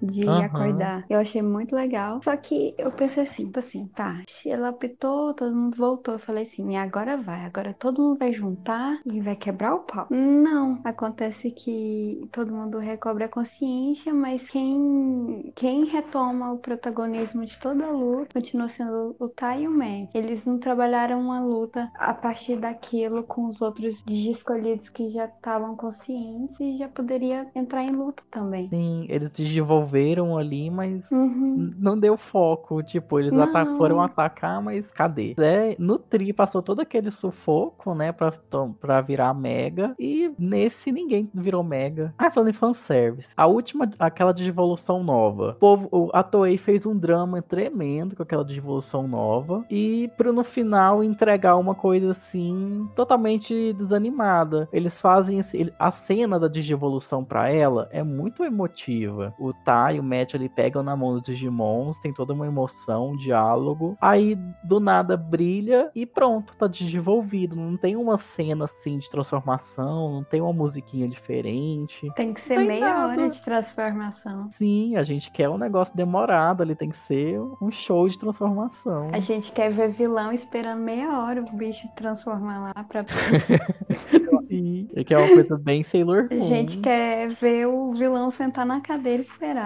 De 0.00 0.26
uhum. 0.26 0.42
acordar. 0.42 1.04
Eu 1.08 1.18
achei 1.18 1.42
muito 1.42 1.74
legal. 1.74 2.20
Só 2.22 2.36
que 2.36 2.74
eu 2.78 2.90
pensei 2.92 3.22
assim, 3.22 3.46
tipo 3.46 3.58
assim, 3.58 3.86
tá, 3.88 4.22
ela 4.46 4.68
apitou, 4.68 5.34
todo 5.34 5.54
mundo 5.54 5.76
voltou. 5.76 6.14
Eu 6.14 6.18
falei 6.18 6.44
assim, 6.44 6.72
e 6.72 6.76
agora 6.76 7.16
vai, 7.16 7.44
agora 7.44 7.74
todo 7.78 8.02
mundo 8.02 8.18
vai 8.18 8.32
juntar 8.32 9.00
e 9.04 9.20
vai 9.20 9.36
quebrar 9.36 9.74
o 9.74 9.80
pau. 9.80 10.06
Não, 10.10 10.80
acontece 10.84 11.50
que 11.50 12.28
todo 12.32 12.52
mundo 12.52 12.78
recobre 12.78 13.24
a 13.24 13.28
consciência, 13.28 14.12
mas 14.12 14.48
quem, 14.48 15.52
quem 15.54 15.84
retoma 15.84 16.52
o 16.52 16.58
protagonismo 16.58 17.44
de 17.44 17.58
toda 17.58 17.86
a 17.86 17.90
luta 17.90 18.34
continua 18.34 18.68
sendo 18.68 19.16
o 19.18 19.28
Tai 19.28 19.62
e 19.62 19.68
o 19.68 19.70
Matt. 19.70 20.14
Eles 20.14 20.44
não 20.44 20.58
trabalharam 20.58 21.20
uma 21.20 21.40
luta 21.40 21.90
a 21.98 22.12
partir 22.12 22.56
daquilo 22.56 23.22
com 23.22 23.46
os 23.46 23.62
outros 23.62 24.04
escolhidos 24.06 24.88
que 24.88 25.10
já 25.10 25.26
estavam 25.26 25.76
conscientes 25.76 26.58
e 26.60 26.76
já 26.76 26.88
poderia 26.88 27.46
entrar 27.54 27.82
em 27.82 27.90
luta 27.90 28.22
também. 28.30 28.68
Sim, 28.68 29.06
eles 29.08 29.30
desenvolveram 29.30 29.85
resolveram 29.86 30.36
ali, 30.36 30.70
mas 30.70 31.10
uhum. 31.10 31.72
não 31.78 31.98
deu 31.98 32.16
foco. 32.16 32.82
Tipo, 32.82 33.20
eles 33.20 33.36
ata 33.36 33.64
foram 33.76 34.00
atacar, 34.00 34.60
mas 34.60 34.92
cadê? 34.92 35.34
É, 35.38 35.76
no 35.78 35.98
Tri 35.98 36.32
passou 36.32 36.60
todo 36.60 36.80
aquele 36.80 37.10
sufoco, 37.10 37.94
né, 37.94 38.12
pra, 38.12 38.32
pra 38.80 39.00
virar 39.00 39.32
Mega. 39.32 39.94
E 39.98 40.32
nesse 40.38 40.90
ninguém 40.90 41.30
virou 41.32 41.62
Mega. 41.62 42.12
Ah, 42.18 42.30
falando 42.30 42.50
em 42.50 42.52
fanservice. 42.52 43.32
A 43.36 43.46
última, 43.46 43.88
aquela 43.98 44.32
de 44.32 44.48
evolução 44.48 45.02
nova. 45.02 45.50
O 45.50 45.54
povo, 45.54 46.10
a 46.12 46.22
Toei 46.22 46.58
fez 46.58 46.84
um 46.84 46.96
drama 46.96 47.40
tremendo 47.40 48.16
com 48.16 48.22
aquela 48.22 48.44
de 48.44 48.58
evolução 48.58 49.06
nova. 49.06 49.64
E 49.70 50.10
pro 50.16 50.32
no 50.32 50.44
final 50.44 51.04
entregar 51.04 51.56
uma 51.56 51.74
coisa 51.74 52.10
assim, 52.10 52.88
totalmente 52.94 53.72
desanimada. 53.74 54.68
Eles 54.72 55.00
fazem 55.00 55.38
esse, 55.38 55.72
a 55.78 55.90
cena 55.90 56.38
da 56.38 56.48
Digivolução 56.48 57.24
para 57.24 57.50
ela 57.50 57.88
é 57.92 58.02
muito 58.02 58.44
emotiva. 58.44 59.34
O 59.38 59.52
Tá 59.66 59.75
e 59.92 60.00
o 60.00 60.02
Matt 60.02 60.34
ali 60.34 60.48
pegam 60.48 60.82
na 60.82 60.96
mão 60.96 61.14
dos 61.14 61.22
Digimons, 61.22 61.98
tem 61.98 62.12
toda 62.12 62.32
uma 62.32 62.46
emoção, 62.46 63.10
um 63.10 63.16
diálogo. 63.16 63.96
Aí 64.00 64.36
do 64.62 64.80
nada 64.80 65.16
brilha 65.16 65.90
e 65.94 66.06
pronto, 66.06 66.56
tá 66.56 66.66
desenvolvido. 66.66 67.56
Não 67.56 67.76
tem 67.76 67.96
uma 67.96 68.18
cena 68.18 68.64
assim 68.64 68.98
de 68.98 69.08
transformação, 69.08 70.12
não 70.12 70.24
tem 70.24 70.40
uma 70.40 70.52
musiquinha 70.52 71.08
diferente. 71.08 72.08
Tem 72.14 72.32
que 72.32 72.40
ser 72.40 72.58
meia 72.58 72.94
nada. 72.94 73.08
hora 73.08 73.28
de 73.28 73.42
transformação. 73.42 74.48
Sim, 74.52 74.96
a 74.96 75.02
gente 75.02 75.30
quer 75.30 75.48
um 75.48 75.58
negócio 75.58 75.96
demorado 75.96 76.62
ali, 76.62 76.74
tem 76.74 76.90
que 76.90 76.96
ser 76.96 77.40
um 77.60 77.70
show 77.70 78.08
de 78.08 78.18
transformação. 78.18 79.10
A 79.12 79.20
gente 79.20 79.52
quer 79.52 79.70
ver 79.70 79.90
vilão 79.90 80.32
esperando 80.32 80.80
meia 80.80 81.18
hora 81.18 81.42
o 81.42 81.56
bicho 81.56 81.88
transformar 81.96 82.72
lá 82.74 82.84
pra. 82.84 83.04
Sim, 84.48 84.88
é 84.94 85.02
que 85.02 85.12
é 85.12 85.18
uma 85.18 85.28
coisa 85.28 85.58
bem 85.58 85.82
Sailor 85.82 86.28
Moon. 86.30 86.40
A 86.40 86.44
gente 86.44 86.78
quer 86.78 87.34
ver 87.34 87.66
o 87.66 87.92
vilão 87.92 88.30
sentar 88.30 88.64
na 88.64 88.80
cadeira 88.80 89.22
e 89.22 89.26
esperar. 89.26 89.65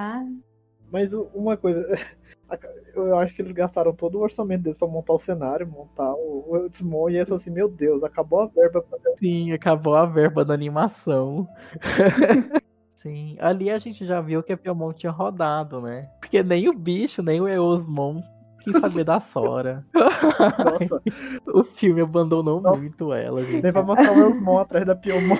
Mas 0.90 1.12
uma 1.12 1.56
coisa, 1.56 1.86
eu 2.94 3.16
acho 3.16 3.34
que 3.34 3.42
eles 3.42 3.52
gastaram 3.52 3.94
todo 3.94 4.18
o 4.18 4.22
orçamento 4.22 4.62
deles 4.62 4.78
pra 4.78 4.88
montar 4.88 5.12
o 5.12 5.18
cenário, 5.18 5.66
montar 5.66 6.12
o, 6.14 6.66
Desmon, 6.68 7.08
e 7.08 7.16
eles 7.16 7.28
falaram 7.28 7.40
assim, 7.40 7.50
meu 7.50 7.68
Deus, 7.68 8.02
acabou 8.02 8.40
a 8.40 8.46
verba 8.46 8.82
pra... 8.82 8.98
Sim, 9.18 9.52
acabou 9.52 9.94
a 9.94 10.04
verba 10.04 10.44
da 10.44 10.52
animação. 10.52 11.46
Sim, 12.96 13.36
ali 13.40 13.70
a 13.70 13.78
gente 13.78 14.04
já 14.04 14.20
viu 14.20 14.42
que 14.42 14.52
a 14.52 14.56
Piomon 14.58 14.92
tinha 14.92 15.12
rodado, 15.12 15.80
né? 15.80 16.10
Porque 16.20 16.42
nem 16.42 16.68
o 16.68 16.74
bicho, 16.74 17.22
nem 17.22 17.40
o 17.40 17.48
Eosmon 17.48 18.20
quis 18.62 18.78
saber 18.78 19.04
da 19.04 19.20
Sora. 19.20 19.84
Nossa. 19.94 21.02
o 21.46 21.64
filme 21.64 22.02
abandonou 22.02 22.60
Nossa. 22.60 22.78
muito 22.78 23.12
ela, 23.14 23.42
gente. 23.42 23.62
Nem 23.62 23.72
pra 23.72 23.82
matar 23.82 24.12
o 24.12 24.20
Eusmon 24.20 24.58
atrás 24.58 24.84
da 24.84 24.94
Piomon. 24.94 25.38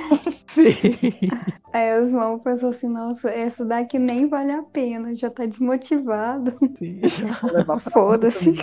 Sim. 0.63 1.31
Aí 1.73 1.93
o 1.93 2.01
Eusmon 2.01 2.39
pensou 2.41 2.71
assim, 2.71 2.89
nossa, 2.89 3.31
essa 3.31 3.65
daqui 3.65 3.99
nem 3.99 4.29
vale 4.29 4.51
a 4.51 4.63
pena, 4.63 5.15
já 5.15 5.31
tá 5.31 5.47
desmotivado. 5.47 6.59
Sim. 6.77 7.01
Foda-se. 7.93 8.57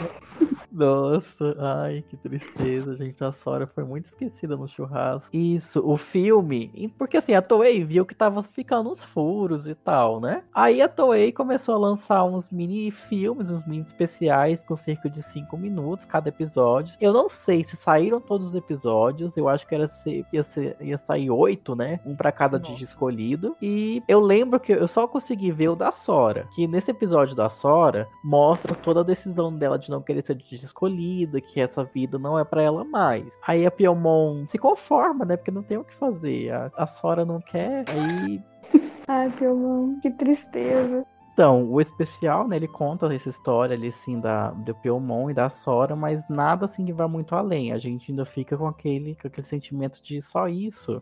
Nossa, 0.71 1.55
ai, 1.57 2.03
que 2.07 2.17
tristeza, 2.17 2.95
gente. 2.95 3.23
A 3.23 3.31
Sora 3.31 3.65
foi 3.65 3.83
muito 3.83 4.07
esquecida 4.07 4.55
no 4.55 4.67
churrasco. 4.67 5.36
Isso, 5.36 5.81
o 5.83 5.97
filme. 5.97 6.93
Porque 6.97 7.17
assim, 7.17 7.33
a 7.33 7.41
Toei 7.41 7.83
viu 7.83 8.05
que 8.05 8.13
tava 8.13 8.41
ficando 8.43 8.91
uns 8.91 9.03
furos 9.03 9.67
e 9.67 9.73
tal, 9.73 10.19
né? 10.19 10.43
Aí 10.53 10.81
a 10.81 10.88
Toei 10.88 11.31
começou 11.31 11.73
a 11.75 11.79
lançar 11.79 12.23
uns 12.25 12.51
mini 12.51 12.91
filmes, 12.91 13.49
uns 13.49 13.65
mini 13.65 13.83
especiais 13.83 14.63
com 14.63 14.75
cerca 14.75 15.10
de 15.10 15.23
5 15.23 15.57
minutos 15.57 16.05
cada 16.05 16.29
episódio. 16.29 16.95
Eu 17.01 17.13
não 17.13 17.29
sei 17.29 17.63
se 17.63 17.75
saíram 17.75 18.19
todos 18.19 18.49
os 18.49 18.55
episódios. 18.55 19.36
Eu 19.38 19.47
acho 19.47 19.65
que 19.65 19.73
era 19.73 19.88
ser, 19.88 20.25
ia, 20.31 20.43
ser, 20.43 20.75
ia 20.81 20.97
sair 20.97 21.31
oito, 21.31 21.75
né? 21.75 21.87
Um 22.06 22.15
para 22.15 22.32
cada 22.32 22.60
dia 22.60 22.76
escolhido. 22.76 23.56
E 23.62 24.04
eu 24.08 24.19
lembro 24.19 24.60
que 24.60 24.71
eu 24.71 24.88
só 24.88 25.08
consegui 25.08 25.52
ver 25.52 25.69
o 25.69 25.76
da 25.76 25.91
Sora. 25.91 26.47
Que 26.54 26.67
nesse 26.67 26.91
episódio 26.91 27.36
da 27.36 27.50
Sora 27.50 28.08
mostra 28.23 28.76
toda 28.76 29.02
a 29.02 29.04
decisão 29.04 29.54
dela 29.54 29.78
de 29.78 29.89
não 29.89 30.02
querer 30.02 30.26
ser 30.26 30.38
escolhida, 30.52 31.41
que 31.41 31.60
essa 31.60 31.84
vida 31.84 32.17
não 32.17 32.38
é 32.38 32.43
para 32.43 32.62
ela 32.62 32.84
mais. 32.84 33.38
Aí 33.45 33.65
a 33.65 33.71
Piomon 33.71 34.47
se 34.47 34.58
conforma, 34.58 35.26
né? 35.26 35.38
Porque 35.38 35.52
não 35.52 35.63
tem 35.63 35.78
o 35.78 35.84
que 35.84 35.93
fazer. 35.93 36.52
A, 36.52 36.71
a 36.76 36.88
Sora 36.88 37.26
não 37.26 37.39
quer, 37.39 37.86
aí. 37.89 38.41
Ai, 39.08 39.29
Piomon, 39.31 40.00
que 40.02 40.12
tristeza. 40.12 41.06
Então, 41.38 41.69
o 41.71 41.79
especial, 41.79 42.48
né, 42.48 42.56
ele 42.56 42.67
conta 42.67 43.13
essa 43.13 43.29
história 43.29 43.75
ali, 43.75 43.90
assim, 43.90 44.19
da, 44.19 44.50
do 44.50 44.73
Piomon 44.73 45.29
e 45.29 45.35
da 45.35 45.50
Sora, 45.50 45.96
mas 45.96 46.27
nada, 46.27 46.65
assim, 46.65 46.83
que 46.83 46.92
vai 46.92 47.08
muito 47.08 47.35
além. 47.35 47.71
A 47.71 47.77
gente 47.77 48.12
ainda 48.12 48.25
fica 48.25 48.58
com 48.58 48.65
aquele, 48.65 49.13
com 49.13 49.27
aquele 49.27 49.46
sentimento 49.46 50.02
de 50.02 50.19
só 50.19 50.48
isso 50.48 51.00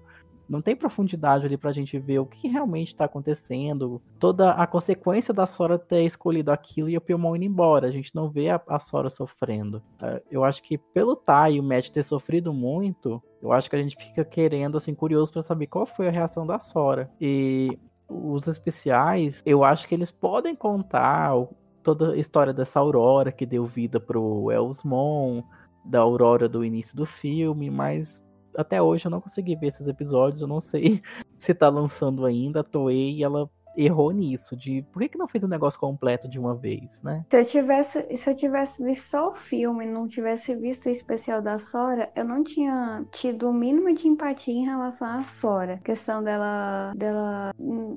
não 0.48 0.62
tem 0.62 0.76
profundidade 0.76 1.46
ali 1.46 1.58
pra 1.58 1.72
gente 1.72 1.98
ver 1.98 2.20
o 2.20 2.26
que 2.26 2.48
realmente 2.48 2.90
está 2.90 3.06
acontecendo, 3.06 4.02
toda 4.20 4.52
a 4.52 4.68
consequência 4.68 5.34
da 5.34 5.46
Sora 5.46 5.78
ter 5.78 6.04
escolhido 6.04 6.52
aquilo 6.52 6.90
e 6.90 6.98
o 6.98 7.02
Piomon 7.02 7.36
indo 7.36 7.46
embora. 7.46 7.88
A 7.88 7.92
gente 7.92 8.14
não 8.16 8.30
vê 8.30 8.50
a, 8.50 8.62
a 8.68 8.80
Sora 8.80 9.10
sofrendo. 9.10 9.82
É, 10.02 10.22
eu 10.30 10.44
acho 10.44 10.62
que 10.64 10.78
pelo 10.78 11.16
Tai 11.16 11.54
e 11.54 11.60
o 11.60 11.64
Matt 11.64 11.90
ter 11.90 12.04
sofrido 12.04 12.54
muito, 12.54 13.22
eu 13.42 13.52
acho 13.52 13.70
que 13.70 13.76
a 13.76 13.82
gente 13.82 13.96
fica 13.96 14.24
querendo, 14.24 14.78
assim, 14.78 14.94
curioso 14.94 15.32
para 15.32 15.44
saber 15.44 15.68
qual 15.68 15.86
foi 15.86 16.08
a 16.08 16.12
reação 16.12 16.46
da 16.46 16.60
Sora. 16.60 17.10
E 17.20 17.78
os 18.08 18.48
especiais, 18.48 19.42
eu 19.46 19.64
acho 19.64 19.88
que 19.88 19.96
eles 19.96 20.12
podem 20.12 20.56
contar 20.56 21.32
toda 21.84 22.14
a 22.14 22.18
história 22.18 22.54
dessa 22.54 22.80
Aurora 22.80 23.32
que 23.32 23.46
deu 23.46 23.66
vida 23.66 24.00
pro 24.00 24.52
Elsmon, 24.52 25.44
da 25.86 26.00
Aurora 26.00 26.50
do 26.50 26.66
início 26.66 26.96
do 26.98 27.06
filme, 27.06 27.70
mas 27.70 28.25
até 28.58 28.82
hoje 28.82 29.06
eu 29.06 29.12
não 29.12 29.22
consegui 29.22 29.56
ver 29.56 29.68
esses 29.68 29.88
episódios, 29.88 30.42
eu 30.42 30.48
não 30.48 30.62
sei 30.62 31.02
se 31.38 31.54
tá 31.54 31.70
lançando 31.70 32.26
ainda. 32.26 32.62
A 32.62 32.64
Toei, 32.64 33.24
ela 33.24 33.50
errou 33.78 34.12
nisso, 34.12 34.56
de 34.56 34.84
por 34.92 35.02
que, 35.02 35.10
que 35.10 35.18
não 35.18 35.28
fez 35.28 35.44
o 35.44 35.48
negócio 35.48 35.80
completo 35.80 36.28
de 36.28 36.40
uma 36.40 36.56
vez, 36.56 37.02
né? 37.04 37.26
Se 37.30 37.40
eu 37.40 37.46
tivesse, 37.46 38.18
se 38.18 38.30
eu 38.30 38.36
tivesse 38.36 38.84
visto 38.84 39.10
só 39.10 39.30
o 39.30 39.36
filme 39.36 39.86
e 39.86 39.92
não 39.92 40.08
tivesse 40.08 40.56
visto 40.56 40.88
o 40.88 40.92
especial 40.92 41.42
da 41.42 41.60
Sora, 41.60 42.10
eu 42.16 42.24
não 42.24 42.44
tinha 42.44 43.06
tido 43.12 43.50
o 43.50 43.54
mínimo 43.54 43.94
de 43.94 44.08
empatia 44.08 44.54
em 44.54 44.66
relação 44.66 45.08
à 45.08 45.24
Sora. 45.24 45.80
Questão 45.84 46.24
dela, 46.24 46.94
dela 46.96 47.52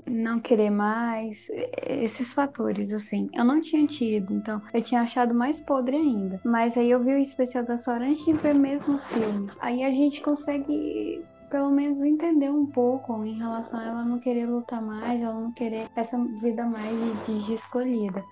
não 0.07 0.41
querer 0.41 0.70
mais, 0.70 1.47
esses 1.87 2.33
fatores, 2.33 2.93
assim. 2.93 3.29
Eu 3.35 3.45
não 3.45 3.61
tinha 3.61 3.87
tido, 3.87 4.33
então 4.35 4.61
eu 4.72 4.83
tinha 4.83 5.03
achado 5.03 5.35
mais 5.35 5.61
podre 5.61 5.97
ainda. 5.97 6.41
Mas 6.45 6.76
aí 6.76 6.91
eu 6.91 7.03
vi 7.03 7.12
o 7.12 7.18
especial 7.18 7.64
da 7.64 7.76
Sora 7.76 8.07
antes 8.07 8.24
de 8.24 8.33
ver 8.33 8.55
mesmo 8.55 8.97
o 8.97 8.99
filme. 8.99 9.51
Aí 9.61 9.85
a 9.85 9.91
gente 9.91 10.20
consegue 10.20 11.24
pelo 11.51 11.70
menos 11.70 12.03
entender 12.03 12.51
um 12.51 12.66
pouco 12.66 13.24
em 13.24 13.38
relação 13.38 13.78
a 13.78 13.84
ela 13.84 14.05
não 14.05 14.18
querer 14.18 14.46
lutar 14.46 14.82
mais, 14.82 15.20
ela 15.20 15.34
não 15.34 15.53
querer 15.53 15.88
essa 15.96 16.18
vida 16.40 16.64
mais 16.64 16.96
de, 17.26 17.46
de 17.46 17.55
escolhida. 17.55 18.24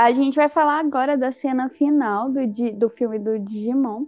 A 0.00 0.12
gente 0.12 0.36
vai 0.36 0.48
falar 0.48 0.78
agora 0.78 1.14
da 1.14 1.30
cena 1.30 1.68
final 1.68 2.30
do, 2.30 2.40
do 2.74 2.88
filme 2.88 3.18
do 3.18 3.38
Digimon, 3.38 4.06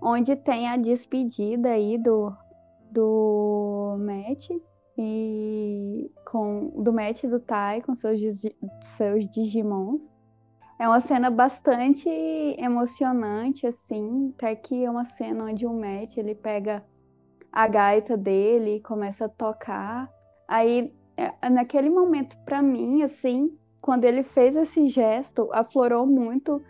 onde 0.00 0.36
tem 0.36 0.68
a 0.68 0.76
despedida 0.76 1.70
aí 1.70 1.98
do, 1.98 2.32
do 2.88 3.96
Matt 3.98 4.48
e 4.96 6.08
com 6.24 6.80
do 6.80 6.92
Matt 6.92 7.24
e 7.24 7.26
do 7.26 7.40
Tai 7.40 7.82
com 7.82 7.96
seus, 7.96 8.20
seus 8.96 9.28
Digimons. 9.32 10.00
É 10.78 10.86
uma 10.86 11.00
cena 11.00 11.30
bastante 11.30 12.08
emocionante, 12.56 13.66
assim, 13.66 14.32
até 14.36 14.54
que 14.54 14.84
é 14.84 14.88
uma 14.88 15.04
cena 15.16 15.46
onde 15.46 15.66
o 15.66 15.72
Matt 15.72 16.16
ele 16.16 16.36
pega 16.36 16.84
a 17.50 17.66
gaita 17.66 18.16
dele 18.16 18.76
e 18.76 18.82
começa 18.82 19.24
a 19.24 19.28
tocar. 19.28 20.08
Aí, 20.46 20.94
é, 21.16 21.50
naquele 21.50 21.90
momento, 21.90 22.36
para 22.44 22.62
mim, 22.62 23.02
assim, 23.02 23.58
quando 23.84 24.04
ele 24.04 24.22
fez 24.22 24.56
esse 24.56 24.88
gesto, 24.88 25.50
aflorou 25.52 26.06
muito 26.06 26.62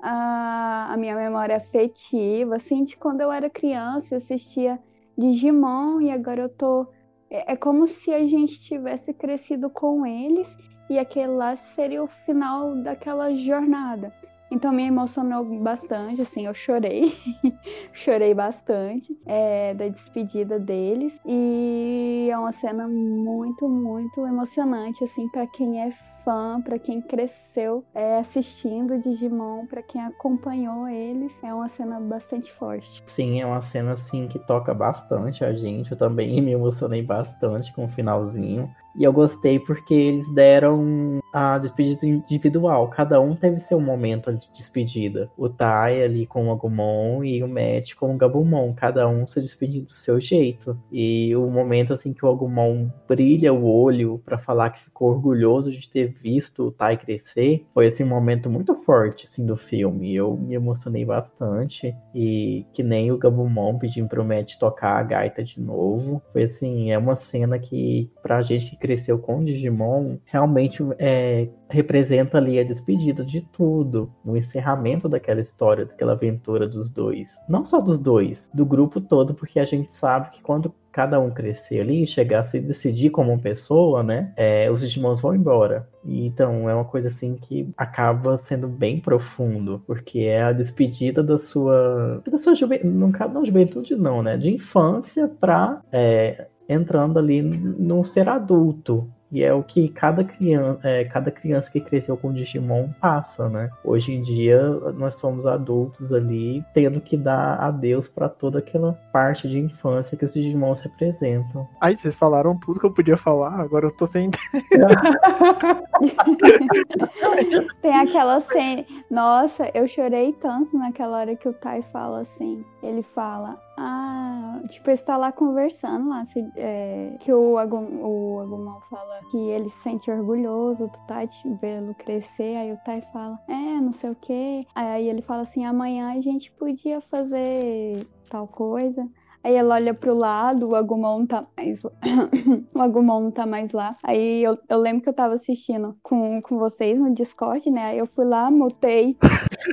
a, 0.00 0.94
a 0.94 0.96
minha 0.96 1.14
memória 1.14 1.58
afetiva, 1.58 2.56
assim, 2.56 2.84
de 2.84 2.96
quando 2.96 3.20
eu 3.20 3.30
era 3.30 3.50
criança, 3.50 4.14
eu 4.14 4.16
assistia 4.18 4.80
Digimon 5.16 6.00
e 6.00 6.10
agora 6.10 6.40
eu 6.40 6.48
tô. 6.48 6.86
É, 7.30 7.52
é 7.52 7.56
como 7.56 7.86
se 7.86 8.14
a 8.14 8.26
gente 8.26 8.58
tivesse 8.62 9.12
crescido 9.12 9.68
com 9.68 10.06
eles 10.06 10.56
e 10.88 10.98
aquele 10.98 11.32
lá 11.32 11.54
seria 11.54 12.02
o 12.02 12.08
final 12.24 12.74
daquela 12.76 13.34
jornada. 13.34 14.10
Então 14.50 14.72
me 14.72 14.86
emocionou 14.86 15.44
bastante, 15.60 16.22
assim, 16.22 16.46
eu 16.46 16.54
chorei, 16.54 17.12
chorei 17.92 18.32
bastante 18.32 19.14
é, 19.26 19.74
da 19.74 19.88
despedida 19.88 20.58
deles 20.58 21.20
e 21.26 22.28
é 22.30 22.38
uma 22.38 22.52
cena 22.52 22.88
muito, 22.88 23.68
muito 23.68 24.26
emocionante, 24.26 25.04
assim, 25.04 25.28
para 25.28 25.46
quem 25.46 25.82
é 25.82 25.92
fã, 26.24 26.60
para 26.60 26.78
quem 26.78 27.00
cresceu 27.00 27.84
é, 27.94 28.18
assistindo 28.18 28.98
Digimon, 28.98 29.66
para 29.66 29.82
quem 29.82 30.00
acompanhou 30.00 30.88
eles, 30.88 31.32
é 31.42 31.52
uma 31.52 31.68
cena 31.68 32.00
bastante 32.00 32.50
forte. 32.52 33.02
Sim, 33.06 33.40
é 33.40 33.46
uma 33.46 33.60
cena 33.60 33.92
assim 33.92 34.26
que 34.26 34.38
toca 34.38 34.72
bastante 34.72 35.44
a 35.44 35.52
gente. 35.52 35.92
Eu 35.92 35.98
também 35.98 36.40
me 36.42 36.52
emocionei 36.52 37.02
bastante 37.02 37.72
com 37.74 37.84
o 37.84 37.88
finalzinho. 37.88 38.68
E 38.96 39.04
eu 39.04 39.12
gostei 39.12 39.58
porque 39.58 39.94
eles 39.94 40.30
deram 40.32 41.20
a 41.32 41.58
despedida 41.58 42.06
individual. 42.06 42.88
Cada 42.88 43.20
um 43.20 43.34
teve 43.34 43.58
seu 43.58 43.80
momento 43.80 44.32
de 44.32 44.48
despedida. 44.52 45.28
O 45.36 45.48
Tai 45.48 46.00
ali 46.00 46.26
com 46.26 46.46
o 46.46 46.52
Agumon 46.52 47.24
e 47.24 47.42
o 47.42 47.48
Matt 47.48 47.94
com 47.94 48.14
o 48.14 48.16
Gabumon. 48.16 48.72
Cada 48.72 49.08
um 49.08 49.26
se 49.26 49.40
despedindo 49.40 49.86
do 49.86 49.94
seu 49.94 50.20
jeito. 50.20 50.78
E 50.92 51.34
o 51.34 51.50
momento 51.50 51.92
assim 51.92 52.12
que 52.12 52.24
o 52.24 52.30
Agumon 52.30 52.88
brilha 53.08 53.52
o 53.52 53.66
olho 53.68 54.22
para 54.24 54.38
falar 54.38 54.70
que 54.70 54.84
ficou 54.84 55.10
orgulhoso 55.10 55.72
de 55.72 55.88
ter 55.88 56.14
visto 56.22 56.68
o 56.68 56.70
Tai 56.70 56.96
crescer, 56.96 57.66
foi 57.74 57.88
assim 57.88 58.04
um 58.04 58.08
momento 58.08 58.48
muito 58.48 58.74
forte 58.82 59.24
assim 59.24 59.44
do 59.44 59.56
filme. 59.56 60.14
Eu 60.14 60.36
me 60.36 60.54
emocionei 60.54 61.04
bastante 61.04 61.94
e 62.14 62.64
que 62.72 62.82
nem 62.82 63.10
o 63.10 63.18
Gabumon 63.18 63.76
pedindo 63.78 64.08
pro 64.08 64.24
Matt 64.24 64.56
tocar 64.56 64.98
a 64.98 65.02
gaita 65.02 65.42
de 65.42 65.60
novo. 65.60 66.22
Foi 66.32 66.44
assim, 66.44 66.92
é 66.92 66.98
uma 66.98 67.16
cena 67.16 67.58
que 67.58 68.08
pra 68.22 68.42
gente 68.42 68.70
que 68.70 68.83
cresceu 68.84 69.18
com 69.18 69.42
Digimon, 69.42 70.18
realmente 70.26 70.82
é, 70.98 71.48
representa 71.70 72.36
ali 72.36 72.58
a 72.58 72.62
despedida 72.62 73.24
de 73.24 73.40
tudo, 73.40 74.12
o 74.22 74.36
encerramento 74.36 75.08
daquela 75.08 75.40
história, 75.40 75.86
daquela 75.86 76.12
aventura 76.12 76.68
dos 76.68 76.90
dois. 76.90 77.30
Não 77.48 77.64
só 77.64 77.80
dos 77.80 77.98
dois, 77.98 78.50
do 78.52 78.66
grupo 78.66 79.00
todo, 79.00 79.32
porque 79.32 79.58
a 79.58 79.64
gente 79.64 79.94
sabe 79.94 80.32
que 80.32 80.42
quando 80.42 80.74
cada 80.92 81.18
um 81.18 81.28
crescer 81.28 81.80
ali, 81.80 82.06
chegar 82.06 82.40
a 82.40 82.44
se 82.44 82.60
decidir 82.60 83.10
como 83.10 83.40
pessoa, 83.40 84.02
né? 84.02 84.32
É, 84.36 84.70
os 84.70 84.80
Digimons 84.80 85.20
vão 85.20 85.34
embora. 85.34 85.88
Então 86.04 86.70
é 86.70 86.74
uma 86.74 86.84
coisa 86.84 87.08
assim 87.08 87.34
que 87.34 87.68
acaba 87.76 88.36
sendo 88.36 88.68
bem 88.68 89.00
profundo, 89.00 89.82
porque 89.88 90.20
é 90.20 90.44
a 90.44 90.52
despedida 90.52 91.20
da 91.20 91.36
sua, 91.36 92.22
da 92.30 92.38
sua 92.38 92.54
juventude, 92.54 92.94
não, 92.94 93.08
não 93.08 93.44
juventude 93.44 93.96
não, 93.96 94.22
né? 94.22 94.36
De 94.36 94.48
infância 94.50 95.26
para 95.26 95.80
é, 95.90 96.46
entrando 96.68 97.18
ali 97.18 97.42
num 97.42 98.04
ser 98.04 98.28
adulto. 98.28 99.08
E 99.34 99.42
é 99.42 99.52
o 99.52 99.62
que 99.64 99.88
cada 99.88 100.22
criança, 100.22 100.78
é, 100.84 101.04
cada 101.06 101.28
criança 101.28 101.68
que 101.68 101.80
cresceu 101.80 102.16
com 102.16 102.32
Digimon 102.32 102.90
passa, 103.00 103.48
né? 103.48 103.68
Hoje 103.82 104.12
em 104.12 104.22
dia 104.22 104.62
nós 104.96 105.16
somos 105.16 105.44
adultos 105.44 106.12
ali, 106.12 106.64
tendo 106.72 107.00
que 107.00 107.16
dar 107.16 107.56
adeus 107.56 108.06
para 108.06 108.28
toda 108.28 108.60
aquela 108.60 108.92
parte 109.12 109.48
de 109.48 109.58
infância 109.58 110.16
que 110.16 110.24
os 110.24 110.32
Digimons 110.32 110.78
representam. 110.78 111.68
Aí 111.80 111.96
vocês 111.96 112.14
falaram 112.14 112.56
tudo 112.56 112.78
que 112.78 112.86
eu 112.86 112.94
podia 112.94 113.16
falar, 113.16 113.60
agora 113.60 113.86
eu 113.86 113.96
tô 113.96 114.06
sem 114.06 114.30
Tem 117.82 117.92
aquela 117.92 118.40
cena. 118.40 118.84
Nossa, 119.10 119.68
eu 119.74 119.88
chorei 119.88 120.32
tanto 120.34 120.78
naquela 120.78 121.18
hora 121.18 121.34
que 121.34 121.48
o 121.48 121.52
Tai 121.52 121.82
fala 121.92 122.20
assim. 122.20 122.64
Ele 122.84 123.02
fala, 123.02 123.58
ah, 123.76 124.60
tipo, 124.68 124.90
está 124.90 125.16
lá 125.16 125.32
conversando 125.32 126.08
lá, 126.08 126.24
se, 126.26 126.44
é, 126.56 127.16
que 127.20 127.32
o, 127.32 127.58
Agum, 127.58 128.00
o 128.02 128.40
Agumon 128.40 128.80
fala 128.88 129.20
que 129.30 129.36
ele 129.36 129.70
se 129.70 129.82
sente 129.82 130.10
orgulhoso 130.10 130.86
do 130.86 130.98
Tai 131.06 131.28
vê-lo 131.60 131.94
crescer, 131.94 132.56
aí 132.56 132.72
o 132.72 132.78
Tai 132.84 133.00
fala, 133.12 133.38
é, 133.48 133.80
não 133.80 133.92
sei 133.92 134.10
o 134.10 134.14
que, 134.14 134.66
aí 134.74 135.08
ele 135.08 135.22
fala 135.22 135.42
assim, 135.42 135.64
amanhã 135.64 136.12
a 136.12 136.20
gente 136.20 136.52
podia 136.52 137.00
fazer 137.00 138.06
tal 138.30 138.46
coisa, 138.46 139.08
Aí 139.44 139.56
ela 139.56 139.74
olha 139.74 139.92
pro 139.92 140.14
lado, 140.14 140.70
o 140.70 140.74
Agumon 140.74 141.18
não 141.18 141.26
tá 141.26 141.46
mais 141.54 141.82
lá. 141.82 141.92
o 142.74 142.80
Agumon 142.80 143.20
não 143.24 143.30
tá 143.30 143.44
mais 143.44 143.72
lá. 143.72 143.94
Aí 144.02 144.42
eu, 144.42 144.58
eu 144.70 144.80
lembro 144.80 145.02
que 145.02 145.08
eu 145.10 145.12
tava 145.12 145.34
assistindo 145.34 145.94
com, 146.02 146.40
com 146.40 146.56
vocês 146.56 146.98
no 146.98 147.14
Discord, 147.14 147.70
né? 147.70 147.88
Aí 147.88 147.98
eu 147.98 148.06
fui 148.06 148.24
lá, 148.24 148.50
mutei, 148.50 149.18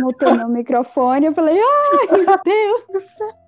mutei 0.01 0.33
meu 0.33 0.49
microfone. 0.49 1.27
Eu 1.27 1.33
falei, 1.33 1.57
ai, 1.57 2.17
meu 2.17 2.37
Deus 2.43 2.85
do 2.91 2.99
céu. 2.99 3.40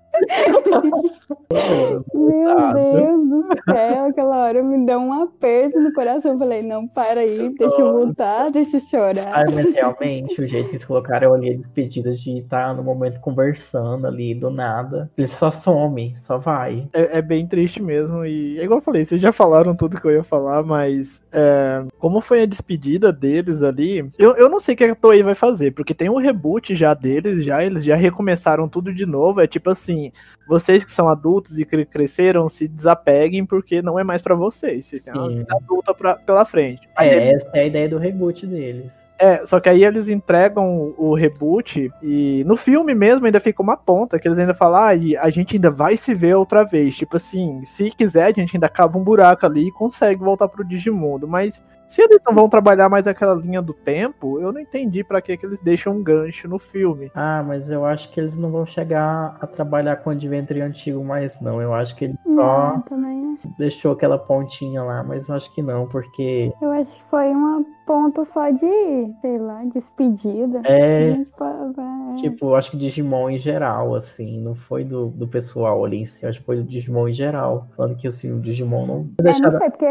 Meu 2.14 2.72
Deus 2.74 3.28
do 3.28 3.46
céu, 3.64 4.06
aquela 4.06 4.44
hora 4.44 4.62
me 4.62 4.84
deu 4.86 4.98
um 4.98 5.22
aperto 5.22 5.80
no 5.80 5.92
coração. 5.92 6.32
Eu 6.32 6.38
falei, 6.38 6.62
não, 6.62 6.86
para 6.86 7.20
aí, 7.20 7.54
deixa 7.56 7.80
eu 7.80 7.92
voltar, 7.92 8.50
deixa 8.50 8.76
eu 8.76 8.80
chorar. 8.80 9.30
Ai, 9.32 9.44
mas 9.52 9.72
realmente, 9.72 10.40
o 10.40 10.46
jeito 10.46 10.66
que 10.66 10.72
eles 10.72 10.84
colocaram 10.84 11.34
ali 11.34 11.56
despedidas 11.56 12.20
de 12.20 12.38
estar 12.38 12.74
no 12.74 12.82
momento 12.82 13.20
conversando 13.20 14.06
ali, 14.06 14.34
do 14.34 14.50
nada, 14.50 15.10
ele 15.16 15.26
só 15.26 15.50
some, 15.50 16.14
só 16.16 16.38
vai. 16.38 16.88
É, 16.92 17.18
é, 17.18 17.22
bem 17.22 17.46
triste 17.46 17.82
mesmo. 17.82 18.24
E 18.24 18.58
é 18.58 18.64
igual 18.64 18.80
eu 18.80 18.84
falei, 18.84 19.04
vocês 19.04 19.20
já 19.20 19.32
falaram 19.32 19.74
tudo 19.74 20.00
que 20.00 20.06
eu 20.06 20.12
ia 20.12 20.24
falar, 20.24 20.62
mas 20.62 21.20
é, 21.32 21.84
como 22.04 22.20
foi 22.20 22.42
a 22.42 22.46
despedida 22.46 23.10
deles 23.10 23.62
ali, 23.62 24.06
eu, 24.18 24.36
eu 24.36 24.50
não 24.50 24.60
sei 24.60 24.74
o 24.74 24.76
que 24.76 24.84
a 24.84 24.94
Toei 24.94 25.22
vai 25.22 25.34
fazer, 25.34 25.70
porque 25.70 25.94
tem 25.94 26.10
um 26.10 26.18
reboot 26.18 26.76
já 26.76 26.92
deles, 26.92 27.42
já 27.42 27.64
eles 27.64 27.82
já 27.82 27.96
recomeçaram 27.96 28.68
tudo 28.68 28.92
de 28.92 29.06
novo. 29.06 29.40
É 29.40 29.46
tipo 29.46 29.70
assim, 29.70 30.12
vocês 30.46 30.84
que 30.84 30.90
são 30.90 31.08
adultos 31.08 31.58
e 31.58 31.64
que 31.64 31.82
cresceram, 31.86 32.46
se 32.50 32.68
desapeguem 32.68 33.46
porque 33.46 33.80
não 33.80 33.98
é 33.98 34.04
mais 34.04 34.20
para 34.20 34.34
vocês. 34.34 34.84
Vocês 34.84 35.04
têm 35.04 35.14
uma 35.14 35.30
vida 35.30 35.56
adulta 35.56 35.94
pra, 35.94 36.16
pela 36.16 36.44
frente. 36.44 36.86
Aí 36.94 37.08
é, 37.08 37.32
essa 37.32 37.48
é 37.54 37.60
a 37.60 37.66
ideia 37.66 37.88
do 37.88 37.96
reboot 37.96 38.46
deles. 38.46 38.92
É, 39.18 39.46
só 39.46 39.58
que 39.58 39.70
aí 39.70 39.82
eles 39.82 40.10
entregam 40.10 40.92
o 40.98 41.14
reboot 41.14 41.90
e 42.02 42.44
no 42.44 42.58
filme 42.58 42.94
mesmo 42.94 43.24
ainda 43.24 43.40
fica 43.40 43.62
uma 43.62 43.78
ponta, 43.78 44.18
que 44.18 44.28
eles 44.28 44.38
ainda 44.38 44.52
falam, 44.52 44.82
ah, 44.82 44.94
e 44.94 45.16
a 45.16 45.30
gente 45.30 45.56
ainda 45.56 45.70
vai 45.70 45.96
se 45.96 46.12
ver 46.12 46.34
outra 46.34 46.64
vez. 46.64 46.96
Tipo 46.96 47.16
assim, 47.16 47.64
se 47.64 47.90
quiser, 47.92 48.26
a 48.26 48.32
gente 48.32 48.54
ainda 48.56 48.68
cava 48.68 48.98
um 48.98 49.02
buraco 49.02 49.46
ali 49.46 49.68
e 49.68 49.72
consegue 49.72 50.22
voltar 50.22 50.48
pro 50.48 50.62
Digimundo. 50.62 51.26
Mas 51.26 51.62
se 51.94 52.02
eles 52.02 52.18
não 52.26 52.34
vão 52.34 52.48
trabalhar 52.48 52.88
mais 52.88 53.06
aquela 53.06 53.34
linha 53.34 53.62
do 53.62 53.72
tempo, 53.72 54.40
eu 54.40 54.52
não 54.52 54.60
entendi 54.60 55.04
para 55.04 55.22
que, 55.22 55.36
que 55.36 55.46
eles 55.46 55.60
deixam 55.60 55.94
um 55.94 56.02
gancho 56.02 56.48
no 56.48 56.58
filme. 56.58 57.08
Ah, 57.14 57.44
mas 57.46 57.70
eu 57.70 57.84
acho 57.84 58.10
que 58.10 58.18
eles 58.18 58.36
não 58.36 58.50
vão 58.50 58.66
chegar 58.66 59.36
a 59.40 59.46
trabalhar 59.46 59.96
com 59.96 60.10
o 60.10 60.12
Adventure 60.12 60.60
antigo 60.60 61.04
mais, 61.04 61.40
não. 61.40 61.62
Eu 61.62 61.72
acho 61.72 61.94
que 61.94 62.06
eles 62.06 62.20
só 62.20 62.82
não, 62.90 63.38
deixou 63.56 63.92
aquela 63.92 64.18
pontinha 64.18 64.82
lá, 64.82 65.04
mas 65.04 65.28
eu 65.28 65.36
acho 65.36 65.54
que 65.54 65.62
não, 65.62 65.86
porque. 65.86 66.52
Eu 66.60 66.72
acho 66.72 66.96
que 66.96 67.02
foi 67.08 67.30
uma 67.30 67.64
ponta 67.86 68.24
só 68.24 68.50
de, 68.50 69.14
sei 69.20 69.38
lá, 69.38 69.62
despedida. 69.72 70.62
É. 70.64 71.16
Tipo, 72.16 72.46
eu 72.46 72.56
acho 72.56 72.72
que 72.72 72.76
Digimon 72.76 73.30
em 73.30 73.38
geral, 73.38 73.94
assim, 73.94 74.40
não 74.40 74.56
foi 74.56 74.82
do, 74.82 75.08
do 75.10 75.28
pessoal 75.28 75.84
ali 75.84 76.02
em 76.02 76.06
si, 76.06 76.26
acho 76.26 76.40
que 76.40 76.46
foi 76.46 76.56
do 76.56 76.64
Digimon 76.64 77.08
em 77.08 77.14
geral. 77.14 77.68
Falando 77.76 77.96
que 77.96 78.08
assim, 78.08 78.32
o 78.32 78.40
Digimon 78.40 78.84
não. 78.84 79.10
É, 79.20 79.38
não 79.38 79.58
sei, 79.58 79.70
porque 79.70 79.86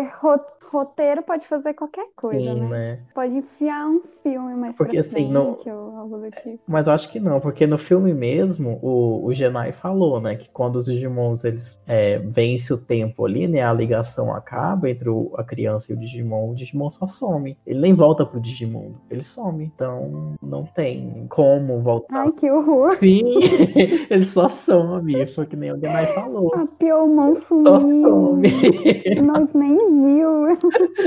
roteiro 0.73 1.21
pode 1.21 1.47
fazer 1.47 1.75
qualquer 1.75 1.92
coisa, 2.15 2.53
Sim, 2.53 2.61
né? 2.61 2.69
né? 2.69 2.99
Pode 3.13 3.33
enfiar 3.33 3.87
um 3.87 4.01
filme 4.21 4.55
mais 4.55 4.75
porque, 4.75 4.93
pra 4.93 4.99
assim, 5.01 5.31
não... 5.31 5.57
ou 5.65 5.97
algo 5.97 6.17
do 6.19 6.31
tipo. 6.31 6.59
Mas 6.67 6.87
eu 6.87 6.93
acho 6.93 7.09
que 7.09 7.19
não, 7.19 7.39
porque 7.39 7.67
no 7.67 7.77
filme 7.77 8.13
mesmo, 8.13 8.79
o, 8.81 9.25
o 9.25 9.33
Genai 9.33 9.71
falou, 9.71 10.21
né, 10.21 10.35
que 10.35 10.49
quando 10.49 10.77
os 10.77 10.85
Digimons, 10.85 11.43
eles 11.43 11.77
é, 11.85 12.19
vencem 12.19 12.75
o 12.75 12.79
tempo 12.79 13.25
ali, 13.25 13.47
né, 13.47 13.61
a 13.61 13.73
ligação 13.73 14.33
acaba 14.33 14.89
entre 14.89 15.09
o, 15.09 15.33
a 15.35 15.43
criança 15.43 15.91
e 15.91 15.95
o 15.95 15.99
Digimon, 15.99 16.51
o 16.51 16.55
Digimon 16.55 16.89
só 16.89 17.07
some. 17.07 17.57
Ele 17.65 17.79
nem 17.79 17.93
volta 17.93 18.25
pro 18.25 18.39
Digimundo, 18.39 18.99
ele 19.09 19.23
some. 19.23 19.71
Então, 19.75 20.35
não 20.41 20.65
tem 20.65 21.25
como 21.29 21.81
voltar. 21.81 22.15
Ai, 22.15 22.31
que 22.31 22.49
horror! 22.49 22.93
Sim, 22.93 23.23
ele 24.09 24.25
só 24.25 24.47
some, 24.47 25.25
foi 25.27 25.45
que 25.45 25.55
nem 25.55 25.71
o 25.71 25.79
Genai 25.79 26.07
falou. 26.07 26.51
A 26.55 26.65
Piomon 26.77 27.35
sumiu. 27.35 27.63
Só 27.65 27.79
some. 27.79 29.21
Nós 29.21 29.53
nem 29.53 29.77
viu. 30.03 30.57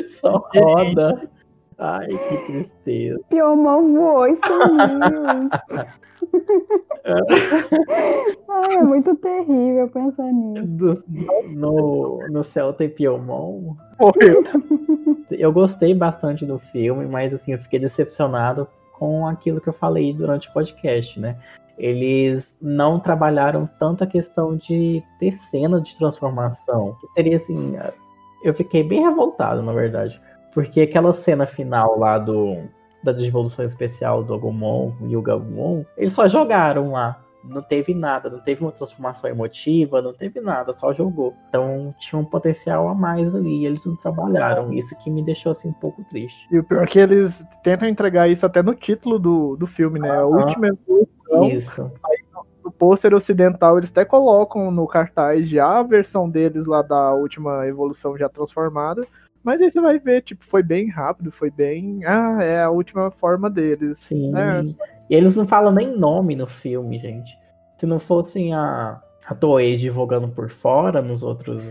Só 0.09 0.41
roda. 0.67 1.29
Ai, 1.79 2.07
que 2.07 2.37
tristeza. 2.47 3.21
Piomão 3.29 3.93
voou 3.93 4.27
e 4.27 4.37
sumiu. 4.37 5.51
Ai, 8.49 8.75
é 8.77 8.83
muito 8.83 9.15
terrível 9.17 9.87
pensar 9.89 10.33
nisso. 10.33 10.67
Do, 10.67 11.05
no, 11.51 12.27
no 12.31 12.43
céu 12.43 12.73
tem 12.73 12.89
Piomon? 12.89 13.75
Morreu. 14.01 14.43
Eu 15.31 15.53
gostei 15.53 15.95
bastante 15.95 16.47
do 16.47 16.59
filme, 16.59 17.05
mas 17.05 17.35
assim, 17.35 17.53
eu 17.53 17.59
fiquei 17.59 17.79
decepcionado 17.79 18.67
com 18.99 19.27
aquilo 19.27 19.61
que 19.61 19.69
eu 19.69 19.75
falei 19.75 20.15
durante 20.15 20.49
o 20.49 20.53
podcast, 20.55 21.21
né? 21.21 21.37
Eles 21.77 22.57
não 22.61 22.99
trabalharam 22.99 23.69
tanto 23.79 24.03
a 24.03 24.07
questão 24.07 24.57
de 24.57 25.03
ter 25.21 25.33
cena 25.33 25.79
de 25.79 25.95
transformação. 25.95 26.97
Que 27.01 27.07
seria 27.09 27.37
assim, 27.37 27.77
eu 28.43 28.55
fiquei 28.55 28.83
bem 28.83 29.03
revoltado, 29.03 29.63
na 29.63 29.73
verdade. 29.73 30.19
Porque 30.57 30.81
aquela 30.81 31.13
cena 31.13 31.47
final 31.47 31.99
lá 31.99 32.19
do 32.19 32.63
da 33.05 33.13
devolução 33.13 33.63
especial 33.63 34.25
do 34.25 34.33
Agumon 34.33 34.91
e 35.03 35.15
o 35.15 35.21
Gabumon, 35.21 35.85
eles 35.99 36.15
só 36.15 36.27
jogaram 36.27 36.93
lá. 36.93 37.23
Não 37.45 37.61
teve 37.61 37.95
nada, 37.95 38.31
não 38.31 38.41
teve 38.41 38.63
uma 38.63 38.73
transformação 38.73 39.29
emotiva, 39.29 40.01
não 40.01 40.15
teve 40.15 40.41
nada, 40.41 40.73
só 40.73 40.95
jogou. 40.95 41.35
Então 41.51 41.95
tinha 42.01 42.19
um 42.19 42.25
potencial 42.25 42.89
a 42.89 42.95
mais 42.95 43.37
ali, 43.37 43.59
e 43.59 43.67
eles 43.67 43.85
não 43.85 43.97
trabalharam. 43.97 44.73
Isso 44.73 44.97
que 44.97 45.11
me 45.11 45.23
deixou 45.23 45.53
assim 45.53 45.69
um 45.69 45.75
pouco 45.75 46.03
triste. 46.05 46.49
E 46.51 46.59
o 46.59 46.65
pior 46.65 46.85
é 46.85 46.87
que 46.87 46.99
eles 46.99 47.45
tentam 47.63 47.87
entregar 47.87 48.27
isso 48.27 48.47
até 48.47 48.63
no 48.63 48.75
título 48.75 49.19
do, 49.19 49.57
do 49.57 49.67
filme, 49.67 50.01
né? 50.01 50.11
A 50.11 50.25
última 50.25 50.69
evolução. 50.69 51.49
Isso. 51.51 51.93
Aí 52.03 52.26
pôster 52.79 53.15
ocidental 53.15 53.79
eles 53.79 53.91
até 53.91 54.05
colocam 54.05 54.71
no 54.71 54.87
cartaz 54.87 55.49
já 55.49 55.79
a 55.79 55.83
versão 55.83 56.29
deles 56.29 56.67
lá 56.67 56.83
da 56.83 57.13
última 57.15 57.67
evolução 57.67 58.17
já 58.17 58.29
transformada. 58.29 59.07
Mas 59.43 59.63
aí 59.63 59.71
você 59.71 59.81
vai 59.81 59.99
ver, 59.99 60.23
tipo, 60.23 60.45
foi 60.45 60.63
bem 60.63 60.89
rápido, 60.89 61.31
foi 61.31 61.51
bem. 61.51 62.01
Ah, 62.05 62.43
é 62.43 62.63
a 62.63 62.71
última 62.71 63.13
forma 63.13 63.49
deles. 63.49 64.01
Sim. 64.01 64.33
Né? 64.33 64.65
E 65.09 65.15
eles 65.15 65.37
não 65.37 65.47
falam 65.47 65.73
nem 65.73 65.97
nome 65.97 66.35
no 66.35 66.49
filme, 66.49 66.99
gente. 66.99 67.39
Se 67.77 67.87
não 67.87 68.01
fossem 68.01 68.53
a, 68.53 69.01
a 69.25 69.35
Toei 69.37 69.77
divulgando 69.77 70.29
por 70.29 70.51
fora 70.51 71.01
nos 71.01 71.23
outros. 71.23 71.63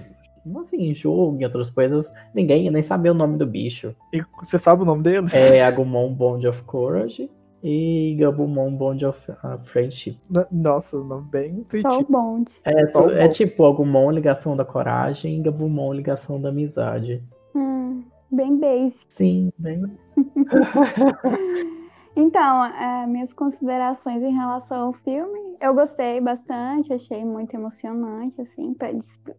Assim, 0.62 0.90
em 0.90 0.96
jogo 0.96 1.38
e 1.42 1.44
outras 1.44 1.70
coisas, 1.70 2.10
ninguém 2.34 2.64
ia 2.64 2.72
nem 2.72 2.84
saber 2.84 3.10
o 3.10 3.16
nome 3.16 3.38
do 3.38 3.46
bicho. 3.46 3.94
E 4.14 4.24
você 4.40 4.58
sabe 4.58 4.84
o 4.84 4.86
nome 4.86 5.04
dele? 5.04 5.28
É 5.34 5.62
Agumon 5.66 6.14
Bond 6.14 6.48
of 6.48 6.62
Courage 6.64 7.30
e 7.68 8.16
Gabumon 8.20 8.76
Bond 8.76 9.04
of 9.08 9.32
uh, 9.32 9.58
Friendship. 9.64 10.20
Nossa, 10.52 11.00
nome 11.00 11.28
bem 11.32 11.52
intuitivo. 11.52 11.96
Só 11.96 12.00
o 12.00 12.06
Bond. 12.06 12.52
É, 12.64 12.88
Só 12.90 13.10
é, 13.10 13.28
tipo 13.28 13.66
Agumon, 13.66 14.12
ligação 14.12 14.56
da 14.56 14.64
coragem, 14.64 15.40
e 15.40 15.42
Gabumon, 15.42 15.92
ligação 15.92 16.40
da 16.40 16.50
amizade. 16.50 17.24
Hum, 17.56 18.04
bem 18.32 18.60
base. 18.60 18.94
Sim, 19.08 19.52
bem. 19.58 19.82
então, 22.16 22.66
é, 22.66 23.08
minhas 23.08 23.34
considerações 23.34 24.22
em 24.22 24.36
relação 24.36 24.86
ao 24.86 24.94
filme, 24.94 25.58
eu 25.60 25.74
gostei 25.74 26.22
bastante, 26.22 26.94
achei 26.94 27.26
muito 27.26 27.56
emocionante, 27.56 28.42
assim, 28.42 28.76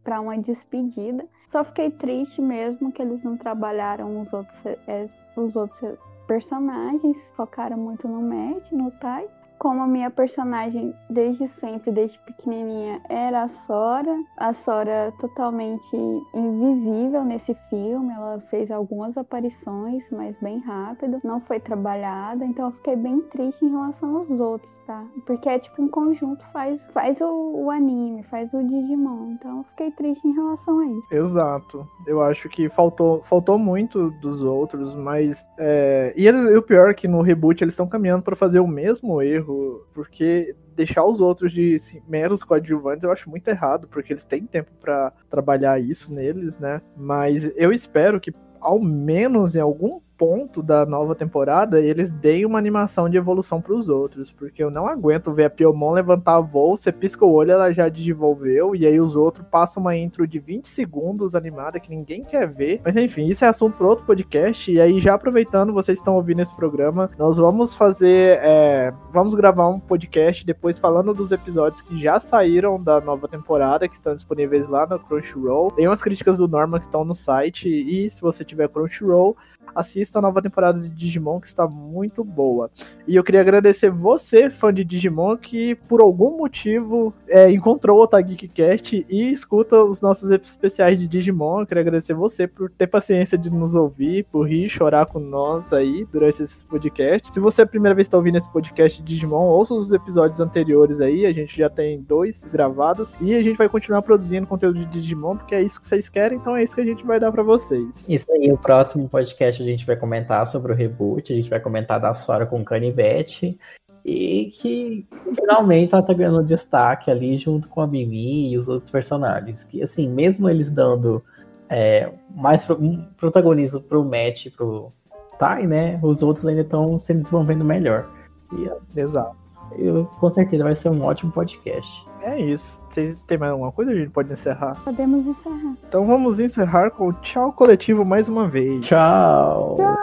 para 0.03 0.21
uma 0.21 0.37
despedida. 0.37 1.25
Só 1.53 1.63
fiquei 1.63 1.93
triste 1.93 2.43
mesmo 2.43 2.91
que 2.91 3.01
eles 3.01 3.23
não 3.23 3.37
trabalharam 3.37 4.21
os 4.21 4.33
outros, 4.33 4.67
é, 4.89 5.09
os 5.37 5.55
outros 5.55 5.97
personagens, 6.27 7.17
focaram 7.37 7.77
muito 7.77 8.07
no 8.09 8.21
Matt, 8.21 8.71
no 8.73 8.91
Tai 8.93 9.29
como 9.59 9.83
a 9.83 9.87
minha 9.87 10.11
personagem 10.11 10.95
desde 11.09 11.49
sempre, 11.61 11.91
desde 11.91 12.19
pequenininha, 12.21 13.01
era 13.09 13.43
a 13.43 13.49
Sora. 13.49 14.17
A 14.37 14.53
Sora 14.53 15.13
totalmente 15.21 15.97
invisível 16.35 17.25
nesse 17.25 17.55
filme. 17.71 18.13
Ela 18.13 18.41
fez 18.51 18.71
algumas 18.71 19.17
aparições, 19.17 20.05
mas 20.11 20.37
bem 20.41 20.59
rápido. 20.61 21.21
Não 21.25 21.41
foi 21.41 21.61
trabalhada, 21.61 22.45
então 22.45 22.67
eu 22.67 22.73
fiquei 22.73 22.97
bem 22.97 23.21
triste 23.23 23.65
em 23.65 23.71
relação 23.71 24.17
aos 24.17 24.31
outros, 24.31 24.81
tá? 24.87 25.05
Porque 25.27 25.49
é 25.49 25.59
tipo 25.59 25.83
um 25.83 25.89
conjunto, 25.89 26.45
faz, 26.53 26.85
faz 26.93 27.21
o, 27.21 27.65
o 27.65 27.71
anime, 27.71 28.23
faz 28.25 28.53
o 28.53 28.63
Digimon. 28.63 29.31
Então 29.33 29.59
eu 29.59 29.65
fiquei 29.65 29.91
triste 29.93 30.27
em 30.27 30.33
relação 30.33 30.79
a 30.79 30.87
isso. 30.87 31.15
Exato. 31.15 31.87
Eu 32.07 32.23
acho 32.23 32.49
que 32.49 32.69
faltou, 32.69 33.23
faltou 33.25 33.59
muito 33.59 34.11
dos 34.21 34.43
outros, 34.43 34.95
mas. 34.95 35.45
É... 35.59 36.13
E, 36.17 36.27
eles, 36.27 36.45
e 36.45 36.57
o 36.57 36.63
pior 36.63 36.91
é 36.91 36.95
que 36.95 37.09
no 37.09 37.23
reboot 37.23 37.63
eles 37.63 37.73
estão 37.73 37.87
caminhando 37.87 38.23
para 38.23 38.37
fazer 38.37 38.61
o 38.61 38.67
mesmo 38.67 39.23
erro 39.23 39.46
erro, 39.47 39.87
porque 39.95 40.55
deixar 40.75 41.05
os 41.05 41.21
outros 41.21 41.53
de 41.53 41.77
assim, 41.77 42.03
meros 42.07 42.43
coadjuvantes 42.43 43.05
eu 43.05 43.13
acho 43.13 43.31
muito 43.31 43.49
errado, 43.49 43.89
porque 43.89 44.13
eles 44.13 44.25
têm 44.25 44.47
tempo 44.47 44.71
para 44.81 45.13
trabalhar 45.31 45.81
isso 45.81 46.13
neles, 46.13 46.59
né? 46.59 46.83
Mas 46.97 47.57
eu 47.57 47.73
espero 47.73 48.21
que 48.21 48.33
ao 48.61 48.81
menos 48.81 49.55
em 49.55 49.61
algum 49.61 50.01
ponto 50.17 50.63
da 50.63 50.87
nova 50.87 51.15
temporada 51.15 51.81
eles 51.81 52.11
deem 52.11 52.45
uma 52.45 52.59
animação 52.59 53.09
de 53.09 53.17
evolução 53.17 53.61
para 53.61 53.75
os 53.75 53.89
outros, 53.89 54.33
porque 54.33 54.63
eu 54.63 54.71
não 54.71 54.87
aguento 54.87 55.33
ver 55.33 55.45
a 55.45 55.51
Piomon 55.51 55.93
levantar 55.93 56.37
a 56.37 56.41
voo, 56.41 56.77
você 56.77 56.91
pisca 56.91 57.25
o 57.25 57.33
olho, 57.33 57.53
ela 57.53 57.73
já 57.73 57.89
desenvolveu, 57.89 58.75
e 58.75 58.87
aí 58.87 59.01
os 59.01 59.17
outros 59.17 59.47
passam 59.51 59.81
uma 59.81 59.97
intro 59.97 60.27
de 60.27 60.39
20 60.39 60.67
segundos 60.67 61.35
animada 61.35 61.81
que 61.81 61.91
ninguém 61.91 62.23
quer 62.23 62.49
ver. 62.49 62.81
Mas 62.85 62.97
enfim, 62.97 63.27
isso 63.27 63.45
é 63.45 63.49
assunto 63.49 63.77
para 63.77 63.87
outro 63.87 64.05
podcast, 64.05 64.71
e 64.71 64.81
aí 64.81 65.01
já 65.01 65.15
aproveitando, 65.15 65.73
vocês 65.73 65.99
estão 65.99 66.15
ouvindo 66.15 66.41
esse 66.41 66.55
programa, 66.55 67.11
nós 67.19 67.37
vamos 67.37 67.75
fazer, 67.75 68.39
é, 68.43 68.93
vamos 69.13 69.35
gravar 69.35 69.69
um 69.69 69.79
podcast 69.79 70.45
depois 70.45 70.79
falando 70.79 71.13
dos 71.13 71.33
episódios 71.33 71.83
que 71.83 71.99
já 71.99 72.19
saíram 72.19 72.83
da 72.83 73.01
nova 73.01 73.29
temporada, 73.29 73.89
que 73.89 73.95
estão 73.95 74.15
disponíveis 74.15 74.69
lá 74.69 74.87
no 74.87 74.99
Crunchyroll. 74.99 75.71
Tem 75.73 75.87
umas 75.87 76.03
críticas 76.03 76.39
do 76.39 76.49
Norman 76.49 76.79
que 76.79 76.87
estão 76.87 77.05
no 77.05 77.15
site, 77.15 77.69
e 77.69 78.09
se 78.11 78.21
você 78.21 78.45
tiver 78.45 78.69
Crunchyroll, 78.69 79.37
assista 79.75 80.19
a 80.19 80.23
nova 80.23 80.43
temporada 80.43 80.81
de 80.81 80.89
Digimon, 80.89 81.41
que 81.41 81.47
está 81.47 81.67
muito 81.67 82.25
boa. 82.25 82.71
E 83.07 83.17
eu 83.17 83.25
queria 83.25 83.41
agradecer 83.41 83.91
você, 83.91 84.51
fã 84.51 84.73
de 84.73 84.85
Digimon, 84.85 85.37
que 85.37 85.75
por 85.75 86.01
algum 86.01 86.37
motivo 86.37 87.13
é, 87.29 87.51
encontrou 87.51 87.99
o 87.99 88.03
Otageek 88.03 88.49
Cast 88.49 89.07
e 89.09 89.31
escuta 89.31 89.83
os 89.83 90.01
nossos 90.01 90.31
especiais 90.31 90.99
de 90.99 91.07
Digimon. 91.07 91.61
Eu 91.61 91.67
queria 91.67 91.83
agradecer 91.83 92.15
você 92.15 92.47
por 92.47 92.71
ter 92.71 92.87
paciência 92.87 93.37
de 93.37 93.53
nos 93.53 93.75
ouvir, 93.75 94.25
por 94.25 94.49
rir, 94.49 94.69
chorar 94.69 95.07
com 95.07 95.19
nós 95.19 95.73
aí 95.73 96.07
durante 96.13 96.43
esse 96.43 96.65
podcast. 96.65 97.33
Se 97.33 97.41
você 97.41 97.63
é 97.63 97.65
a 97.65 97.69
primeira 97.69 97.95
vez 97.95 98.07
que 98.07 98.09
está 98.09 98.19
ouvindo 98.19 98.39
esse 98.39 98.53
podcast 98.53 99.03
de 99.03 99.09
Digimon, 99.09 99.47
ouça 99.47 99.75
os 99.75 99.93
episódios 99.93 100.41
anteriores 100.41 101.01
aí, 101.01 101.27
a 101.27 101.33
gente 101.33 101.57
já 101.57 101.69
tem 101.69 102.01
dois 102.01 102.45
gravados 102.45 103.13
e 103.21 103.35
a 103.35 103.43
gente 103.43 103.57
vai 103.57 103.69
continuar 103.69 104.03
produzindo 104.03 104.47
conteúdo 104.47 104.79
de 104.79 104.87
Digimon, 104.87 105.37
porque 105.37 105.55
é 105.55 105.63
isso 105.63 105.81
que 105.81 105.87
vocês 105.87 106.09
querem, 106.09 106.39
então 106.39 106.57
é 106.57 106.63
isso 106.63 106.75
que 106.75 106.81
a 106.81 106.85
gente 106.85 107.05
vai 107.05 107.19
dar 107.21 107.33
para 107.33 107.43
vocês. 107.43 108.05
Isso 108.09 108.31
aí, 108.33 108.51
o 108.53 108.59
próximo 108.59 109.09
podcast 109.09 109.56
a 109.63 109.67
gente 109.67 109.87
vai 109.87 109.97
comentar 109.97 110.47
sobre 110.47 110.73
o 110.73 110.75
reboot, 110.75 111.33
a 111.33 111.37
gente 111.37 111.51
vai 111.51 111.61
comentar 111.61 112.01
da 112.01 112.15
Sora 112.15 112.47
com 112.47 112.65
Canivete, 112.65 113.59
e 114.05 114.53
que 114.53 115.05
finalmente 115.35 115.93
ela 115.93 116.03
tá 116.03 116.13
ganhando 116.13 116.45
destaque 116.45 117.11
ali 117.11 117.37
junto 117.37 117.69
com 117.69 117.81
a 117.81 117.89
Mimi 117.89 118.53
e 118.53 118.57
os 118.57 118.69
outros 118.69 118.89
personagens. 118.89 119.65
Que, 119.65 119.83
assim, 119.83 120.09
mesmo 120.09 120.49
eles 120.49 120.71
dando 120.71 121.25
é, 121.69 122.13
mais 122.33 122.65
pro, 122.65 122.81
um 122.81 123.05
protagonismo 123.17 123.81
pro 123.81 124.05
Matt 124.05 124.47
e 124.47 124.51
pro 124.51 124.93
Tai, 125.41 125.67
né? 125.67 125.99
Os 126.05 126.23
outros 126.23 126.47
ainda 126.47 126.61
estão 126.61 127.01
se 127.01 127.13
desenvolvendo 127.13 127.65
melhor. 127.65 128.09
E, 128.53 129.01
Exato. 129.01 129.37
Eu, 129.77 130.05
com 130.21 130.31
certeza 130.31 130.63
vai 130.63 130.77
ser 130.77 130.89
um 130.89 131.03
ótimo 131.03 131.33
podcast. 131.33 132.06
É 132.23 132.41
isso. 132.41 132.81
Vocês 132.89 133.19
têm 133.27 133.39
mais 133.39 133.53
alguma 133.53 133.71
coisa? 133.73 133.91
A 133.91 133.95
gente 133.95 134.11
pode 134.11 134.33
encerrar. 134.33 134.77
Podemos 134.85 135.27
encerrar. 135.27 135.75
Então 135.89 136.05
vamos 136.05 136.41
encerrar 136.41 136.91
com 136.91 137.09
o 137.09 137.13
tchau 137.15 137.53
coletivo 137.53 138.05
mais 138.05 138.29
uma 138.29 138.49
vez. 138.49 138.85
Tchau! 138.85 139.77
Tchau! 139.77 139.97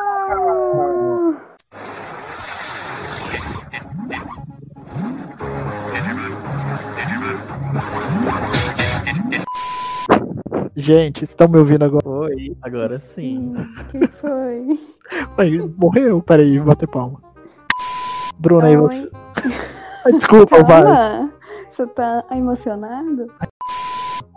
Gente, 10.76 11.24
estão 11.24 11.48
me 11.48 11.60
ouvindo 11.60 11.84
agora? 11.86 12.08
Oi, 12.08 12.58
agora 12.62 13.00
sim. 13.00 13.54
Hum, 13.56 13.74
que 13.90 14.08
foi? 14.08 14.80
Ai, 15.38 15.72
morreu? 15.78 16.22
Peraí, 16.22 16.60
bater 16.60 16.88
palma. 16.88 17.22
Bruna, 18.40 18.68
aí 18.68 18.78
Oi. 18.78 18.82
você. 18.82 19.12
Ai, 20.06 20.14
Desculpa, 20.14 20.64
vai. 20.64 20.84
Você 21.76 21.88
tá 21.88 22.24
emocionado? 22.32 23.28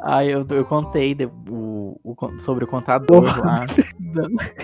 Ah, 0.03 0.24
eu, 0.24 0.47
eu 0.51 0.64
contei 0.64 1.14
de- 1.14 1.26
o, 1.51 1.99
o 2.05 2.16
sobre 2.39 2.64
o 2.64 2.66
contador 2.66 3.24
lá. 3.45 3.66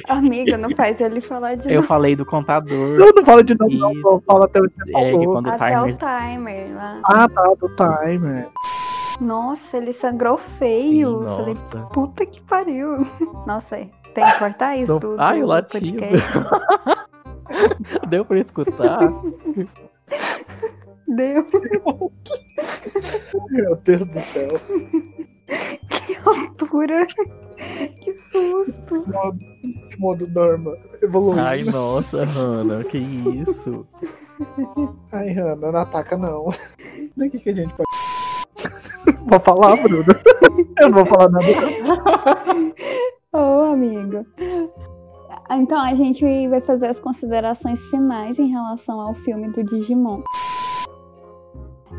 Amigo, 0.09 0.57
não 0.57 0.71
faz 0.77 1.01
ele 1.01 1.21
falar 1.21 1.57
de 1.57 1.69
Eu 1.71 1.77
novo. 1.77 1.87
falei 1.89 2.15
do 2.17 2.25
contador. 2.25 2.99
Não, 2.99 3.11
não 3.15 3.25
fala 3.25 3.43
de 3.45 3.59
novo, 3.59 3.75
não. 3.75 3.93
E- 3.93 4.01
não 4.03 4.21
Fala 4.23 4.45
até 4.45 4.61
o 4.61 4.69
que 4.71 4.97
É, 4.97 5.11
que 5.19 5.25
quando 5.27 5.47
o 5.47 5.51
Até 5.51 5.81
o 5.81 5.85
timer. 5.93 5.97
timer 5.99 6.75
lá. 6.77 7.01
Ah, 7.05 7.29
tá, 7.29 7.55
do 7.61 7.69
timer. 7.77 8.49
Nossa, 9.21 9.77
ele 9.77 9.93
sangrou 9.93 10.39
feio. 10.39 11.19
Sim, 11.21 11.25
Falei, 11.25 11.55
puta 11.93 12.27
que 12.27 12.41
pariu. 12.43 13.07
Nossa, 13.47 13.77
tem 14.15 14.25
que 14.25 14.39
cortar 14.39 14.77
isso 14.77 14.93
Não- 14.93 14.99
do, 14.99 15.17
Ai, 15.19 15.39
do 15.41 15.45
o 15.45 15.49
latido. 15.49 15.93
podcast. 15.99 16.29
Deu 18.09 18.25
pra 18.25 18.39
escutar? 18.39 19.01
Deu. 21.09 21.47
Meu 23.51 23.77
Deus 23.77 24.07
do 24.07 24.21
céu. 24.21 24.61
Que 25.89 26.17
altura. 26.25 27.07
Que 27.57 28.15
susto. 28.15 29.05
Modo, 29.07 29.39
modo 29.99 30.29
norma. 30.29 30.77
Evoluindo. 31.03 31.41
Ai, 31.41 31.61
Ai, 31.61 31.65
nossa, 31.65 32.25
Hannah, 32.25 32.85
que 32.85 32.99
isso? 32.99 33.87
Hanna, 35.13 35.73
não 35.73 35.81
ataca 35.81 36.17
não. 36.17 36.53
Daqui 37.17 37.39
que 37.39 37.51
a 37.51 37.55
gente 37.55 37.75
pode. 37.75 37.91
Vou 39.27 39.41
falar, 39.41 39.77
Bruno. 39.83 40.05
Eu 40.81 40.91
não 40.91 40.99
vou 40.99 41.07
falar 41.07 41.29
nada. 41.29 41.47
Ô, 43.33 43.73
amigo. 43.73 44.25
Então 45.51 45.81
a 45.81 45.95
gente 45.95 46.49
vai 46.49 46.61
fazer 46.61 46.87
as 46.87 47.01
considerações 47.01 47.81
finais 47.87 48.39
em 48.39 48.49
relação 48.49 49.01
ao 49.01 49.15
filme 49.17 49.49
do 49.49 49.65
Digimon. 49.65 50.23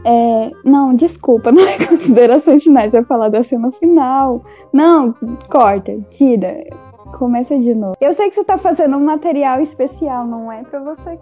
É, 0.05 0.51
não, 0.63 0.95
desculpa, 0.95 1.51
não 1.53 1.67
é 1.67 1.77
considerações 1.85 2.63
finais, 2.63 2.91
vai 2.91 3.03
falar 3.03 3.29
da 3.29 3.43
cena 3.43 3.71
final. 3.73 4.43
Não, 4.71 5.13
corta, 5.49 5.93
tira. 6.11 6.63
Começa 7.17 7.57
de 7.57 7.75
novo. 7.75 7.95
Eu 8.01 8.13
sei 8.13 8.29
que 8.29 8.35
você 8.35 8.43
tá 8.43 8.57
fazendo 8.57 8.97
um 8.97 9.05
material 9.05 9.61
especial, 9.61 10.25
não 10.25 10.51
é 10.51 10.63
pra 10.63 10.79
você. 10.79 11.19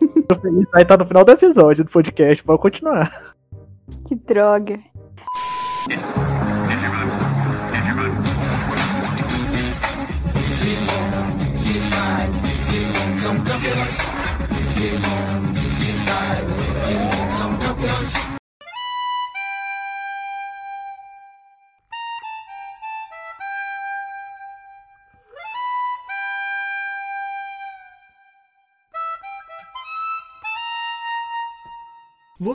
Isso 0.00 0.70
aí 0.72 0.84
tá 0.84 0.96
no 0.96 1.04
final 1.04 1.24
do 1.24 1.32
episódio 1.32 1.84
do 1.84 1.90
podcast. 1.90 2.42
Pode 2.44 2.62
continuar. 2.62 3.34
Que 4.06 4.14
droga. 4.14 4.78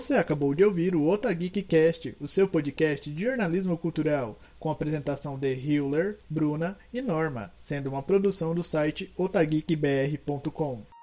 Você 0.05 0.13
acabou 0.13 0.53
de 0.53 0.63
ouvir 0.63 0.95
o 0.95 1.07
Otageek 1.09 1.63
Cast, 1.63 2.15
o 2.19 2.27
seu 2.27 2.47
podcast 2.47 3.09
de 3.09 3.23
jornalismo 3.23 3.75
cultural, 3.75 4.39
com 4.59 4.69
apresentação 4.69 5.35
de 5.35 5.51
Hiller, 5.51 6.19
Bruna 6.29 6.77
e 6.93 7.01
Norma, 7.01 7.51
sendo 7.59 7.89
uma 7.89 8.03
produção 8.03 8.53
do 8.53 8.63
site 8.63 9.11
otageekbr.com. 9.17 10.94